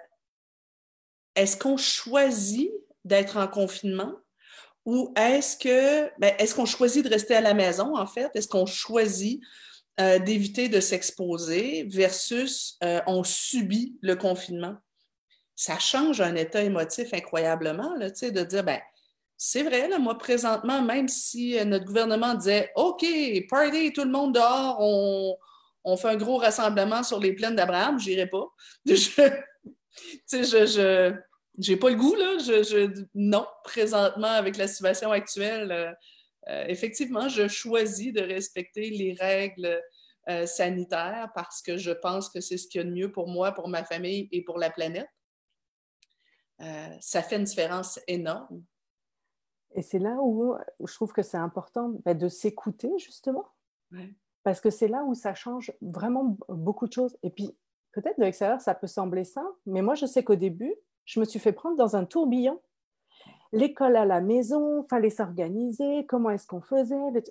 est-ce 1.40 1.56
qu'on 1.56 1.76
choisit 1.76 2.70
d'être 3.04 3.36
en 3.36 3.48
confinement 3.48 4.14
ou 4.84 5.12
est-ce 5.16 5.56
que 5.56 6.10
ben, 6.18 6.34
est-ce 6.38 6.54
qu'on 6.54 6.66
choisit 6.66 7.04
de 7.04 7.10
rester 7.10 7.34
à 7.34 7.40
la 7.40 7.54
maison 7.54 7.96
en 7.96 8.06
fait? 8.06 8.30
Est-ce 8.34 8.48
qu'on 8.48 8.66
choisit 8.66 9.40
euh, 10.00 10.18
d'éviter 10.18 10.68
de 10.68 10.80
s'exposer 10.80 11.84
versus 11.88 12.78
on 13.06 13.24
subit 13.24 13.98
le 14.00 14.16
confinement? 14.16 14.76
Ça 15.56 15.78
change 15.78 16.20
un 16.20 16.34
état 16.34 16.62
émotif 16.62 17.12
incroyablement 17.12 17.94
là, 17.96 18.10
de 18.10 18.44
dire 18.44 18.64
ben 18.64 18.80
c'est 19.42 19.62
vrai, 19.62 19.88
là, 19.88 19.98
moi, 19.98 20.18
présentement, 20.18 20.82
même 20.82 21.08
si 21.08 21.58
euh, 21.58 21.64
notre 21.64 21.86
gouvernement 21.86 22.34
disait 22.34 22.70
OK, 22.76 23.06
party, 23.48 23.90
tout 23.90 24.04
le 24.04 24.10
monde 24.10 24.34
dehors, 24.34 24.76
on, 24.78 25.96
fait 25.96 26.08
un 26.08 26.16
gros 26.16 26.36
rassemblement 26.36 27.02
sur 27.02 27.18
les 27.18 27.32
plaines 27.32 27.56
d'Abraham, 27.56 27.98
j'irai 27.98 28.26
pas. 28.26 28.46
Sais, 30.26 30.44
je, 30.44 30.66
je 30.66 31.14
j'ai 31.60 31.76
pas 31.76 31.90
le 31.90 31.96
goût, 31.96 32.14
là. 32.14 32.38
Je, 32.38 33.06
non, 33.14 33.46
présentement, 33.64 34.28
avec 34.28 34.56
la 34.56 34.66
situation 34.66 35.10
actuelle, 35.12 35.70
euh, 35.70 35.92
euh, 36.48 36.64
effectivement, 36.68 37.28
je 37.28 37.48
choisis 37.48 38.12
de 38.12 38.20
respecter 38.20 38.90
les 38.90 39.14
règles 39.14 39.80
sanitaires 40.46 41.32
parce 41.34 41.60
que 41.60 41.76
je 41.76 41.90
pense 41.90 42.28
que 42.28 42.40
c'est 42.40 42.56
ce 42.56 42.68
qu'il 42.68 42.80
y 42.80 42.82
a 42.82 42.86
de 42.86 42.92
mieux 42.92 43.10
pour 43.10 43.26
moi, 43.26 43.50
pour 43.50 43.66
ma 43.66 43.82
famille 43.84 44.28
et 44.30 44.44
pour 44.44 44.58
la 44.58 44.70
planète. 44.70 45.08
ça 47.00 47.22
fait 47.22 47.36
une 47.36 47.44
différence 47.44 47.98
énorme. 48.06 48.62
Et 49.74 49.82
c'est 49.82 49.98
là 49.98 50.16
où, 50.20 50.54
je 50.84 50.94
trouve 50.94 51.12
que 51.12 51.22
c'est 51.22 51.36
important 51.36 51.94
bah, 52.04 52.14
de 52.14 52.28
s'écouter, 52.28 52.90
justement. 52.98 53.46
Parce 54.42 54.60
que 54.60 54.70
c'est 54.70 54.88
là 54.88 55.04
où 55.04 55.14
ça 55.14 55.34
change 55.34 55.72
vraiment 55.80 56.36
beaucoup 56.48 56.86
de 56.86 56.92
choses. 56.92 57.16
Et 57.22 57.30
puis, 57.30 57.56
peut-être 57.92 58.18
de 58.18 58.24
l'extérieur, 58.24 58.60
ça 58.60 58.74
peut 58.74 58.86
sembler 58.86 59.24
simple, 59.24 59.56
mais 59.66 59.82
moi, 59.82 59.94
je 59.94 60.06
sais 60.06 60.24
qu'au 60.24 60.36
début, 60.36 60.74
je 61.04 61.20
me 61.20 61.24
suis 61.24 61.38
fait 61.38 61.52
prendre 61.52 61.76
dans 61.76 61.96
un 61.96 62.04
tourbillon. 62.04 62.60
L'école 63.52 63.96
à 63.96 64.04
la 64.04 64.20
maison, 64.20 64.84
fallait 64.88 65.10
s'organiser, 65.10 66.06
comment 66.06 66.30
est-ce 66.30 66.46
qu'on 66.46 66.60
faisait 66.60 67.24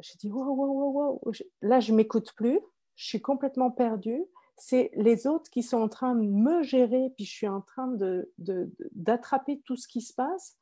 J'ai 0.00 0.16
dit, 0.18 0.30
wow, 0.30 0.54
wow, 0.54 0.66
wow, 0.66 0.92
wow. 0.92 1.32
Là, 1.62 1.80
je 1.80 1.92
m'écoute 1.92 2.32
plus, 2.36 2.60
je 2.94 3.06
suis 3.06 3.20
complètement 3.20 3.70
perdue. 3.70 4.24
C'est 4.56 4.90
les 4.94 5.26
autres 5.26 5.50
qui 5.50 5.64
sont 5.64 5.82
en 5.82 5.88
train 5.88 6.14
de 6.14 6.22
me 6.22 6.62
gérer, 6.62 7.12
puis 7.16 7.24
je 7.24 7.32
suis 7.32 7.48
en 7.48 7.60
train 7.60 7.92
d'attraper 8.38 9.56
de, 9.56 9.62
tout 9.62 9.76
ce 9.76 9.88
qui 9.88 10.00
se 10.00 10.14
passe. 10.14 10.56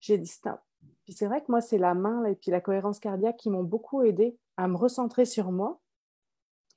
J'ai 0.00 0.16
dit, 0.16 0.26
stop, 0.26 0.60
puis 1.04 1.12
c'est 1.12 1.26
vrai 1.26 1.40
que 1.42 1.50
moi, 1.50 1.60
c'est 1.60 1.78
la 1.78 1.94
main 1.94 2.24
et 2.24 2.34
puis 2.34 2.50
la 2.50 2.60
cohérence 2.60 2.98
cardiaque 2.98 3.36
qui 3.36 3.50
m'ont 3.50 3.62
beaucoup 3.62 4.02
aidé 4.02 4.38
à 4.56 4.68
me 4.68 4.76
recentrer 4.76 5.24
sur 5.24 5.52
moi. 5.52 5.80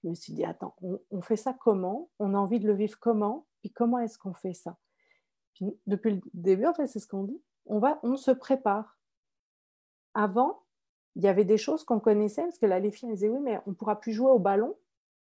Je 0.03 0.09
me 0.09 0.15
suis 0.15 0.33
dit, 0.33 0.45
attends, 0.45 0.75
on, 0.81 1.21
fait 1.21 1.37
ça 1.37 1.53
comment? 1.53 2.09
On 2.19 2.33
a 2.33 2.37
envie 2.37 2.59
de 2.59 2.67
le 2.67 2.73
vivre 2.73 2.99
comment? 2.99 3.45
Puis 3.61 3.71
comment 3.71 3.99
est-ce 3.99 4.17
qu'on 4.17 4.33
fait 4.33 4.53
ça? 4.53 4.77
Depuis 5.85 6.15
le 6.15 6.21
début, 6.33 6.65
en 6.65 6.73
fait, 6.73 6.87
c'est 6.87 6.99
ce 6.99 7.07
qu'on 7.07 7.23
dit. 7.23 7.41
On, 7.65 7.79
va, 7.79 7.99
on 8.03 8.17
se 8.17 8.31
prépare. 8.31 8.97
Avant, 10.13 10.63
il 11.15 11.23
y 11.23 11.27
avait 11.27 11.45
des 11.45 11.57
choses 11.57 11.83
qu'on 11.83 11.99
connaissait, 11.99 12.43
parce 12.43 12.59
que 12.59 12.65
là, 12.65 12.79
les 12.79 12.91
filles 12.91 13.09
disaient, 13.09 13.29
oui, 13.29 13.39
mais 13.41 13.59
on 13.65 13.71
ne 13.71 13.75
pourra 13.75 13.99
plus 13.99 14.13
jouer 14.13 14.29
au 14.29 14.39
ballon. 14.39 14.75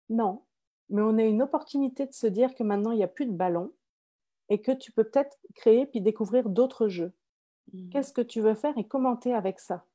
Non, 0.10 0.44
mais 0.90 1.02
on 1.02 1.18
a 1.18 1.24
une 1.24 1.42
opportunité 1.42 2.06
de 2.06 2.14
se 2.14 2.28
dire 2.28 2.56
que 2.56 2.64
maintenant, 2.64 2.92
il 2.92 2.98
n'y 2.98 3.04
a 3.04 3.08
plus 3.08 3.26
de 3.26 3.32
ballon 3.36 3.72
et 4.50 4.62
que 4.62 4.72
tu 4.72 4.92
peux 4.92 5.04
peut-être 5.04 5.38
créer 5.56 5.86
puis 5.86 6.02
découvrir 6.02 6.50
d'autres 6.50 6.88
jeux. 6.88 7.14
Mmh. 7.72 7.90
Qu'est-ce 7.90 8.14
que 8.14 8.22
tu 8.22 8.42
veux 8.42 8.56
faire 8.56 8.78
et 8.78 8.88
commenter 8.88 9.34
avec 9.34 9.60
ça? 9.60 9.86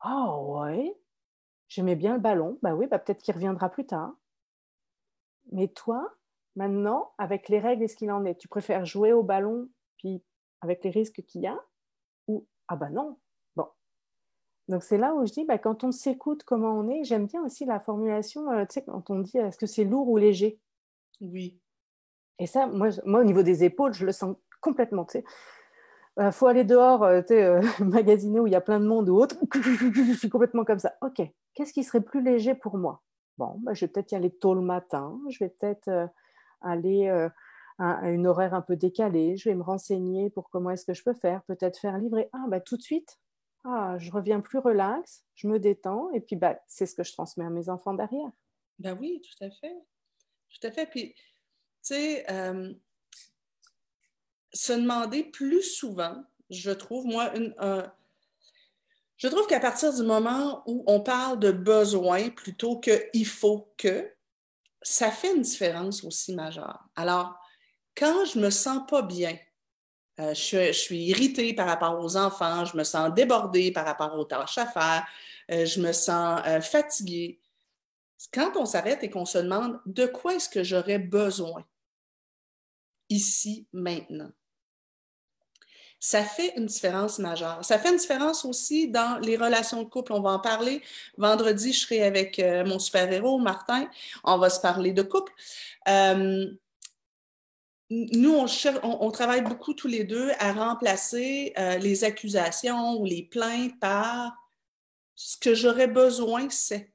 Ah 0.00 0.26
oh, 0.28 0.60
ouais, 0.60 0.98
j'aimais 1.68 1.96
bien 1.96 2.14
le 2.14 2.20
ballon. 2.20 2.58
Bah 2.62 2.74
oui, 2.74 2.86
bah 2.86 2.98
peut-être 2.98 3.22
qu'il 3.22 3.34
reviendra 3.34 3.68
plus 3.68 3.86
tard. 3.86 4.14
mais 5.52 5.68
toi, 5.68 6.14
maintenant, 6.56 7.12
avec 7.18 7.48
les 7.48 7.58
règles 7.58 7.82
et 7.82 7.88
ce 7.88 7.96
qu'il 7.96 8.10
en 8.10 8.24
est, 8.24 8.36
tu 8.36 8.48
préfères 8.48 8.84
jouer 8.84 9.12
au 9.12 9.22
ballon, 9.22 9.68
puis 9.98 10.22
avec 10.60 10.84
les 10.84 10.90
risques 10.90 11.22
qu'il 11.26 11.42
y 11.42 11.46
a, 11.46 11.58
ou 12.28 12.46
ah 12.68 12.76
bah 12.76 12.90
non. 12.90 13.18
Bon. 13.56 13.66
Donc 14.68 14.82
c'est 14.82 14.98
là 14.98 15.14
où 15.14 15.26
je 15.26 15.32
dis, 15.32 15.44
bah, 15.44 15.58
quand 15.58 15.84
on 15.84 15.92
s'écoute 15.92 16.44
comment 16.44 16.78
on 16.78 16.88
est, 16.88 17.04
j'aime 17.04 17.26
bien 17.26 17.44
aussi 17.44 17.64
la 17.64 17.80
formulation, 17.80 18.50
euh, 18.50 18.64
tu 18.64 18.74
sais, 18.74 18.84
quand 18.84 19.10
on 19.10 19.18
dit 19.20 19.38
est-ce 19.38 19.58
que 19.58 19.66
c'est 19.66 19.84
lourd 19.84 20.08
ou 20.08 20.16
léger? 20.16 20.60
Oui. 21.20 21.60
Et 22.38 22.46
ça, 22.46 22.66
moi, 22.66 22.88
moi, 23.04 23.20
au 23.20 23.24
niveau 23.24 23.42
des 23.42 23.64
épaules, 23.64 23.94
je 23.94 24.06
le 24.06 24.12
sens 24.12 24.36
complètement. 24.60 25.04
Tu 25.04 25.18
sais. 25.18 25.24
Euh, 26.18 26.30
faut 26.30 26.46
aller 26.46 26.64
dehors, 26.64 27.02
euh, 27.02 27.20
tu 27.22 27.34
sais, 27.34 27.60
magasiner 27.84 28.40
où 28.40 28.46
il 28.46 28.52
y 28.52 28.56
a 28.56 28.60
plein 28.60 28.80
de 28.80 28.86
monde 28.86 29.08
ou 29.08 29.16
autre. 29.16 29.36
Je 29.52 30.16
suis 30.16 30.30
complètement 30.30 30.64
comme 30.64 30.78
ça. 30.78 30.94
Ok, 31.02 31.20
qu'est-ce 31.54 31.72
qui 31.72 31.84
serait 31.84 32.00
plus 32.00 32.22
léger 32.22 32.54
pour 32.54 32.78
moi? 32.78 33.02
Bon, 33.36 33.56
bah, 33.62 33.74
je 33.74 33.84
vais 33.84 33.90
peut-être 33.90 34.12
y 34.12 34.14
aller 34.14 34.30
tôt 34.30 34.54
le 34.54 34.60
matin. 34.60 35.18
Je 35.28 35.42
vais 35.42 35.50
peut-être 35.50 36.08
aller 36.64 37.08
à 37.78 38.10
une 38.10 38.26
horaire 38.26 38.54
un 38.54 38.62
peu 38.62 38.76
décalée. 38.76 39.36
Je 39.36 39.48
vais 39.48 39.54
me 39.54 39.62
renseigner 39.62 40.30
pour 40.30 40.48
comment 40.50 40.70
est-ce 40.70 40.84
que 40.84 40.94
je 40.94 41.02
peux 41.02 41.14
faire. 41.14 41.42
Peut-être 41.44 41.78
faire 41.78 41.98
livrer. 41.98 42.28
Ah, 42.32 42.44
bah, 42.48 42.60
tout 42.60 42.76
de 42.76 42.82
suite, 42.82 43.18
ah, 43.64 43.96
je 43.98 44.10
reviens 44.10 44.40
plus 44.40 44.58
relax, 44.58 45.24
je 45.34 45.48
me 45.48 45.58
détends. 45.58 46.10
Et 46.12 46.20
puis, 46.20 46.36
bah, 46.36 46.58
c'est 46.66 46.86
ce 46.86 46.94
que 46.94 47.02
je 47.02 47.12
transmets 47.12 47.46
à 47.46 47.50
mes 47.50 47.68
enfants 47.68 47.94
derrière. 47.94 48.30
Ben 48.78 48.96
oui, 49.00 49.22
tout 49.22 49.44
à 49.44 49.50
fait. 49.50 49.74
Tout 50.50 50.66
à 50.66 50.70
fait. 50.70 50.86
Puis, 50.86 51.14
tu 51.14 51.22
sais, 51.82 52.30
euh, 52.30 52.72
se 54.52 54.72
demander 54.72 55.24
plus 55.24 55.62
souvent, 55.62 56.22
je 56.50 56.70
trouve, 56.70 57.06
moi, 57.06 57.34
une, 57.36 57.54
je 59.16 59.28
trouve 59.28 59.46
qu'à 59.46 59.60
partir 59.60 59.94
du 59.94 60.02
moment 60.02 60.62
où 60.66 60.84
on 60.86 61.00
parle 61.00 61.38
de 61.38 61.50
besoin 61.50 62.30
plutôt 62.30 62.78
que 62.78 63.08
il 63.14 63.26
faut 63.26 63.72
que, 63.78 64.12
ça 64.84 65.10
fait 65.10 65.34
une 65.34 65.42
différence 65.42 66.04
aussi 66.04 66.34
majeure. 66.34 66.84
Alors, 66.94 67.34
quand 67.96 68.24
je 68.26 68.38
me 68.38 68.50
sens 68.50 68.82
pas 68.88 69.02
bien, 69.02 69.36
euh, 70.20 70.34
je, 70.34 70.72
suis 70.72 71.06
irritée 71.06 71.54
par 71.54 71.66
rapport 71.66 71.98
aux 71.98 72.16
enfants, 72.16 72.64
je 72.64 72.76
me 72.76 72.84
sens 72.84 73.12
débordée 73.12 73.72
par 73.72 73.84
rapport 73.84 74.16
aux 74.16 74.24
tâches 74.24 74.58
à 74.58 74.66
faire, 74.66 75.06
euh, 75.50 75.64
je 75.64 75.80
me 75.80 75.92
sens 75.92 76.40
euh, 76.46 76.60
fatiguée. 76.60 77.40
Quand 78.32 78.56
on 78.56 78.66
s'arrête 78.66 79.02
et 79.02 79.10
qu'on 79.10 79.24
se 79.24 79.38
demande 79.38 79.80
de 79.86 80.06
quoi 80.06 80.34
est-ce 80.34 80.48
que 80.48 80.62
j'aurais 80.62 80.98
besoin 80.98 81.64
ici, 83.08 83.66
maintenant, 83.72 84.30
ça 86.04 86.22
fait 86.22 86.52
une 86.56 86.66
différence 86.66 87.18
majeure. 87.18 87.64
Ça 87.64 87.78
fait 87.78 87.90
une 87.90 87.96
différence 87.96 88.44
aussi 88.44 88.88
dans 88.88 89.18
les 89.20 89.36
relations 89.36 89.82
de 89.82 89.88
couple. 89.88 90.12
On 90.12 90.20
va 90.20 90.32
en 90.32 90.38
parler. 90.38 90.82
Vendredi, 91.16 91.72
je 91.72 91.80
serai 91.80 92.02
avec 92.02 92.38
mon 92.66 92.78
super-héros, 92.78 93.38
Martin. 93.38 93.88
On 94.22 94.36
va 94.36 94.50
se 94.50 94.60
parler 94.60 94.92
de 94.92 95.02
couple 95.02 95.32
nous, 97.90 98.46
on, 98.82 99.10
travaille 99.10 99.42
beaucoup 99.42 99.74
tous 99.74 99.88
les 99.88 100.04
deux 100.04 100.30
à 100.38 100.52
remplacer 100.52 101.52
euh, 101.58 101.76
les 101.78 102.04
accusations 102.04 102.94
ou 102.98 103.04
les 103.04 103.22
plaintes 103.22 103.78
par 103.78 104.32
ce 105.14 105.36
que 105.36 105.54
j'aurais 105.54 105.86
besoin, 105.86 106.48
c'est. 106.50 106.92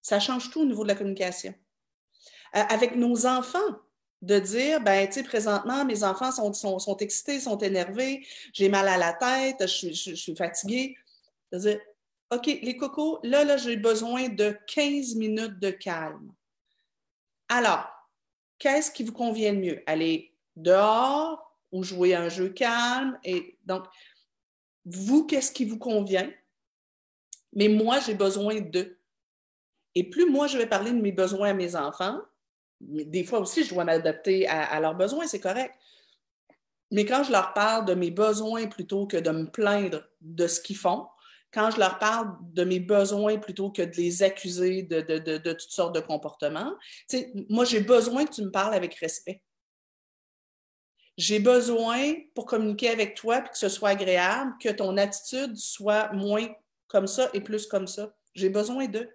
Ça 0.00 0.18
change 0.18 0.50
tout 0.50 0.62
au 0.62 0.64
niveau 0.64 0.82
de 0.82 0.88
la 0.88 0.94
communication. 0.96 1.54
Euh, 2.56 2.62
avec 2.68 2.96
nos 2.96 3.26
enfants, 3.26 3.58
de 4.22 4.38
dire, 4.38 4.80
ben, 4.80 5.06
tu 5.08 5.14
sais, 5.14 5.22
présentement, 5.24 5.84
mes 5.84 6.04
enfants 6.04 6.30
sont, 6.30 6.96
excités, 6.98 7.40
sont 7.40 7.58
énervés, 7.58 8.24
j'ai 8.52 8.68
mal 8.68 8.86
à 8.86 8.96
la 8.96 9.12
tête, 9.12 9.68
je, 9.68 10.14
suis 10.14 10.36
fatiguée. 10.36 10.96
De 11.50 11.58
dire, 11.58 11.80
OK, 12.30 12.46
les 12.46 12.76
cocos, 12.76 13.18
là, 13.24 13.44
là, 13.44 13.56
j'ai 13.56 13.76
besoin 13.76 14.28
de 14.28 14.56
15 14.68 15.16
minutes 15.16 15.58
de 15.58 15.70
calme. 15.70 16.32
Alors, 17.48 17.86
qu'est-ce 18.58 18.90
qui 18.90 19.02
vous 19.02 19.12
convient 19.12 19.52
le 19.52 19.58
mieux? 19.58 19.82
Aller 19.86 20.32
dehors 20.56 21.58
ou 21.72 21.82
jouer 21.82 22.14
un 22.14 22.28
jeu 22.28 22.48
calme? 22.48 23.18
Et 23.24 23.58
donc, 23.66 23.84
vous, 24.86 25.26
qu'est-ce 25.26 25.52
qui 25.52 25.64
vous 25.64 25.78
convient? 25.78 26.30
Mais 27.52 27.68
moi, 27.68 27.98
j'ai 27.98 28.14
besoin 28.14 28.60
de. 28.60 28.96
Et 29.94 30.08
plus 30.08 30.30
moi, 30.30 30.46
je 30.46 30.56
vais 30.56 30.66
parler 30.66 30.92
de 30.92 31.00
mes 31.00 31.12
besoins 31.12 31.50
à 31.50 31.54
mes 31.54 31.76
enfants, 31.76 32.18
des 32.82 33.24
fois 33.24 33.40
aussi, 33.40 33.64
je 33.64 33.72
dois 33.72 33.84
m'adapter 33.84 34.46
à, 34.48 34.78
leurs 34.80 34.94
besoins, 34.94 35.26
c'est 35.26 35.40
correct. 35.40 35.74
Mais 36.90 37.06
quand 37.06 37.24
je 37.24 37.32
leur 37.32 37.54
parle 37.54 37.86
de 37.86 37.94
mes 37.94 38.10
besoins 38.10 38.66
plutôt 38.66 39.06
que 39.06 39.16
de 39.16 39.30
me 39.30 39.50
plaindre 39.50 40.02
de 40.20 40.46
ce 40.46 40.60
qu'ils 40.60 40.76
font, 40.76 41.06
quand 41.52 41.70
je 41.70 41.78
leur 41.78 41.98
parle 41.98 42.34
de 42.52 42.64
mes 42.64 42.80
besoins 42.80 43.38
plutôt 43.38 43.70
que 43.70 43.82
de 43.82 43.94
les 43.96 44.22
accuser 44.22 44.82
de, 44.82 45.52
toutes 45.52 45.70
sortes 45.70 45.94
de 45.94 46.00
comportements, 46.00 46.74
moi, 47.48 47.64
j'ai 47.64 47.80
besoin 47.80 48.24
que 48.24 48.32
tu 48.32 48.42
me 48.42 48.50
parles 48.50 48.74
avec 48.74 48.94
respect. 48.96 49.42
J'ai 51.18 51.40
besoin, 51.40 52.14
pour 52.34 52.46
communiquer 52.46 52.88
avec 52.88 53.14
toi 53.14 53.38
et 53.38 53.42
que 53.42 53.58
ce 53.58 53.68
soit 53.68 53.90
agréable, 53.90 54.54
que 54.60 54.70
ton 54.70 54.96
attitude 54.96 55.56
soit 55.56 56.10
moins 56.12 56.48
comme 56.88 57.06
ça 57.06 57.30
et 57.34 57.40
plus 57.40 57.66
comme 57.66 57.86
ça. 57.86 58.14
J'ai 58.34 58.48
besoin 58.48 58.86
d'eux. 58.86 59.08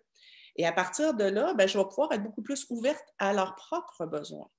Et 0.58 0.66
à 0.66 0.72
partir 0.72 1.14
de 1.14 1.24
là, 1.24 1.54
ben, 1.54 1.68
je 1.68 1.78
vais 1.78 1.86
pouvoir 1.86 2.12
être 2.12 2.24
beaucoup 2.24 2.42
plus 2.42 2.66
ouverte 2.70 3.14
à 3.20 3.34
leurs 3.34 3.56
propres 3.56 4.06
besoins. 4.06 4.50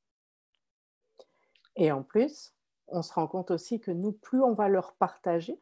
Et 1.76 1.92
en 1.92 2.02
plus, 2.02 2.54
on 2.86 3.02
se 3.02 3.12
rend 3.12 3.26
compte 3.26 3.50
aussi 3.50 3.80
que 3.80 3.90
nous, 3.90 4.12
plus 4.12 4.42
on 4.42 4.54
va 4.54 4.68
leur 4.68 4.94
partager, 4.94 5.60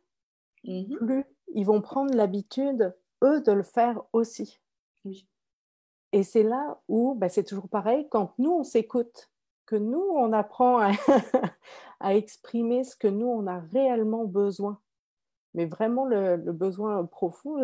mm-hmm. 0.64 0.96
plus 0.98 1.24
ils 1.48 1.64
vont 1.64 1.80
prendre 1.80 2.14
l'habitude, 2.14 2.94
eux, 3.22 3.40
de 3.40 3.52
le 3.52 3.62
faire 3.62 4.02
aussi. 4.12 4.60
Et 6.12 6.22
c'est 6.22 6.42
là 6.42 6.80
où 6.88 7.14
ben, 7.14 7.28
c'est 7.28 7.44
toujours 7.44 7.68
pareil, 7.68 8.08
quand 8.10 8.34
nous, 8.38 8.50
on 8.50 8.64
s'écoute, 8.64 9.30
que 9.66 9.76
nous, 9.76 10.00
on 10.00 10.32
apprend 10.32 10.78
à, 10.78 10.92
exprimer 12.14 12.84
ce 12.84 12.96
que 12.96 13.08
nous, 13.08 13.26
on 13.26 13.46
a 13.46 13.58
réellement 13.58 14.24
besoin. 14.24 14.80
Mais 15.54 15.66
vraiment 15.66 16.04
le, 16.04 16.36
besoin 16.36 17.04
profond, 17.04 17.56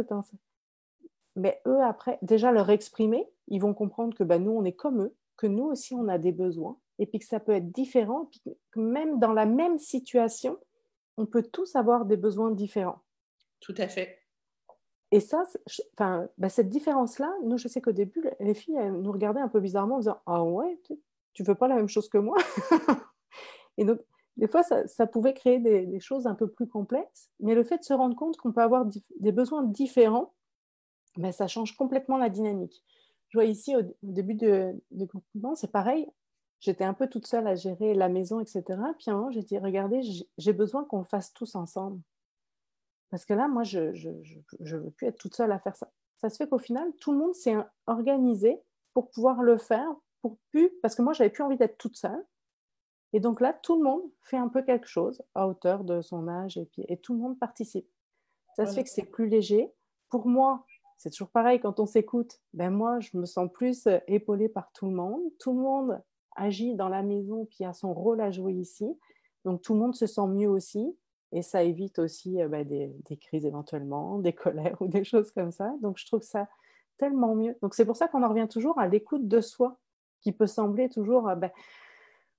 mais 1.36 1.60
eux, 1.66 1.82
après, 1.82 2.18
déjà 2.22 2.52
leur 2.52 2.70
exprimer, 2.70 3.28
ils 3.48 3.60
vont 3.60 3.74
comprendre 3.74 4.16
que 4.16 4.24
ben, 4.24 4.42
nous, 4.42 4.52
on 4.52 4.64
est 4.64 4.72
comme 4.72 5.02
eux, 5.02 5.14
que 5.36 5.46
nous 5.46 5.64
aussi, 5.64 5.94
on 5.94 6.08
a 6.08 6.18
des 6.18 6.32
besoins, 6.32 6.78
et 6.98 7.06
puis 7.06 7.18
que 7.18 7.24
ça 7.24 7.40
peut 7.40 7.52
être 7.52 7.72
différent, 7.72 8.26
puis 8.26 8.40
que 8.40 8.80
même 8.80 9.18
dans 9.18 9.32
la 9.32 9.46
même 9.46 9.78
situation, 9.78 10.58
on 11.16 11.26
peut 11.26 11.42
tous 11.42 11.76
avoir 11.76 12.04
des 12.04 12.16
besoins 12.16 12.50
différents. 12.50 13.00
Tout 13.60 13.74
à 13.78 13.88
fait. 13.88 14.18
Et 15.10 15.20
ça, 15.20 15.44
enfin, 15.94 16.28
bah, 16.38 16.48
cette 16.48 16.70
différence-là, 16.70 17.30
nous, 17.44 17.58
je 17.58 17.68
sais 17.68 17.82
qu'au 17.82 17.92
début, 17.92 18.24
les 18.40 18.54
filles 18.54 18.76
elles 18.76 18.92
nous 18.92 19.12
regardaient 19.12 19.40
un 19.40 19.48
peu 19.48 19.60
bizarrement 19.60 19.96
en 19.96 19.98
disant 19.98 20.20
Ah 20.24 20.42
ouais, 20.42 20.80
tu, 20.84 21.42
ne 21.42 21.46
veux 21.46 21.54
pas 21.54 21.68
la 21.68 21.76
même 21.76 21.88
chose 21.88 22.08
que 22.08 22.18
moi 22.18 22.38
Et 23.78 23.84
donc, 23.84 24.00
des 24.38 24.48
fois, 24.48 24.62
ça, 24.62 25.06
pouvait 25.06 25.34
créer 25.34 25.58
des, 25.58 26.00
choses 26.00 26.26
un 26.26 26.34
peu 26.34 26.48
plus 26.48 26.66
complexes, 26.66 27.30
mais 27.40 27.54
le 27.54 27.62
fait 27.62 27.78
de 27.78 27.84
se 27.84 27.92
rendre 27.92 28.16
compte 28.16 28.36
qu'on 28.38 28.52
peut 28.52 28.62
avoir 28.62 28.86
des 29.20 29.32
besoins 29.32 29.62
différents, 29.62 30.32
ben, 31.16 31.32
ça 31.32 31.46
change 31.46 31.76
complètement 31.76 32.16
la 32.16 32.30
dynamique. 32.30 32.82
Je 33.28 33.38
vois 33.38 33.44
ici, 33.44 33.74
au, 33.76 33.82
début 34.02 34.34
de, 34.34 34.74
de 34.90 35.08
c'est 35.54 35.72
pareil. 35.72 36.06
J'étais 36.60 36.84
un 36.84 36.94
peu 36.94 37.08
toute 37.08 37.26
seule 37.26 37.46
à 37.46 37.54
gérer 37.54 37.94
la 37.94 38.08
maison, 38.08 38.40
etc. 38.40 38.62
Puis 38.98 39.10
à 39.10 39.12
un 39.12 39.16
moment, 39.16 39.30
j'ai 39.30 39.42
dit 39.42 39.58
Regardez, 39.58 40.00
j'ai 40.38 40.52
besoin 40.52 40.84
qu'on 40.84 40.98
le 40.98 41.04
fasse 41.04 41.32
tous 41.32 41.54
ensemble. 41.54 42.00
Parce 43.10 43.24
que 43.24 43.34
là, 43.34 43.48
moi, 43.48 43.62
je 43.62 43.80
ne 43.80 44.76
veux 44.78 44.90
plus 44.90 45.06
être 45.06 45.18
toute 45.18 45.34
seule 45.34 45.52
à 45.52 45.58
faire 45.58 45.76
ça. 45.76 45.90
Ça 46.18 46.30
se 46.30 46.36
fait 46.36 46.48
qu'au 46.48 46.58
final, 46.58 46.88
tout 47.00 47.12
le 47.12 47.18
monde 47.18 47.34
s'est 47.34 47.56
organisé 47.86 48.60
pour 48.94 49.10
pouvoir 49.10 49.42
le 49.42 49.58
faire, 49.58 49.88
pour 50.20 50.38
plus, 50.50 50.70
parce 50.82 50.94
que 50.94 51.02
moi, 51.02 51.12
j'avais 51.12 51.30
plus 51.30 51.42
envie 51.42 51.56
d'être 51.56 51.78
toute 51.78 51.96
seule. 51.96 52.24
Et 53.12 53.20
donc 53.20 53.40
là, 53.40 53.52
tout 53.52 53.76
le 53.76 53.82
monde 53.82 54.02
fait 54.22 54.36
un 54.36 54.48
peu 54.48 54.62
quelque 54.62 54.86
chose 54.86 55.22
à 55.34 55.48
hauteur 55.48 55.84
de 55.84 56.00
son 56.00 56.28
âge 56.28 56.56
et, 56.56 56.64
puis, 56.64 56.84
et 56.88 56.96
tout 56.96 57.12
le 57.12 57.20
monde 57.20 57.38
participe. 57.38 57.88
Ça 58.56 58.66
se 58.66 58.74
fait 58.74 58.84
que 58.84 58.90
c'est 58.90 59.04
plus 59.04 59.28
léger. 59.28 59.72
Pour 60.08 60.26
moi, 60.26 60.64
c'est 61.02 61.10
toujours 61.10 61.30
pareil 61.30 61.58
quand 61.58 61.80
on 61.80 61.86
s'écoute. 61.86 62.38
Ben 62.54 62.70
moi, 62.70 63.00
je 63.00 63.16
me 63.16 63.26
sens 63.26 63.50
plus 63.52 63.88
euh, 63.88 63.98
épaulée 64.06 64.48
par 64.48 64.70
tout 64.70 64.86
le 64.86 64.94
monde. 64.94 65.20
Tout 65.40 65.52
le 65.52 65.58
monde 65.58 66.00
agit 66.36 66.76
dans 66.76 66.88
la 66.88 67.02
maison 67.02 67.44
puis 67.44 67.64
a 67.64 67.72
son 67.72 67.92
rôle 67.92 68.20
à 68.20 68.30
jouer 68.30 68.52
ici. 68.52 68.86
Donc 69.44 69.62
tout 69.62 69.74
le 69.74 69.80
monde 69.80 69.96
se 69.96 70.06
sent 70.06 70.28
mieux 70.28 70.48
aussi. 70.48 70.96
Et 71.32 71.42
ça 71.42 71.64
évite 71.64 71.98
aussi 71.98 72.40
euh, 72.40 72.46
bah, 72.46 72.62
des, 72.62 72.94
crises 73.20 73.44
éventuellement, 73.44 74.18
des 74.20 74.32
colères 74.32 74.80
ou 74.80 74.86
des 74.86 75.02
choses 75.02 75.32
comme 75.32 75.50
ça. 75.50 75.74
Donc 75.82 75.98
je 75.98 76.06
trouve 76.06 76.22
ça 76.22 76.46
tellement 76.98 77.34
mieux. 77.34 77.56
Donc 77.62 77.74
c'est 77.74 77.84
pour 77.84 77.96
ça 77.96 78.06
qu'on 78.06 78.22
en 78.22 78.28
revient 78.28 78.46
toujours 78.48 78.78
à 78.78 78.86
l'écoute 78.86 79.26
de 79.26 79.40
soi, 79.40 79.80
qui 80.20 80.30
peut 80.30 80.46
sembler 80.46 80.88
toujours, 80.88 81.28
euh, 81.28 81.34
bah, 81.34 81.50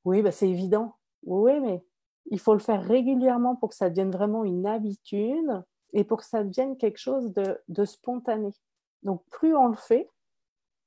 oui, 0.05 0.22
bah, 0.22 0.32
c'est 0.32 0.47
évident. 0.47 0.95
Oui, 1.24 1.59
mais 1.59 1.84
il 2.28 2.39
faut 2.39 2.53
le 2.53 2.59
faire 2.59 2.82
régulièrement 2.82 3.57
pour 3.57 3.68
que 3.72 3.76
ça 3.76 3.89
devienne 3.89 4.11
vraiment 4.11 4.45
une 4.45 4.66
habitude 4.66 5.64
et 5.93 6.03
pour 6.03 6.19
que 6.19 6.25
ça 6.25 6.43
devienne 6.43 6.77
quelque 6.77 6.97
chose 6.97 7.33
de, 7.33 7.85
spontané. 7.85 8.51
Donc 9.03 9.23
plus 9.29 9.55
on 9.55 9.67
le 9.67 9.75
fait, 9.75 10.09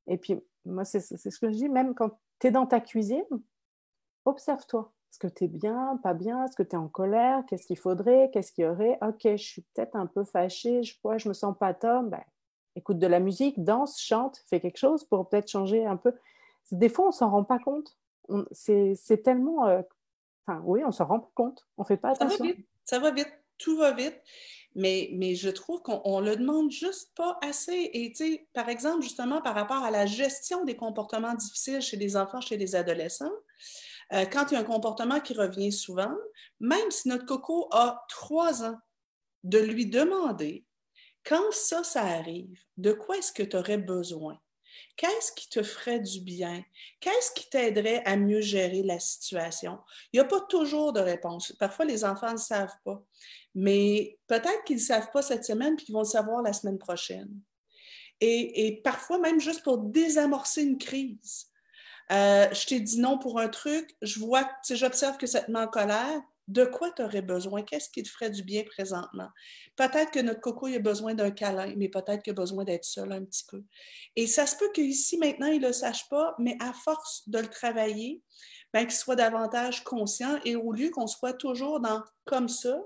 et 0.07 0.19
puis 0.19 0.41
moi 0.65 0.85
c'est 0.85 1.01
ce 1.01 1.39
que 1.39 1.51
je 1.51 1.57
dis, 1.57 1.69
même 1.69 1.95
quand 1.95 2.19
tu 2.41 2.49
es 2.49 2.51
dans 2.51 2.67
ta 2.67 2.81
cuisine, 2.81 3.25
observe-toi. 4.25 4.93
Est-ce 5.11 5.19
que 5.19 5.29
tu 5.29 5.45
es 5.45 5.49
bien, 5.49 5.99
pas 6.03 6.13
bien? 6.13 6.45
Est-ce 6.45 6.57
que 6.57 6.63
tu 6.63 6.73
es 6.73 6.79
en 6.79 6.89
colère? 6.89 7.43
Qu'est-ce 7.47 7.67
qu'il 7.67 7.79
faudrait? 7.79 8.29
Qu'est-ce 8.33 8.53
qu'il 8.53 8.65
y 8.65 8.67
aurait? 8.67 8.99
Ok, 9.01 9.23
je 9.23 9.37
suis 9.37 9.63
peut-être 9.63 9.97
un 9.97 10.07
peu 10.07 10.25
fâchée, 10.25 10.83
je, 10.83 10.95
ne 11.05 11.19
je 11.19 11.29
me 11.29 11.33
sens 11.33 11.57
pas 11.59 11.73
top. 11.73 12.07
Ben, 12.11 12.23
écoute 12.75 12.99
de 12.99 13.07
la 13.07 13.21
musique, 13.21 13.63
danse, 13.65 14.01
chante, 14.01 14.43
fais 14.47 14.61
quelque 14.61 14.77
chose 14.77 15.05
pour 15.05 15.29
peut-être 15.29 15.49
changer 15.49 15.87
un 15.87 15.97
peu. 15.97 16.13
Des 16.71 16.89
fois, 16.89 17.07
on 17.07 17.09
ne 17.09 17.15
s'en 17.15 17.31
rend 17.31 17.45
pas 17.45 17.59
compte. 17.59 17.97
C'est 18.53 19.23
tellement... 19.25 19.67
Euh, 19.67 19.81
enfin, 20.47 20.61
oui, 20.65 20.83
on 20.85 20.89
ne 20.89 20.93
s'en 20.93 21.07
rend 21.07 21.21
pas 21.21 21.31
compte. 21.35 21.67
On 21.79 21.83
ne 21.83 21.87
fait 21.87 21.97
pas 21.97 22.11
attention. 22.11 22.37
Ça 22.37 22.45
va 22.45 22.51
vite. 22.51 22.67
Ça 22.85 22.99
va 22.99 23.11
vite. 23.13 23.33
Tout 23.59 23.79
va 23.79 23.93
vite. 23.93 24.21
Mais, 24.79 25.35
je 25.35 25.49
trouve 25.49 25.81
qu'on 25.81 26.21
le 26.21 26.37
demande 26.37 26.71
juste 26.71 27.11
pas 27.17 27.39
assez. 27.43 27.91
Et 27.95 28.13
par 28.53 28.69
exemple, 28.69 29.03
justement, 29.03 29.41
par 29.41 29.55
rapport 29.55 29.83
à 29.83 29.91
la 29.91 30.05
gestion 30.05 30.65
des 30.65 30.77
comportements 30.77 31.35
difficiles 31.35 31.81
chez 31.81 31.97
les 31.97 32.17
enfants, 32.17 32.43
chez 32.43 32.59
les 32.59 32.77
adolescents, 32.77 33.33
euh, 34.13 34.27
quand 34.27 34.51
il 34.51 34.55
y 34.55 34.57
a 34.57 34.61
un 34.61 34.65
comportement 34.65 35.19
qui 35.21 35.33
revient 35.33 35.73
souvent, 35.73 36.15
même 36.61 36.91
si 36.91 37.09
notre 37.09 37.25
coco 37.25 37.69
a 37.73 38.05
trois 38.09 38.65
ans, 38.65 38.79
de 39.45 39.59
lui 39.59 39.87
demander, 39.87 40.65
quand 41.25 41.53
ça, 41.53 41.83
ça 41.83 42.03
arrive, 42.03 42.59
de 42.77 42.93
quoi 42.93 43.17
est-ce 43.17 43.33
que 43.33 43.43
tu 43.43 43.57
aurais 43.57 43.79
besoin? 43.79 44.39
Qu'est-ce 44.97 45.33
qui 45.33 45.49
te 45.49 45.63
ferait 45.63 46.01
du 46.01 46.21
bien? 46.21 46.65
Qu'est-ce 47.01 47.33
qui 47.33 47.49
t'aiderait 47.51 48.03
à 48.05 48.17
mieux 48.17 48.41
gérer 48.41 48.83
la 48.83 48.99
situation? 48.99 49.79
Il 50.13 50.17
n'y 50.17 50.21
a 50.21 50.29
pas 50.29 50.41
toujours 50.43 50.93
de 50.93 51.01
réponse. 51.01 51.53
Parfois, 51.59 51.85
les 51.85 52.05
enfants 52.05 52.33
ne 52.33 52.39
savent 52.39 52.77
pas. 52.85 53.03
Mais 53.55 54.19
peut-être 54.27 54.65
qu'ils 54.65 54.77
ne 54.77 54.83
savent 54.83 55.11
pas 55.13 55.23
cette 55.23 55.45
semaine, 55.45 55.77
puis 55.77 55.87
qu'ils 55.87 55.95
vont 55.95 56.01
le 56.01 56.07
savoir 56.07 56.43
la 56.43 56.53
semaine 56.53 56.79
prochaine. 56.79 57.31
Et, 58.21 58.81
parfois, 58.83 59.19
même 59.19 59.41
juste 59.41 59.63
pour 59.63 59.79
désamorcer 59.79 60.63
une 60.63 60.79
crise. 60.79 61.47
Euh, 62.11 62.47
je 62.53 62.67
t'ai 62.67 62.81
dit 62.81 63.01
non 63.01 63.19
pour 63.19 63.41
un 63.41 63.49
truc, 63.49 63.95
je 64.01 64.21
vois, 64.21 64.49
j'observe 64.71 65.19
que 65.19 65.27
ça 65.27 65.43
te 65.43 65.51
met 65.51 65.59
en 65.59 65.67
colère. 65.67 66.23
De 66.49 66.65
quoi 66.65 66.93
tu 66.93 67.03
aurais 67.03 67.23
besoin? 67.23 67.63
Qu'est-ce 67.63 67.91
qui 67.91 68.03
te 68.03 68.09
ferait 68.09 68.31
du 68.31 68.45
bien 68.45 68.63
présentement? 68.63 69.29
Peut-être 69.75 70.13
que 70.13 70.21
notre 70.21 70.41
coco 70.41 70.67
a 70.67 70.79
besoin 70.79 71.15
d'un 71.15 71.33
câlin, 71.33 71.75
mais 71.77 71.89
peut-être 71.89 72.23
qu'il 72.23 72.31
a 72.31 72.35
besoin 72.35 72.65
d'être 72.65 72.85
seul 72.85 73.13
un 73.13 73.25
petit 73.25 73.45
peu. 73.49 73.65
Et 74.15 74.27
ça 74.27 74.47
se 74.47 74.57
peut 74.57 74.71
qu'ici, 74.73 75.19
maintenant, 75.19 75.49
il 75.49 75.61
ne 75.61 75.67
le 75.67 75.73
sache 75.73 76.09
pas, 76.09 76.35
mais 76.39 76.57
à 76.61 76.73
force 76.73 77.29
de 77.29 77.39
le 77.39 77.49
travailler, 77.49 78.23
ben, 78.73 78.85
qu'il 78.85 78.97
soit 78.97 79.17
davantage 79.17 79.85
conscient 79.85 80.39
et 80.45 80.55
au 80.55 80.73
lieu 80.73 80.91
qu'on 80.91 81.07
soit 81.07 81.33
toujours 81.33 81.81
dans 81.81 82.03
comme 82.25 82.49
ça, 82.49 82.79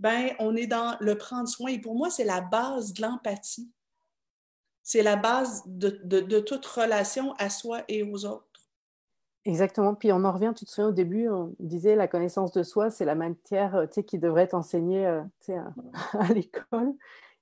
ben, 0.00 0.34
on 0.38 0.54
est 0.54 0.66
dans 0.66 0.96
le 1.00 1.16
prendre 1.16 1.48
soin. 1.48 1.70
Et 1.70 1.80
pour 1.80 1.94
moi, 1.94 2.10
c'est 2.10 2.24
la 2.24 2.40
base 2.40 2.92
de 2.92 3.02
l'empathie. 3.02 3.70
C'est 4.82 5.02
la 5.02 5.16
base 5.16 5.62
de, 5.66 6.40
toute 6.40 6.64
relation 6.64 7.32
à 7.34 7.50
soi 7.50 7.84
et 7.88 8.02
aux 8.02 8.24
autres. 8.24 8.47
Exactement. 9.48 9.94
Puis 9.94 10.12
on 10.12 10.24
en 10.24 10.32
revient, 10.32 10.52
tu 10.54 10.66
te 10.66 10.70
souviens 10.70 10.90
au 10.90 10.92
début, 10.92 11.30
on 11.30 11.54
disait 11.58 11.96
la 11.96 12.06
connaissance 12.06 12.52
de 12.52 12.62
soi, 12.62 12.90
c'est 12.90 13.06
la 13.06 13.14
matière 13.14 13.76
euh, 13.76 13.86
qui 13.86 14.18
devrait 14.18 14.42
être 14.42 14.52
enseignée 14.52 15.06
euh, 15.06 15.22
à, 16.12 16.28
l'école. 16.34 16.92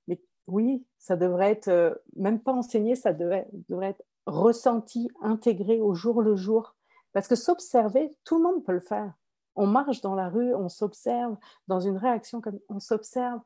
Mais 0.07 0.17
oui, 0.47 0.85
ça 0.99 1.17
devrait 1.17 1.51
être, 1.51 1.67
euh, 1.67 1.93
même 2.15 2.39
pas 2.39 2.53
enseigné, 2.53 2.95
ça 2.95 3.11
devrait, 3.11 3.49
devrait 3.67 3.89
être 3.89 4.05
ressenti, 4.25 5.09
intégré 5.21 5.81
au 5.81 5.93
jour 5.95 6.21
le 6.21 6.37
jour. 6.37 6.75
Parce 7.11 7.27
que 7.27 7.35
s'observer, 7.35 8.15
tout 8.23 8.37
le 8.37 8.43
monde 8.43 8.63
peut 8.63 8.71
le 8.71 8.79
faire. 8.79 9.11
On 9.57 9.67
marche 9.67 9.99
dans 9.99 10.15
la 10.15 10.29
rue, 10.29 10.55
on 10.55 10.69
s'observe, 10.69 11.35
dans 11.67 11.81
une 11.81 11.97
réaction 11.97 12.39
comme 12.39 12.59
on 12.69 12.79
s'observe. 12.79 13.41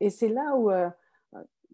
Et 0.00 0.10
c'est 0.10 0.28
là 0.28 0.54
où 0.56 0.70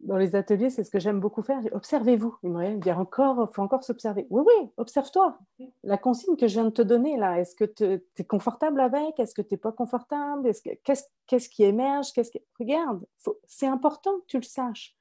dans 0.06 0.16
les 0.16 0.36
ateliers, 0.36 0.70
c'est 0.70 0.84
ce 0.84 0.90
que 0.90 0.98
j'aime 0.98 1.20
beaucoup 1.20 1.42
faire. 1.42 1.60
Observez-vous. 1.72 2.36
Il 2.42 2.50
me 2.50 2.76
dire 2.76 2.98
encore, 2.98 3.52
faut 3.52 3.62
encore 3.62 3.84
s'observer. 3.84 4.26
Oui, 4.30 4.44
oui, 4.46 4.70
observe-toi. 4.76 5.38
La 5.82 5.98
consigne 5.98 6.36
que 6.36 6.46
je 6.46 6.54
viens 6.54 6.64
de 6.64 6.70
te 6.70 6.82
donner 6.82 7.16
là, 7.16 7.40
est-ce 7.40 7.54
que 7.54 7.64
tu 7.64 7.84
es 8.16 8.24
confortable 8.24 8.80
avec? 8.80 9.18
Est-ce 9.18 9.34
que 9.34 9.42
tu 9.42 9.54
n'es 9.54 9.58
pas 9.58 9.72
confortable? 9.72 10.50
Qu'est-ce 10.84 11.48
qui 11.48 11.64
émerge? 11.64 12.12
Qu'est-ce 12.12 12.30
Regarde, 12.58 13.04
c'est 13.46 13.66
important 13.66 14.12
que 14.20 14.26
tu 14.26 14.36
le 14.38 14.44
saches. 14.44 14.96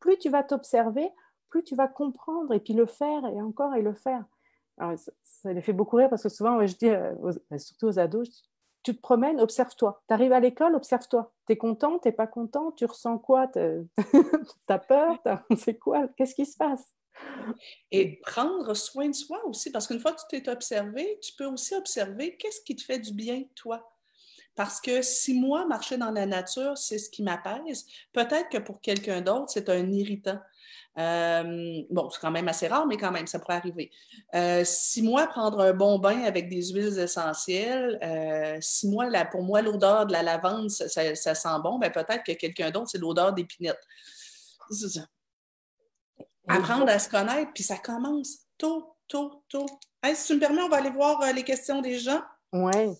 Plus 0.00 0.18
tu 0.18 0.28
vas 0.30 0.42
t'observer, 0.42 1.08
plus 1.48 1.62
tu 1.62 1.74
vas 1.74 1.88
comprendre 1.88 2.52
et 2.52 2.60
puis 2.60 2.74
le 2.74 2.86
faire 2.86 3.24
et 3.26 3.40
encore 3.40 3.74
et 3.74 3.82
le 3.82 3.94
faire. 3.94 4.24
ça, 4.78 5.52
les 5.52 5.62
fait 5.62 5.72
beaucoup 5.72 5.96
rire 5.96 6.10
parce 6.10 6.22
que 6.22 6.28
souvent, 6.28 6.64
je 6.66 6.76
dis, 6.76 6.88
euh, 6.88 7.14
surtout 7.56 7.86
aux 7.86 7.98
ados, 7.98 8.26
je 8.26 8.32
dis, 8.32 8.49
tu 8.82 8.96
te 8.96 9.00
promènes, 9.00 9.40
observe-toi. 9.40 10.02
Tu 10.08 10.14
arrives 10.14 10.32
à 10.32 10.40
l'école, 10.40 10.74
observe-toi. 10.74 11.32
Tu 11.46 11.52
es 11.52 11.56
content, 11.56 11.98
tu 11.98 12.12
pas 12.12 12.26
content, 12.26 12.72
tu 12.72 12.84
ressens 12.84 13.18
quoi? 13.18 13.48
Tu 13.48 13.60
as 14.68 14.78
peur? 14.88 15.18
C'est 15.56 15.78
quoi? 15.78 16.08
Qu'est-ce 16.16 16.34
qui 16.34 16.46
se 16.46 16.56
passe? 16.56 16.94
Et 17.90 18.20
prendre 18.20 18.72
soin 18.74 19.08
de 19.08 19.14
soi 19.14 19.44
aussi, 19.44 19.70
parce 19.70 19.86
qu'une 19.86 20.00
fois 20.00 20.12
que 20.12 20.20
tu 20.30 20.42
t'es 20.42 20.50
observé, 20.50 21.18
tu 21.22 21.32
peux 21.36 21.44
aussi 21.44 21.74
observer 21.74 22.36
qu'est-ce 22.36 22.62
qui 22.62 22.74
te 22.74 22.82
fait 22.82 22.98
du 22.98 23.12
bien, 23.12 23.42
toi. 23.54 23.92
Parce 24.54 24.80
que 24.80 25.02
si 25.02 25.38
moi, 25.38 25.66
marcher 25.66 25.96
dans 25.96 26.10
la 26.10 26.26
nature, 26.26 26.76
c'est 26.76 26.98
ce 26.98 27.10
qui 27.10 27.22
m'apaise, 27.22 27.86
peut-être 28.12 28.48
que 28.48 28.58
pour 28.58 28.80
quelqu'un 28.80 29.20
d'autre, 29.20 29.50
c'est 29.50 29.68
un 29.68 29.90
irritant. 29.90 30.38
Euh, 31.00 31.82
bon, 31.90 32.10
c'est 32.10 32.20
quand 32.20 32.30
même 32.30 32.48
assez 32.48 32.68
rare, 32.68 32.86
mais 32.86 32.96
quand 32.96 33.10
même, 33.10 33.26
ça 33.26 33.38
pourrait 33.38 33.56
arriver. 33.56 33.90
Euh, 34.34 34.62
si 34.64 35.02
moi, 35.02 35.26
prendre 35.26 35.60
un 35.60 35.72
bon 35.72 35.98
bain 35.98 36.24
avec 36.24 36.48
des 36.48 36.62
huiles 36.72 36.98
essentielles, 36.98 37.98
euh, 38.02 38.58
si 38.60 38.88
moi, 38.88 39.06
pour 39.30 39.42
moi, 39.42 39.62
l'odeur 39.62 40.06
de 40.06 40.12
la 40.12 40.22
lavande, 40.22 40.68
ça, 40.70 41.34
sent 41.34 41.48
bon, 41.62 41.78
ben 41.78 41.90
peut-être 41.90 42.22
que 42.24 42.32
quelqu'un 42.32 42.70
d'autre, 42.70 42.90
c'est 42.90 42.98
l'odeur 42.98 43.32
d'épinette. 43.32 43.80
Apprendre 46.48 46.88
à 46.88 46.98
se 46.98 47.08
connaître, 47.08 47.52
puis 47.54 47.62
ça 47.62 47.76
commence 47.78 48.38
tôt, 48.58 48.96
tôt, 49.08 49.44
tôt. 49.48 49.66
si 50.14 50.26
tu 50.26 50.34
me 50.34 50.40
permets, 50.40 50.62
on 50.62 50.68
va 50.68 50.78
aller 50.78 50.90
voir 50.90 51.32
les 51.32 51.44
questions 51.44 51.80
des 51.80 51.98
gens. 51.98 52.20
Oui. 52.52 52.96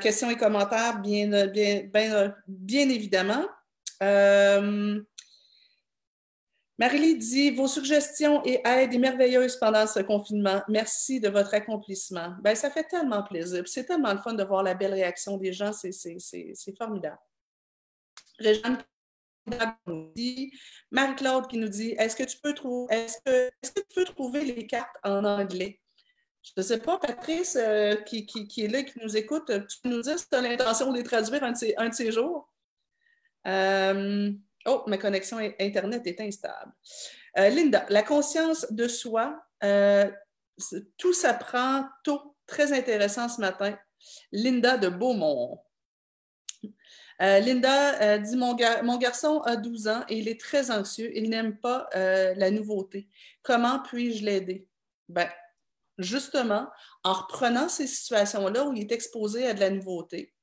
questions 0.00 0.30
et 0.30 0.36
commentaires, 0.36 1.00
bien, 1.00 1.46
bien, 1.46 1.82
bien, 1.92 2.34
bien 2.46 2.88
évidemment. 2.88 3.46
Marie-Lie 6.78 7.16
dit 7.16 7.50
Vos 7.50 7.68
suggestions 7.68 8.42
et 8.44 8.60
aides 8.64 8.92
sont 8.92 8.98
merveilleuses 8.98 9.56
pendant 9.56 9.86
ce 9.86 10.00
confinement. 10.00 10.62
Merci 10.68 11.20
de 11.20 11.28
votre 11.28 11.54
accomplissement. 11.54 12.34
Ben, 12.40 12.54
ça 12.54 12.70
fait 12.70 12.84
tellement 12.84 13.22
plaisir. 13.22 13.62
C'est 13.66 13.84
tellement 13.84 14.12
le 14.12 14.18
fun 14.18 14.34
de 14.34 14.44
voir 14.44 14.62
la 14.62 14.74
belle 14.74 14.94
réaction 14.94 15.36
des 15.36 15.52
gens. 15.52 15.72
C'est 15.72 16.76
formidable. 16.76 17.18
Réjeanne 18.38 18.78
Marie-Claude 20.90 21.48
qui 21.48 21.58
nous 21.58 21.68
dit 21.68 21.90
Est-ce 21.98 22.16
que 22.16 22.22
tu 22.22 22.38
peux 22.38 22.54
trouver 22.54 22.94
est-ce 22.94 23.18
que, 23.24 23.30
est 23.30 23.74
que, 23.74 23.80
tu 23.80 23.94
peux 23.94 24.04
trouver 24.04 24.44
les 24.44 24.66
cartes 24.66 24.96
en 25.04 25.24
anglais? 25.24 25.80
Je 26.42 26.52
ne 26.56 26.62
sais 26.62 26.78
pas, 26.78 26.98
Patrice, 26.98 27.56
euh, 27.56 27.94
qui, 27.96 28.26
est 28.56 28.68
là, 28.68 28.82
qui 28.82 28.98
nous 29.00 29.16
écoute, 29.16 29.46
tu 29.46 29.88
nous 29.88 30.02
dire 30.02 30.18
si 30.18 30.28
tu 30.28 30.34
as 30.34 30.40
l'intention 30.40 30.90
de 30.90 30.98
les 30.98 31.04
traduire 31.04 31.44
un 31.44 31.52
de 31.52 31.56
ces, 31.56 31.74
un 31.76 31.88
de 31.88 31.94
ces 31.94 32.10
jours? 32.10 32.52
Euh, 33.46 34.32
Oh, 34.66 34.82
ma 34.86 34.98
connexion 34.98 35.38
Internet 35.58 36.06
est 36.06 36.20
instable. 36.20 36.72
Euh, 37.38 37.48
Linda, 37.48 37.86
la 37.88 38.02
conscience 38.02 38.70
de 38.70 38.88
soi, 38.88 39.42
euh, 39.64 40.10
tout 40.98 41.12
s'apprend 41.12 41.86
tôt. 42.04 42.36
Très 42.46 42.72
intéressant 42.72 43.28
ce 43.28 43.40
matin. 43.40 43.78
Linda 44.30 44.76
de 44.76 44.88
Beaumont. 44.88 45.58
Euh, 47.20 47.38
Linda 47.38 48.18
dit 48.18 48.36
mon, 48.36 48.56
mon, 48.82 48.98
garçon 48.98 49.40
a 49.42 49.56
12 49.56 49.86
ans 49.86 50.04
et 50.08 50.18
il 50.18 50.28
est 50.28 50.40
très 50.40 50.70
anxieux. 50.70 51.10
Il 51.14 51.30
n'aime 51.30 51.56
pas 51.58 51.88
la 51.94 52.50
nouveauté. 52.50 53.08
Comment 53.42 53.80
puis-je 53.80 54.24
l'aider? 54.24 54.66
Ben, 55.08 55.28
justement, 55.98 56.68
en 57.04 57.12
reprenant 57.12 57.68
ces 57.68 57.86
situations-là 57.86 58.64
où 58.64 58.72
il 58.72 58.82
est 58.82 58.92
exposé 58.92 59.46
à 59.46 59.54
de 59.54 59.60
la 59.60 59.70
nouveauté, 59.70 60.34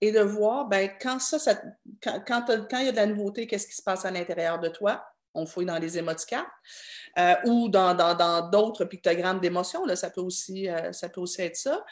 et 0.00 0.12
de 0.12 0.20
voir, 0.20 0.66
ben, 0.66 0.90
quand, 1.00 1.18
ça, 1.18 1.54
quand, 2.02 2.22
quand, 2.26 2.78
il 2.78 2.86
y 2.86 2.88
a 2.88 2.92
de 2.92 2.96
la 2.96 3.06
nouveauté, 3.06 3.46
qu'est-ce 3.46 3.66
qui 3.66 3.74
se 3.74 3.82
passe 3.82 4.04
à 4.04 4.10
l'intérieur 4.10 4.58
de 4.58 4.68
toi? 4.68 5.04
On 5.34 5.46
fouille 5.46 5.66
dans 5.66 5.78
les 5.78 5.98
émoticons 5.98 6.44
euh, 7.18 7.34
ou 7.44 7.68
dans, 7.68 8.50
d'autres 8.50 8.84
pictogrammes 8.84 9.40
d'émotions, 9.40 9.84
ça, 9.94 10.10
peut 10.10 10.20
aussi, 10.20 10.68
euh, 10.68 10.92
ça 10.92 11.08
peut 11.08 11.20
aussi 11.20 11.42
être 11.42 11.56
ça. 11.56 11.84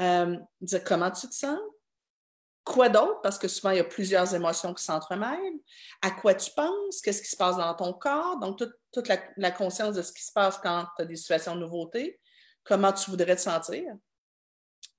Euh, 0.00 0.36
dire 0.60 0.84
comment 0.84 1.10
tu 1.10 1.28
te 1.28 1.34
sens, 1.34 1.58
quoi 2.64 2.88
d'autre, 2.88 3.20
parce 3.22 3.38
que 3.38 3.48
souvent 3.48 3.70
il 3.70 3.78
y 3.78 3.80
a 3.80 3.84
plusieurs 3.84 4.34
émotions 4.34 4.72
qui 4.74 4.84
s'entremêlent, 4.84 5.60
à 6.00 6.10
quoi 6.10 6.34
tu 6.34 6.50
penses, 6.52 7.00
qu'est-ce 7.02 7.22
qui 7.22 7.28
se 7.28 7.36
passe 7.36 7.56
dans 7.56 7.74
ton 7.74 7.92
corps, 7.92 8.38
donc 8.38 8.58
toute, 8.92 9.08
la, 9.36 9.50
conscience 9.50 9.94
de 9.94 10.02
ce 10.02 10.12
qui 10.12 10.24
se 10.24 10.32
passe 10.32 10.58
quand 10.58 10.86
tu 10.96 11.02
as 11.02 11.04
des 11.06 11.16
situations 11.16 11.54
de 11.54 11.60
nouveauté, 11.60 12.20
comment 12.64 12.92
tu 12.92 13.10
voudrais 13.10 13.36
te 13.36 13.40
sentir? 13.40 13.84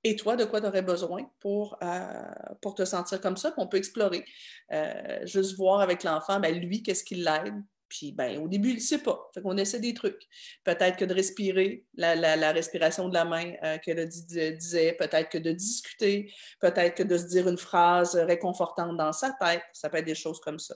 Et 0.04 0.16
toi, 0.16 0.36
de 0.36 0.44
quoi 0.44 0.60
tu 0.60 0.68
aurais 0.68 0.82
besoin 0.82 1.30
pour, 1.40 1.78
euh, 1.82 2.24
pour 2.62 2.76
te 2.76 2.84
sentir 2.84 3.22
comme 3.22 3.38
ça? 3.38 3.52
qu'on 3.52 3.68
peut 3.68 3.78
explorer. 3.78 4.26
Euh, 4.72 5.26
juste 5.26 5.56
voir 5.56 5.80
avec 5.80 6.04
l'enfant, 6.04 6.40
ben, 6.40 6.54
lui, 6.60 6.84
qu'est-ce 6.84 7.04
qui 7.04 7.16
l'aide? 7.16 7.56
Puis, 7.88 8.12
ben, 8.12 8.40
au 8.40 8.48
début, 8.48 8.70
il 8.70 8.76
ne 8.76 8.82
sait 8.82 9.04
pas. 9.04 9.30
Fait 9.34 9.42
qu'on 9.42 9.56
essaie 9.56 9.80
des 9.80 9.94
trucs. 9.94 10.28
Peut-être 10.64 10.98
que 10.98 11.06
de 11.06 11.14
respirer, 11.14 11.86
la, 11.96 12.52
respiration 12.52 13.08
de 13.08 13.14
la 13.14 13.24
main 13.24 13.54
euh, 13.64 13.78
qu'elle 13.78 14.08
disait, 14.08 14.94
peut-être 14.94 15.30
que 15.30 15.38
de 15.38 15.52
discuter, 15.52 16.34
peut-être 16.60 16.96
que 16.96 17.04
de 17.04 17.18
se 17.18 17.28
dire 17.28 17.48
une 17.48 17.58
phrase 17.58 18.16
réconfortante 18.16 18.98
dans 18.98 19.14
sa 19.14 19.32
tête. 19.40 19.64
Ça 19.74 19.90
peut 19.90 19.98
être 19.98 20.06
des 20.06 20.16
choses 20.16 20.42
comme 20.42 20.60
ça. 20.60 20.76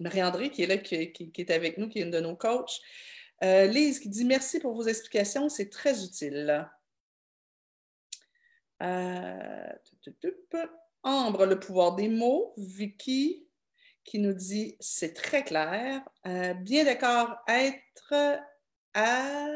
Marie-André, 0.00 0.50
qui 0.50 0.62
est 0.62 0.66
là, 0.66 0.76
qui, 0.76 1.12
qui, 1.12 1.40
est 1.40 1.50
avec 1.50 1.78
nous, 1.78 1.88
qui 1.88 2.00
est 2.00 2.02
une 2.02 2.10
de 2.10 2.20
nos 2.20 2.36
coachs, 2.36 2.80
euh, 3.42 3.66
Lise 3.66 3.98
qui 3.98 4.08
dit 4.08 4.24
merci 4.24 4.60
pour 4.60 4.74
vos 4.74 4.84
explications, 4.84 5.48
c'est 5.48 5.70
très 5.70 6.04
utile. 6.04 6.68
Euh, 8.82 9.68
Ambre, 11.02 11.46
le 11.46 11.58
pouvoir 11.58 11.94
des 11.94 12.08
mots. 12.08 12.54
Vicky 12.56 13.48
qui 14.04 14.18
nous 14.18 14.34
dit 14.34 14.76
c'est 14.80 15.14
très 15.14 15.44
clair, 15.44 16.02
bien 16.24 16.84
d'accord, 16.84 17.36
être 17.48 18.42
à 18.92 19.46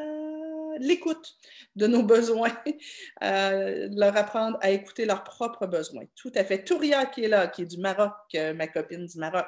l'écoute 0.80 1.36
de 1.76 1.86
nos 1.86 2.02
besoins, 2.02 2.56
leur 3.20 4.16
apprendre 4.16 4.58
à 4.60 4.70
écouter 4.70 5.04
leurs 5.04 5.24
propres 5.24 5.66
besoins. 5.66 6.04
Tout 6.16 6.32
à 6.34 6.44
fait. 6.44 6.64
Touria 6.64 7.06
qui 7.06 7.24
est 7.24 7.28
là, 7.28 7.48
qui 7.48 7.62
est 7.62 7.66
du 7.66 7.78
Maroc, 7.78 8.14
ma 8.34 8.66
copine 8.66 9.06
du 9.06 9.18
Maroc. 9.18 9.46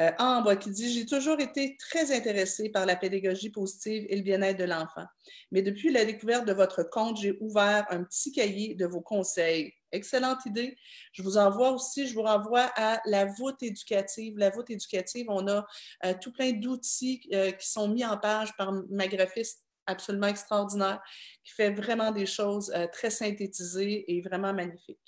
Euh, 0.00 0.10
Ambre 0.18 0.54
qui 0.54 0.70
dit 0.70 0.92
J'ai 0.92 1.06
toujours 1.06 1.38
été 1.40 1.76
très 1.76 2.14
intéressée 2.14 2.68
par 2.68 2.84
la 2.84 2.96
pédagogie 2.96 3.50
positive 3.50 4.04
et 4.08 4.16
le 4.16 4.22
bien-être 4.22 4.58
de 4.58 4.64
l'enfant. 4.64 5.04
Mais 5.52 5.62
depuis 5.62 5.92
la 5.92 6.04
découverte 6.04 6.46
de 6.46 6.52
votre 6.52 6.82
compte, 6.82 7.20
j'ai 7.20 7.36
ouvert 7.40 7.86
un 7.90 8.02
petit 8.02 8.32
cahier 8.32 8.74
de 8.74 8.86
vos 8.86 9.00
conseils. 9.00 9.72
Excellente 9.92 10.44
idée. 10.46 10.76
Je 11.12 11.22
vous 11.22 11.38
envoie 11.38 11.70
aussi, 11.70 12.08
je 12.08 12.14
vous 12.14 12.22
renvoie 12.22 12.68
à 12.74 13.00
la 13.06 13.26
voûte 13.26 13.62
éducative. 13.62 14.36
La 14.36 14.50
voûte 14.50 14.68
éducative, 14.70 15.26
on 15.28 15.46
a 15.46 15.64
euh, 16.04 16.14
tout 16.20 16.32
plein 16.32 16.50
d'outils 16.50 17.28
euh, 17.32 17.52
qui 17.52 17.70
sont 17.70 17.86
mis 17.86 18.04
en 18.04 18.18
page 18.18 18.56
par 18.56 18.72
ma 18.90 19.06
graphiste 19.06 19.63
absolument 19.86 20.28
extraordinaire, 20.28 21.02
qui 21.44 21.52
fait 21.52 21.70
vraiment 21.70 22.10
des 22.10 22.26
choses 22.26 22.72
très 22.92 23.10
synthétisées 23.10 24.04
et 24.12 24.20
vraiment 24.20 24.52
magnifiques. 24.52 24.98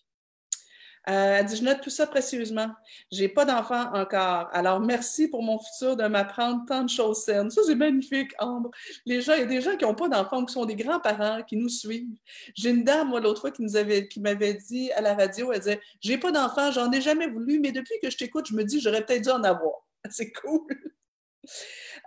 Euh, 1.08 1.36
elle 1.38 1.46
dit, 1.46 1.56
je 1.56 1.62
note 1.62 1.80
tout 1.82 1.90
ça 1.90 2.06
précieusement. 2.06 2.68
J'ai 3.12 3.28
pas 3.28 3.44
d'enfant 3.44 3.92
encore. 3.94 4.48
Alors, 4.52 4.80
merci 4.80 5.28
pour 5.28 5.42
mon 5.42 5.58
futur 5.58 5.96
de 5.96 6.04
m'apprendre 6.08 6.64
tant 6.66 6.82
de 6.82 6.88
choses 6.88 7.22
saines. 7.22 7.48
Ça, 7.48 7.60
c'est 7.64 7.76
magnifique, 7.76 8.32
Ambre. 8.40 8.70
Les 9.04 9.20
gens, 9.20 9.34
il 9.34 9.40
y 9.40 9.42
a 9.42 9.46
des 9.46 9.60
gens 9.60 9.76
qui 9.76 9.84
n'ont 9.84 9.94
pas 9.94 10.08
d'enfants, 10.08 10.44
qui 10.44 10.52
sont 10.52 10.64
des 10.64 10.74
grands-parents, 10.74 11.42
qui 11.44 11.56
nous 11.56 11.68
suivent. 11.68 12.18
J'ai 12.56 12.70
une 12.70 12.82
dame, 12.82 13.08
moi, 13.08 13.20
l'autre 13.20 13.40
fois, 13.40 13.52
qui 13.52 13.62
nous 13.62 13.76
avait, 13.76 14.08
qui 14.08 14.18
m'avait 14.18 14.54
dit 14.54 14.90
à 14.92 15.00
la 15.00 15.14
radio, 15.14 15.52
elle 15.52 15.60
disait, 15.60 15.80
j'ai 16.00 16.18
pas 16.18 16.32
d'enfant, 16.32 16.72
j'en 16.72 16.90
ai 16.90 17.00
jamais 17.00 17.28
voulu, 17.28 17.60
mais 17.60 17.70
depuis 17.70 17.94
que 18.02 18.10
je 18.10 18.16
t'écoute, 18.16 18.46
je 18.48 18.54
me 18.54 18.64
dis, 18.64 18.80
j'aurais 18.80 19.04
peut-être 19.04 19.22
dû 19.22 19.30
en 19.30 19.44
avoir. 19.44 19.74
C'est 20.10 20.32
cool. 20.32 20.66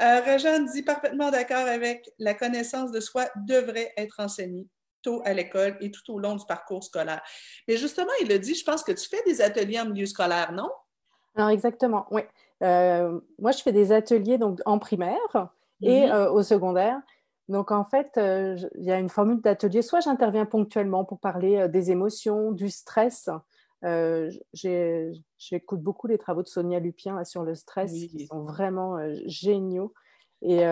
Euh, 0.01 0.65
dit 0.73 0.83
parfaitement 0.83 1.31
d'accord 1.31 1.67
avec 1.67 2.09
la 2.19 2.33
connaissance 2.33 2.91
de 2.91 2.99
soi 2.99 3.25
devrait 3.35 3.93
être 3.97 4.19
enseignée 4.19 4.67
tôt 5.01 5.21
à 5.25 5.33
l'école 5.33 5.77
et 5.81 5.91
tout 5.91 6.13
au 6.13 6.19
long 6.19 6.35
du 6.35 6.45
parcours 6.45 6.83
scolaire. 6.83 7.21
Mais 7.67 7.77
justement, 7.77 8.11
il 8.21 8.31
a 8.31 8.37
dit, 8.37 8.55
je 8.55 8.63
pense 8.63 8.83
que 8.83 8.91
tu 8.91 9.07
fais 9.07 9.21
des 9.25 9.41
ateliers 9.41 9.79
en 9.79 9.85
milieu 9.85 10.05
scolaire, 10.05 10.51
non? 10.51 10.69
Alors 11.35 11.49
exactement, 11.49 12.05
oui. 12.11 12.21
Euh, 12.63 13.19
moi, 13.39 13.51
je 13.51 13.61
fais 13.61 13.71
des 13.71 13.91
ateliers 13.91 14.37
donc, 14.37 14.59
en 14.65 14.79
primaire 14.79 15.49
et 15.81 16.01
mm-hmm. 16.01 16.11
euh, 16.11 16.31
au 16.31 16.43
secondaire. 16.43 16.99
Donc, 17.47 17.71
en 17.71 17.85
fait, 17.85 18.11
euh, 18.17 18.57
il 18.75 18.83
y 18.83 18.91
a 18.91 18.99
une 18.99 19.09
formule 19.09 19.41
d'atelier. 19.41 19.81
Soit 19.81 20.01
j'interviens 20.01 20.45
ponctuellement 20.45 21.05
pour 21.05 21.19
parler 21.19 21.67
des 21.69 21.91
émotions, 21.91 22.51
du 22.51 22.69
stress. 22.69 23.29
J'écoute 23.83 25.81
beaucoup 25.81 26.07
les 26.07 26.17
travaux 26.17 26.43
de 26.43 26.47
Sonia 26.47 26.79
Lupien 26.79 27.23
sur 27.23 27.43
le 27.43 27.55
stress, 27.55 27.91
qui 27.91 28.27
sont 28.27 28.43
vraiment 28.43 28.97
géniaux. 29.25 29.93
Et 30.41 30.63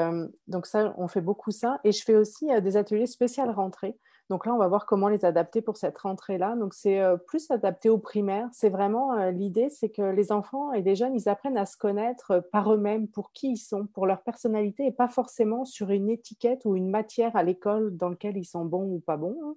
donc, 0.48 0.66
ça, 0.66 0.94
on 0.98 1.08
fait 1.08 1.22
beaucoup 1.22 1.52
ça. 1.52 1.80
Et 1.84 1.92
je 1.92 2.04
fais 2.04 2.16
aussi 2.16 2.48
des 2.62 2.78
ateliers 2.78 3.08
spéciaux 3.08 3.52
rentrée. 3.52 3.98
Donc 4.30 4.46
là, 4.46 4.54
on 4.54 4.58
va 4.58 4.68
voir 4.68 4.86
comment 4.86 5.08
les 5.08 5.24
adapter 5.24 5.62
pour 5.62 5.78
cette 5.78 5.98
rentrée-là. 5.98 6.56
Donc 6.58 6.74
c'est 6.74 7.00
euh, 7.00 7.16
plus 7.16 7.50
adapté 7.50 7.90
aux 7.90 7.98
primaires. 7.98 8.50
C'est 8.52 8.70
vraiment 8.70 9.14
euh, 9.14 9.32
l'idée, 9.32 9.70
c'est 9.70 9.90
que 9.90 10.02
les 10.02 10.32
enfants 10.34 10.74
et 10.74 10.82
les 10.82 10.96
jeunes, 10.96 11.16
ils 11.16 11.30
apprennent 11.30 11.58
à 11.58 11.66
se 11.66 11.78
connaître 11.78 12.32
euh, 12.32 12.42
par 12.52 12.74
eux-mêmes, 12.74 13.08
pour 13.08 13.32
qui 13.32 13.52
ils 13.52 13.58
sont, 13.58 13.88
pour 13.88 14.06
leur 14.06 14.24
personnalité, 14.24 14.86
et 14.86 14.92
pas 14.92 15.08
forcément 15.08 15.64
sur 15.64 15.92
une 15.92 16.10
étiquette 16.10 16.66
ou 16.66 16.76
une 16.76 16.90
matière 16.90 17.36
à 17.38 17.44
l'école 17.44 17.96
dans 17.96 18.10
laquelle 18.10 18.38
ils 18.38 18.46
sont 18.46 18.66
bons 18.66 18.92
ou 18.92 19.00
pas 19.00 19.16
bons. 19.16 19.56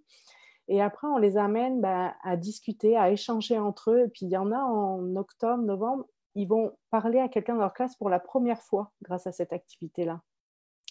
Et 0.71 0.81
après, 0.81 1.09
on 1.09 1.19
les 1.19 1.37
amène 1.37 1.81
bah, 1.81 2.15
à 2.23 2.37
discuter, 2.37 2.97
à 2.97 3.11
échanger 3.11 3.59
entre 3.59 3.91
eux. 3.91 4.05
Et 4.05 4.09
puis 4.09 4.27
il 4.27 4.31
y 4.31 4.37
en 4.37 4.53
a 4.53 4.59
en 4.59 5.17
octobre, 5.17 5.63
novembre, 5.65 6.07
ils 6.37 6.47
vont 6.47 6.73
parler 6.91 7.19
à 7.19 7.29
quelqu'un 7.29 7.55
de 7.55 7.59
leur 7.61 7.75
classe 7.75 7.97
pour 7.97 8.09
la 8.09 8.21
première 8.21 8.63
fois 8.63 8.93
grâce 9.03 9.27
à 9.27 9.33
cette 9.33 9.53
activité-là. 9.53 10.23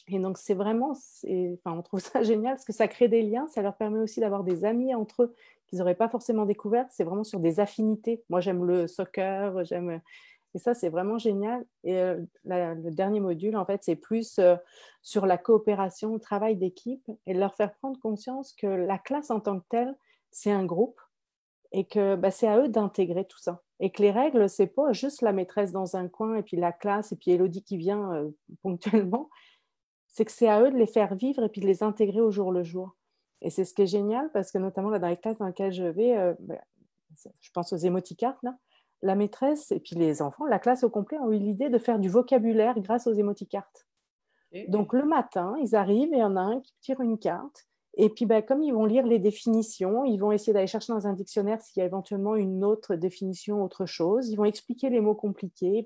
Et 0.09 0.19
donc, 0.19 0.37
c'est 0.37 0.53
vraiment, 0.53 0.91
enfin, 0.91 1.77
on 1.77 1.81
trouve 1.81 1.99
ça 2.01 2.23
génial 2.23 2.55
parce 2.55 2.65
que 2.65 2.73
ça 2.73 2.89
crée 2.89 3.07
des 3.07 3.21
liens, 3.21 3.47
ça 3.47 3.61
leur 3.61 3.77
permet 3.77 3.99
aussi 3.99 4.19
d'avoir 4.19 4.43
des 4.43 4.65
amis 4.65 4.93
entre 4.93 5.23
eux 5.23 5.35
qu'ils 5.67 5.79
n'auraient 5.79 5.95
pas 5.95 6.09
forcément 6.09 6.45
découvert. 6.45 6.85
C'est 6.89 7.05
vraiment 7.05 7.23
sur 7.23 7.39
des 7.39 7.61
affinités. 7.61 8.21
Moi, 8.29 8.41
j'aime 8.41 8.65
le 8.65 8.85
soccer, 8.85 9.63
j'aime. 9.63 10.01
Et 10.55 10.59
ça, 10.59 10.73
c'est 10.73 10.89
vraiment 10.89 11.17
génial. 11.17 11.65
Et 11.83 11.97
euh, 11.99 12.19
le 12.43 12.89
dernier 12.89 13.19
module, 13.19 13.55
en 13.55 13.65
fait, 13.65 13.83
c'est 13.83 13.95
plus 13.95 14.39
euh, 14.39 14.55
sur 15.01 15.25
la 15.25 15.37
coopération, 15.37 16.13
le 16.13 16.19
travail 16.19 16.55
d'équipe 16.55 17.09
et 17.25 17.33
leur 17.33 17.55
faire 17.55 17.73
prendre 17.75 17.99
conscience 17.99 18.53
que 18.53 18.67
la 18.67 18.97
classe 18.97 19.29
en 19.29 19.39
tant 19.39 19.59
que 19.59 19.65
telle, 19.69 19.95
c'est 20.31 20.51
un 20.51 20.65
groupe 20.65 20.99
et 21.71 21.85
que 21.85 22.15
bah, 22.15 22.31
c'est 22.31 22.47
à 22.47 22.59
eux 22.59 22.67
d'intégrer 22.67 23.25
tout 23.25 23.37
ça. 23.37 23.61
Et 23.79 23.91
que 23.91 24.01
les 24.01 24.11
règles, 24.11 24.49
c'est 24.49 24.67
pas 24.67 24.91
juste 24.91 25.21
la 25.21 25.33
maîtresse 25.33 25.71
dans 25.71 25.95
un 25.95 26.07
coin 26.07 26.35
et 26.35 26.43
puis 26.43 26.57
la 26.57 26.71
classe 26.71 27.11
et 27.11 27.15
puis 27.15 27.31
Elodie 27.31 27.63
qui 27.63 27.77
vient 27.77 28.13
euh, 28.13 28.29
ponctuellement 28.63 29.29
c'est 30.11 30.25
que 30.25 30.31
c'est 30.31 30.47
à 30.47 30.59
eux 30.63 30.71
de 30.71 30.75
les 30.75 30.87
faire 30.87 31.13
vivre 31.13 31.43
et 31.43 31.49
puis 31.49 31.61
de 31.61 31.67
les 31.67 31.83
intégrer 31.83 32.19
au 32.19 32.31
jour 32.31 32.51
le 32.51 32.63
jour. 32.63 32.97
Et 33.41 33.51
c'est 33.51 33.63
ce 33.63 33.75
qui 33.75 33.83
est 33.83 33.87
génial 33.87 34.31
parce 34.31 34.51
que 34.51 34.57
notamment 34.57 34.89
dans 34.89 35.07
les 35.07 35.17
classes 35.17 35.37
dans 35.37 35.45
lesquelles 35.45 35.71
je 35.71 35.83
vais, 35.83 36.35
ben, 36.39 36.59
je 37.39 37.51
pense 37.51 37.71
aux 37.73 37.77
émoticartes, 37.77 38.43
la 39.01 39.15
maîtresse 39.15 39.71
et 39.71 39.79
puis 39.79 39.95
les 39.95 40.21
enfants, 40.21 40.45
la 40.45 40.59
classe 40.59 40.83
au 40.83 40.89
complet 40.89 41.17
ont 41.19 41.31
eu 41.31 41.37
l'idée 41.37 41.69
de 41.69 41.77
faire 41.77 41.99
du 41.99 42.09
vocabulaire 42.09 42.79
grâce 42.79 43.07
aux 43.07 43.13
émoticartes. 43.13 43.85
Donc 44.67 44.93
le 44.93 45.05
matin, 45.05 45.55
ils 45.61 45.75
arrivent 45.75 46.11
et 46.13 46.17
il 46.17 46.21
y 46.21 46.23
en 46.23 46.35
a 46.35 46.41
un 46.41 46.59
qui 46.61 46.73
tire 46.81 47.01
une 47.01 47.19
carte. 47.19 47.67
Et 47.95 48.09
puis, 48.09 48.25
ben, 48.25 48.41
comme 48.41 48.63
ils 48.63 48.73
vont 48.73 48.85
lire 48.85 49.05
les 49.05 49.19
définitions, 49.19 50.05
ils 50.05 50.17
vont 50.17 50.31
essayer 50.31 50.53
d'aller 50.53 50.67
chercher 50.67 50.93
dans 50.93 51.07
un 51.07 51.13
dictionnaire 51.13 51.61
s'il 51.61 51.81
y 51.81 51.83
a 51.83 51.85
éventuellement 51.85 52.35
une 52.35 52.63
autre 52.63 52.95
définition, 52.95 53.63
autre 53.63 53.85
chose. 53.85 54.29
Ils 54.29 54.37
vont 54.37 54.45
expliquer 54.45 54.89
les 54.89 55.01
mots 55.01 55.15
compliqués. 55.15 55.83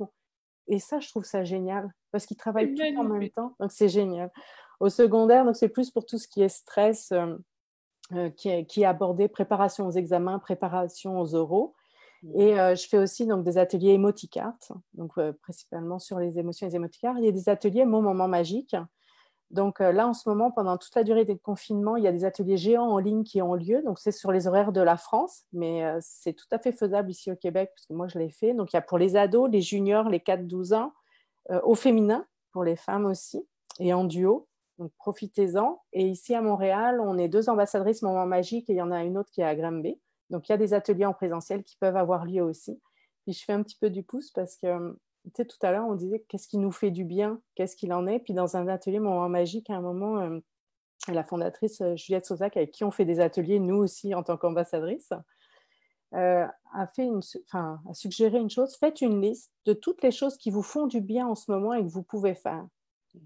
Et 0.68 0.80
ça, 0.80 1.00
je 1.00 1.10
trouve 1.10 1.24
ça 1.24 1.44
génial 1.44 1.92
parce 2.12 2.26
qu'ils 2.26 2.38
travaillent 2.38 2.74
tout 2.74 3.00
en 3.00 3.04
même 3.04 3.30
temps. 3.30 3.56
Donc, 3.60 3.72
c'est 3.72 3.90
génial. 3.90 4.32
Au 4.80 4.90
secondaire, 4.90 5.46
donc 5.46 5.56
c'est 5.56 5.70
plus 5.70 5.92
pour 5.92 6.06
tout 6.06 6.18
ce 6.18 6.28
qui 6.28 6.44
est 6.44 6.50
stress, 6.50 7.12
euh, 7.14 7.36
euh, 8.12 8.30
qui, 8.30 8.50
est, 8.50 8.66
qui, 8.66 8.82
est, 8.82 8.86
abordé 8.86 9.28
préparation 9.28 9.88
aux 9.88 9.92
examens, 9.92 10.40
préparation 10.40 11.20
aux 11.20 11.36
oraux. 11.36 11.74
Et 12.36 12.60
euh, 12.60 12.76
je 12.76 12.88
fais 12.88 12.98
aussi 12.98 13.28
donc, 13.28 13.44
des 13.44 13.58
ateliers 13.58 13.92
émoticartes, 13.92 14.72
donc 14.94 15.14
principalement 15.42 16.00
sur 16.00 16.20
les 16.20 16.40
émotions 16.40 16.68
et 16.68 16.70
les 16.70 16.76
émoticartes. 16.76 17.18
Il 17.20 17.26
y 17.26 17.30
a 17.30 17.32
des 17.32 17.50
ateliers 17.50 17.86
Mon 17.86 18.02
Moment 18.02 18.28
Magique. 18.28 18.76
Donc 19.52 19.80
là, 19.80 20.08
en 20.08 20.14
ce 20.14 20.28
moment, 20.28 20.50
pendant 20.50 20.78
toute 20.78 20.96
la 20.96 21.04
durée 21.04 21.26
des 21.26 21.38
confinements, 21.38 21.96
il 21.96 22.04
y 22.04 22.08
a 22.08 22.12
des 22.12 22.26
ateliers 22.26 22.58
géants 22.58 22.90
en 22.90 22.98
ligne 22.98 23.24
qui 23.24 23.40
ont 23.40 23.54
lieu. 23.54 23.84
Donc 23.84 24.00
c'est 24.00 24.12
sur 24.12 24.32
les 24.32 24.48
horaires 24.48 24.72
de 24.72 24.82
la 24.82 24.98
France, 24.98 25.44
mais 25.52 25.84
c'est 26.00 26.34
tout 26.34 26.48
à 26.50 26.58
fait 26.58 26.72
faisable 26.72 27.12
ici 27.12 27.32
au 27.32 27.36
Québec, 27.36 27.70
parce 27.76 27.86
que 27.86 27.94
moi, 27.94 28.08
je 28.08 28.18
l'ai 28.18 28.32
fait. 28.32 28.56
Donc 28.56 28.74
il 28.74 28.78
y 28.78 28.80
a 28.80 28.82
pour 28.82 28.98
les 28.98 29.16
ados, 29.16 29.52
les 29.52 29.62
juniors, 29.62 30.10
les 30.10 30.18
4-12 30.18 30.74
ans, 30.74 30.92
euh, 31.52 31.60
au 31.64 31.76
féminin, 31.76 32.26
pour 32.52 32.64
les 32.64 32.78
femmes 32.78 33.06
aussi, 33.06 33.46
et 33.80 33.94
en 33.94 34.06
duo. 34.06 34.48
Donc 34.78 34.92
profitez-en. 34.98 35.82
Et 35.92 36.08
ici 36.08 36.34
à 36.36 36.42
Montréal, 36.42 37.02
on 37.02 37.18
est 37.18 37.28
deux 37.28 37.50
ambassadrices 37.50 38.02
Moment 38.02 38.26
Magique 38.26 38.70
et 38.70 38.74
il 38.74 38.78
y 38.78 38.82
en 38.82 38.92
a 38.92 39.04
une 39.04 39.18
autre 39.18 39.30
qui 39.32 39.42
est 39.42 39.46
à 39.46 39.56
Granby. 39.56 40.00
Donc 40.30 40.50
il 40.50 40.52
y 40.52 40.56
a 40.56 40.58
des 40.58 40.74
ateliers 40.74 41.06
en 41.06 41.14
présentiel 41.14 41.64
qui 41.64 41.78
peuvent 41.78 41.98
avoir 41.98 42.26
lieu 42.26 42.42
aussi. 42.42 42.80
Puis 43.24 43.34
je 43.34 43.44
fais 43.44 43.54
un 43.54 43.64
petit 43.64 43.78
peu 43.80 43.90
du 43.90 44.04
pouce 44.04 44.32
parce 44.32 44.58
que 44.58 44.96
tu 45.26 45.32
sais, 45.38 45.46
tout 45.46 45.58
à 45.62 45.72
l'heure, 45.72 45.88
on 45.88 45.96
disait 45.96 46.26
qu'est-ce 46.28 46.48
qui 46.48 46.58
nous 46.58 46.72
fait 46.72 46.92
du 46.92 47.06
bien, 47.06 47.42
qu'est-ce 47.56 47.78
qu'il 47.78 47.94
en 47.94 48.08
est. 48.08 48.20
Puis 48.20 48.34
dans 48.34 48.58
un 48.58 48.68
atelier 48.68 49.00
Moment 49.00 49.30
Magique, 49.30 49.70
à 49.70 49.76
un 49.76 49.82
moment, 49.82 50.20
euh, 50.20 50.40
la 51.08 51.24
fondatrice 51.24 51.82
euh, 51.82 51.96
Juliette 51.96 52.26
Sauzac, 52.26 52.58
avec 52.58 52.72
qui 52.72 52.84
on 52.84 52.92
fait 52.92 53.06
des 53.06 53.22
ateliers, 53.22 53.60
nous 53.60 53.78
aussi 53.78 54.14
en 54.16 54.24
tant 54.24 54.36
qu'ambassadrice, 54.36 55.14
euh, 56.14 56.46
a, 56.74 56.88
fait 56.88 57.06
une, 57.06 57.22
enfin, 57.48 57.82
a 57.90 57.94
suggéré 57.94 58.38
une 58.38 58.50
chose, 58.50 58.76
faites 58.76 59.02
une 59.02 59.22
liste 59.22 59.52
de 59.66 59.74
toutes 59.74 60.04
les 60.04 60.12
choses 60.12 60.38
qui 60.38 60.52
vous 60.52 60.62
font 60.62 60.88
du 60.88 61.02
bien 61.02 61.26
en 61.26 61.36
ce 61.36 61.50
moment 61.50 61.74
et 61.74 61.82
que 61.82 61.90
vous 61.90 62.04
pouvez 62.04 62.36
faire. 62.36 62.66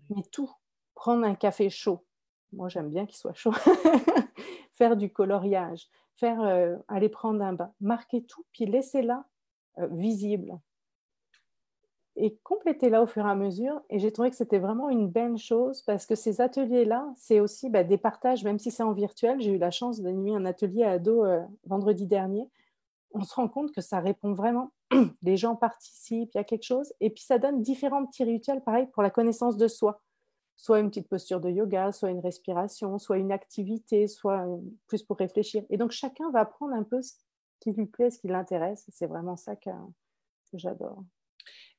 Mais 0.10 0.22
tout, 0.32 0.52
prendre 0.96 1.26
un 1.26 1.36
café 1.36 1.70
chaud, 1.70 2.06
moi 2.54 2.70
j'aime 2.70 2.90
bien 2.90 3.06
qu'il 3.06 3.18
soit 3.18 3.34
chaud, 3.34 3.54
faire 4.74 4.96
du 4.96 5.12
coloriage, 5.12 5.90
faire, 6.20 6.42
euh, 6.42 6.76
aller 6.88 7.10
prendre 7.10 7.44
un 7.44 7.54
bain, 7.54 7.72
marquer 7.82 8.24
tout, 8.24 8.46
puis 8.52 8.66
laissez-la 8.66 9.26
euh, 9.80 9.88
visible. 9.88 10.60
Et 12.16 12.36
complétez-la 12.44 13.04
au 13.04 13.06
fur 13.06 13.26
et 13.26 13.30
à 13.30 13.36
mesure. 13.36 13.80
Et 13.92 14.00
j'ai 14.00 14.12
trouvé 14.12 14.32
que 14.32 14.36
c'était 14.36 14.58
vraiment 14.58 14.90
une 14.90 15.08
belle 15.08 15.38
chose 15.38 15.84
parce 15.84 16.08
que 16.08 16.16
ces 16.16 16.42
ateliers-là, 16.42 17.08
c'est 17.16 17.40
aussi 17.40 17.70
bah, 17.70 17.84
des 17.84 17.98
partages, 17.98 18.44
même 18.44 18.58
si 18.58 18.72
c'est 18.72 18.82
en 18.82 18.94
virtuel. 18.94 19.40
J'ai 19.40 19.52
eu 19.52 19.60
la 19.60 19.70
chance 19.70 20.02
d'animer 20.02 20.36
un 20.36 20.46
atelier 20.46 20.84
à 20.84 20.94
ado 20.94 21.24
vendredi 21.66 22.08
dernier 22.08 22.50
on 23.12 23.24
se 23.24 23.34
rend 23.34 23.48
compte 23.48 23.72
que 23.72 23.82
ça 23.82 24.00
répond 24.00 24.34
vraiment. 24.34 24.72
Les 25.22 25.38
gens 25.38 25.56
participent, 25.56 26.32
il 26.34 26.38
y 26.38 26.42
a 26.42 26.44
quelque 26.44 26.64
chose. 26.64 26.94
Et 27.00 27.10
puis 27.10 27.24
ça 27.24 27.38
donne 27.38 27.62
différents 27.62 28.06
petits 28.06 28.24
rituels, 28.24 28.64
pareil, 28.64 28.88
pour 28.94 29.04
la 29.04 29.10
connaissance 29.10 29.58
de 29.58 29.68
soi. 29.68 30.02
Soit 30.58 30.80
une 30.80 30.90
petite 30.90 31.08
posture 31.08 31.40
de 31.40 31.50
yoga, 31.50 31.92
soit 31.92 32.10
une 32.10 32.20
respiration, 32.20 33.00
soit 33.00 33.18
une 33.18 33.32
activité, 33.32 34.08
soit 34.08 34.46
plus 34.88 35.04
pour 35.04 35.18
réfléchir. 35.18 35.64
Et 35.70 35.78
donc 35.78 35.92
chacun 35.92 36.30
va 36.32 36.46
prendre 36.46 36.74
un 36.74 36.84
peu 36.84 37.02
ce 37.02 37.14
qui 37.60 37.72
lui 37.72 37.86
plaît, 37.86 38.10
ce 38.10 38.20
qui 38.20 38.28
l'intéresse. 38.28 38.86
C'est 38.92 39.08
vraiment 39.08 39.38
ça 39.38 39.56
que 39.56 39.70
j'adore. 40.54 41.04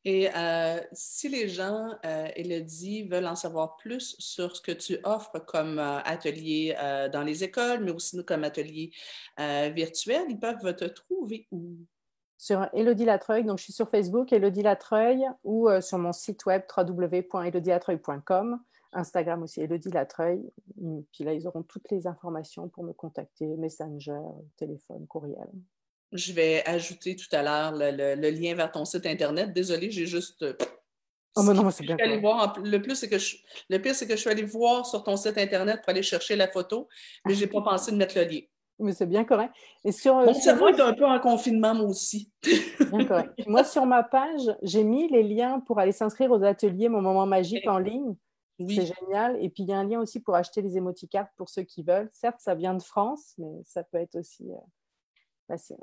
Et 0.04 0.28
euh, 0.34 0.80
si 0.92 1.28
les 1.28 1.48
gens, 1.48 1.90
euh, 2.06 2.28
Elodie, 2.36 3.02
veulent 3.02 3.26
en 3.26 3.34
savoir 3.34 3.76
plus 3.76 4.16
sur 4.18 4.56
ce 4.56 4.62
que 4.62 4.72
tu 4.72 4.98
offres 5.04 5.38
comme 5.40 5.78
euh, 5.78 5.98
atelier 6.04 6.74
euh, 6.78 7.08
dans 7.08 7.22
les 7.22 7.44
écoles, 7.44 7.84
mais 7.84 7.90
aussi 7.90 8.24
comme 8.24 8.44
atelier 8.44 8.92
virtuel, 9.36 10.24
ils 10.28 10.38
peuvent 10.38 10.74
te 10.76 10.84
trouver 10.84 11.46
où? 11.50 11.76
Sur 12.38 12.68
Elodie 12.72 13.04
Latreuil. 13.04 13.44
Donc, 13.44 13.58
je 13.58 13.64
suis 13.64 13.72
sur 13.72 13.90
Facebook, 13.90 14.32
Elodie 14.32 14.62
Latreuil, 14.62 15.26
ou 15.44 15.68
euh, 15.68 15.80
sur 15.80 15.98
mon 15.98 16.12
site 16.12 16.46
web 16.46 16.62
www.elodielatreuil.com. 16.74 18.60
Instagram 18.92 19.42
aussi, 19.42 19.60
Elodie 19.60 19.90
Latreuil. 19.90 20.40
Puis 21.12 21.24
là, 21.24 21.34
ils 21.34 21.46
auront 21.46 21.62
toutes 21.62 21.90
les 21.90 22.06
informations 22.06 22.68
pour 22.68 22.84
me 22.84 22.92
contacter, 22.92 23.46
Messenger, 23.56 24.20
téléphone, 24.56 25.06
courriel. 25.06 25.48
Je 26.12 26.32
vais 26.32 26.64
ajouter 26.64 27.16
tout 27.16 27.28
à 27.32 27.42
l'heure 27.42 27.72
le, 27.74 28.30
lien 28.30 28.54
vers 28.54 28.72
ton 28.72 28.86
site 28.86 29.04
Internet. 29.04 29.52
Désolée, 29.52 29.90
j'ai 29.90 30.06
juste. 30.06 30.42
Oh, 31.36 31.42
mais 31.42 31.52
non, 31.52 31.70
c'est 31.70 31.84
bien. 31.84 31.96
Voir, 32.20 32.58
le, 32.64 32.80
plus, 32.80 32.94
c'est 32.94 33.10
que 33.10 33.18
je, 33.18 33.36
le 33.68 33.78
pire, 33.78 33.94
c'est 33.94 34.06
que 34.06 34.16
je 34.16 34.20
suis 34.20 34.30
allée 34.30 34.44
voir 34.44 34.86
sur 34.86 35.02
ton 35.02 35.16
site 35.16 35.36
Internet 35.36 35.80
pour 35.82 35.90
aller 35.90 36.02
chercher 36.02 36.34
la 36.34 36.48
photo, 36.48 36.88
mais 37.26 37.34
je 37.34 37.40
n'ai 37.44 37.46
pas 37.46 37.60
pensé 37.62 37.90
de 37.92 37.96
mettre 37.96 38.16
le 38.16 38.24
lien. 38.24 38.40
Mais 38.80 38.92
c'est 38.92 39.06
bien 39.06 39.24
correct. 39.24 39.52
Et 39.84 39.92
sur, 39.92 40.14
Mon 40.14 40.34
cerveau 40.34 40.68
est 40.68 40.80
un 40.80 40.92
peu 40.92 41.04
en 41.04 41.18
confinement, 41.18 41.74
moi 41.74 41.86
aussi. 41.86 42.30
bien 42.92 43.04
correct. 43.06 43.32
Moi, 43.46 43.64
sur 43.64 43.86
ma 43.86 44.02
page, 44.02 44.56
j'ai 44.62 44.84
mis 44.84 45.08
les 45.08 45.22
liens 45.22 45.60
pour 45.60 45.80
aller 45.80 45.92
s'inscrire 45.92 46.30
aux 46.30 46.42
ateliers 46.44 46.88
Mon 46.88 47.02
Moment 47.02 47.26
Magique 47.26 47.66
en 47.66 47.78
ligne. 47.78 48.14
Oui. 48.60 48.76
C'est 48.76 48.94
génial. 49.00 49.36
Et 49.42 49.48
puis, 49.50 49.64
il 49.64 49.68
y 49.68 49.72
a 49.72 49.78
un 49.78 49.84
lien 49.84 50.00
aussi 50.00 50.20
pour 50.20 50.34
acheter 50.34 50.62
les 50.62 50.76
émoticartes 50.76 51.30
pour 51.36 51.48
ceux 51.48 51.62
qui 51.62 51.82
veulent. 51.82 52.10
Certes, 52.12 52.40
ça 52.40 52.54
vient 52.54 52.74
de 52.74 52.82
France, 52.82 53.34
mais 53.38 53.62
ça 53.64 53.82
peut 53.82 53.98
être 53.98 54.16
aussi 54.16 54.50
euh, 54.50 54.56
facile. 55.46 55.76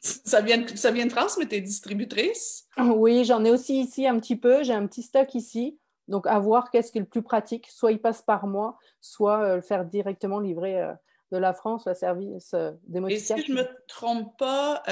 Ça 0.00 0.40
vient, 0.40 0.66
ça 0.74 0.90
vient 0.90 1.06
de 1.06 1.12
France, 1.12 1.36
mais 1.38 1.46
tu 1.46 1.56
es 1.56 1.60
distributrice? 1.60 2.66
Oui, 2.78 3.24
j'en 3.24 3.44
ai 3.44 3.50
aussi 3.50 3.80
ici 3.80 4.06
un 4.06 4.18
petit 4.18 4.36
peu. 4.36 4.62
J'ai 4.62 4.74
un 4.74 4.86
petit 4.86 5.02
stock 5.02 5.34
ici. 5.34 5.78
Donc, 6.08 6.26
à 6.26 6.38
voir 6.38 6.70
qu'est-ce 6.70 6.92
qui 6.92 6.98
est 6.98 7.02
le 7.02 7.06
plus 7.06 7.22
pratique. 7.22 7.66
Soit 7.68 7.92
il 7.92 8.00
passe 8.00 8.22
par 8.22 8.46
moi, 8.46 8.78
soit 9.00 9.42
euh, 9.42 9.56
le 9.56 9.62
faire 9.62 9.84
directement 9.84 10.38
livrer 10.38 10.80
euh, 10.80 10.92
de 11.32 11.38
la 11.38 11.52
France, 11.52 11.86
le 11.86 11.94
service 11.94 12.54
d'émoticartes. 12.84 13.38
Et 13.38 13.42
si 13.42 13.46
je 13.48 13.52
ne 13.52 13.58
me 13.58 13.68
trompe 13.88 14.36
pas, 14.38 14.82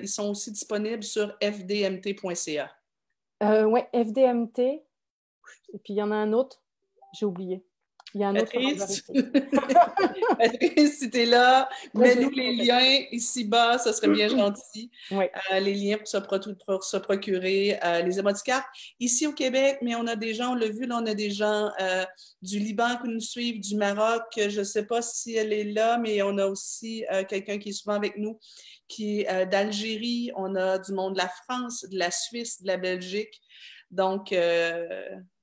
ils 0.00 0.08
sont 0.08 0.30
aussi 0.30 0.52
disponibles 0.52 1.02
sur 1.02 1.36
fdmt.ca. 1.42 2.70
oui, 3.42 3.80
FDMT. 3.92 4.58
Et 5.72 5.78
puis 5.78 5.94
il 5.94 5.96
y 5.96 6.02
en 6.02 6.10
a 6.10 6.16
un 6.16 6.32
autre, 6.32 6.62
j'ai 7.12 7.26
oublié. 7.26 7.64
Il 8.14 8.20
y 8.20 8.24
a 8.24 8.28
un 8.28 8.36
autre. 8.36 8.50
Patrice, 10.38 10.98
si 10.98 11.10
tu 11.10 11.18
es 11.18 11.26
là, 11.26 11.68
mets-nous 11.94 12.30
les 12.30 12.54
liens 12.54 13.04
ici 13.12 13.44
bas, 13.44 13.78
ça 13.78 13.92
serait 13.92 14.08
bien 14.08 14.28
gentil. 14.28 14.90
Euh, 15.12 15.60
les 15.60 15.74
liens 15.74 15.98
pour 15.98 16.08
se, 16.84 16.96
procurer 16.96 17.78
euh, 17.84 18.02
les 18.02 18.18
émoticartes. 18.18 18.66
Ici 18.98 19.26
au 19.26 19.32
Québec, 19.32 19.78
mais 19.82 19.94
on 19.94 20.06
a 20.06 20.16
des 20.16 20.34
gens, 20.34 20.52
on 20.52 20.54
l'a 20.54 20.68
vu, 20.68 20.86
là, 20.86 20.98
on 21.00 21.06
a 21.06 21.14
des 21.14 21.30
gens 21.30 21.70
euh, 21.80 22.04
du 22.42 22.58
Liban 22.58 22.96
qui 23.02 23.08
nous 23.08 23.20
suivent, 23.20 23.60
du 23.60 23.76
Maroc, 23.76 24.22
je 24.36 24.58
ne 24.58 24.64
sais 24.64 24.86
pas 24.86 25.02
si 25.02 25.36
elle 25.36 25.52
est 25.52 25.64
là, 25.64 25.98
mais 25.98 26.22
on 26.22 26.36
a 26.38 26.46
aussi 26.46 27.04
quelqu'un 27.28 27.58
qui 27.58 27.70
est 27.70 27.72
souvent 27.72 27.94
avec 27.96 28.16
nous, 28.16 28.38
qui 28.88 29.20
est 29.20 29.46
d'Algérie, 29.46 30.30
on 30.36 30.56
a 30.56 30.78
du 30.78 30.92
monde 30.92 31.14
de 31.14 31.18
la 31.18 31.30
France, 31.44 31.84
de 31.88 31.98
la 31.98 32.10
Suisse, 32.10 32.62
de 32.62 32.66
la 32.66 32.76
Belgique. 32.76 33.40
Donc, 33.90 34.34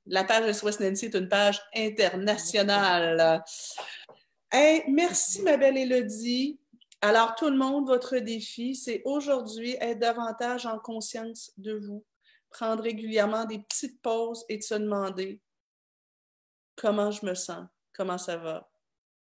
la 0.07 0.23
page 0.23 0.47
de 0.47 0.53
Swiss 0.53 0.79
Nancy 0.79 1.05
est 1.05 1.15
une 1.15 1.29
page 1.29 1.61
internationale. 1.75 3.43
merci, 4.87 5.41
ma 5.41 5.57
belle 5.57 5.77
Élodie. 5.77 6.59
Alors, 7.01 7.35
tout 7.35 7.49
le 7.49 7.57
monde, 7.57 7.85
votre 7.85 8.17
défi, 8.17 8.75
c'est 8.75 9.01
aujourd'hui 9.05 9.77
être 9.79 9.99
davantage 9.99 10.65
en 10.65 10.79
conscience 10.79 11.51
de 11.57 11.73
vous, 11.73 12.03
prendre 12.49 12.81
régulièrement 12.81 13.45
des 13.45 13.59
petites 13.59 14.01
pauses 14.01 14.45
et 14.49 14.57
de 14.57 14.63
se 14.63 14.73
demander 14.73 15.41
comment 16.75 17.11
je 17.11 17.25
me 17.25 17.35
sens, 17.35 17.67
comment 17.93 18.17
ça 18.17 18.37
va, 18.37 18.69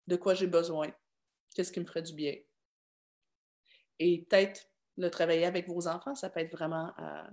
de 0.07 0.17
quoi 0.17 0.35
j'ai 0.35 0.47
besoin, 0.47 0.91
qu'est-ce 1.55 1.71
qui 1.71 1.81
me 1.81 1.85
ferait 1.85 2.03
du 2.03 2.15
bien. 2.15 2.35
Et 3.99 4.23
peut-être 4.23 4.69
le 4.97 5.11
travailler 5.11 5.45
avec 5.45 5.69
vos 5.69 5.87
enfants, 5.87 6.15
ça 6.15 6.31
peut 6.31 6.41
être 6.41 6.53
vraiment 6.53 6.93
euh, 6.99 7.31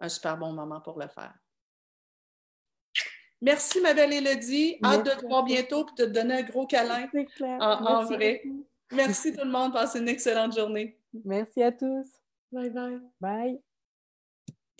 un 0.00 0.08
super 0.08 0.36
bon 0.36 0.52
moment 0.52 0.80
pour 0.80 0.98
le 0.98 1.08
faire. 1.08 1.34
Merci, 3.44 3.78
ma 3.82 3.92
belle 3.92 4.14
Élodie. 4.14 4.78
Hâte 4.82 5.04
de 5.04 5.10
te 5.10 5.26
voir 5.26 5.44
bientôt 5.44 5.86
et 5.86 5.90
de 5.90 6.06
te 6.06 6.10
donner 6.10 6.36
un 6.36 6.42
gros 6.42 6.66
câlin 6.66 7.10
en, 7.60 8.04
vrai. 8.04 8.42
Merci 8.90 9.34
tout 9.34 9.44
le 9.44 9.50
monde. 9.50 9.74
Passez 9.74 9.98
une 9.98 10.08
excellente 10.08 10.56
journée. 10.56 10.98
Merci 11.26 11.62
à 11.62 11.70
tous. 11.70 12.08
Bye 12.50 12.70
bye. 12.70 13.00
Bye. 13.20 13.60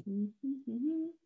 Mm-hmm. 0.08 1.23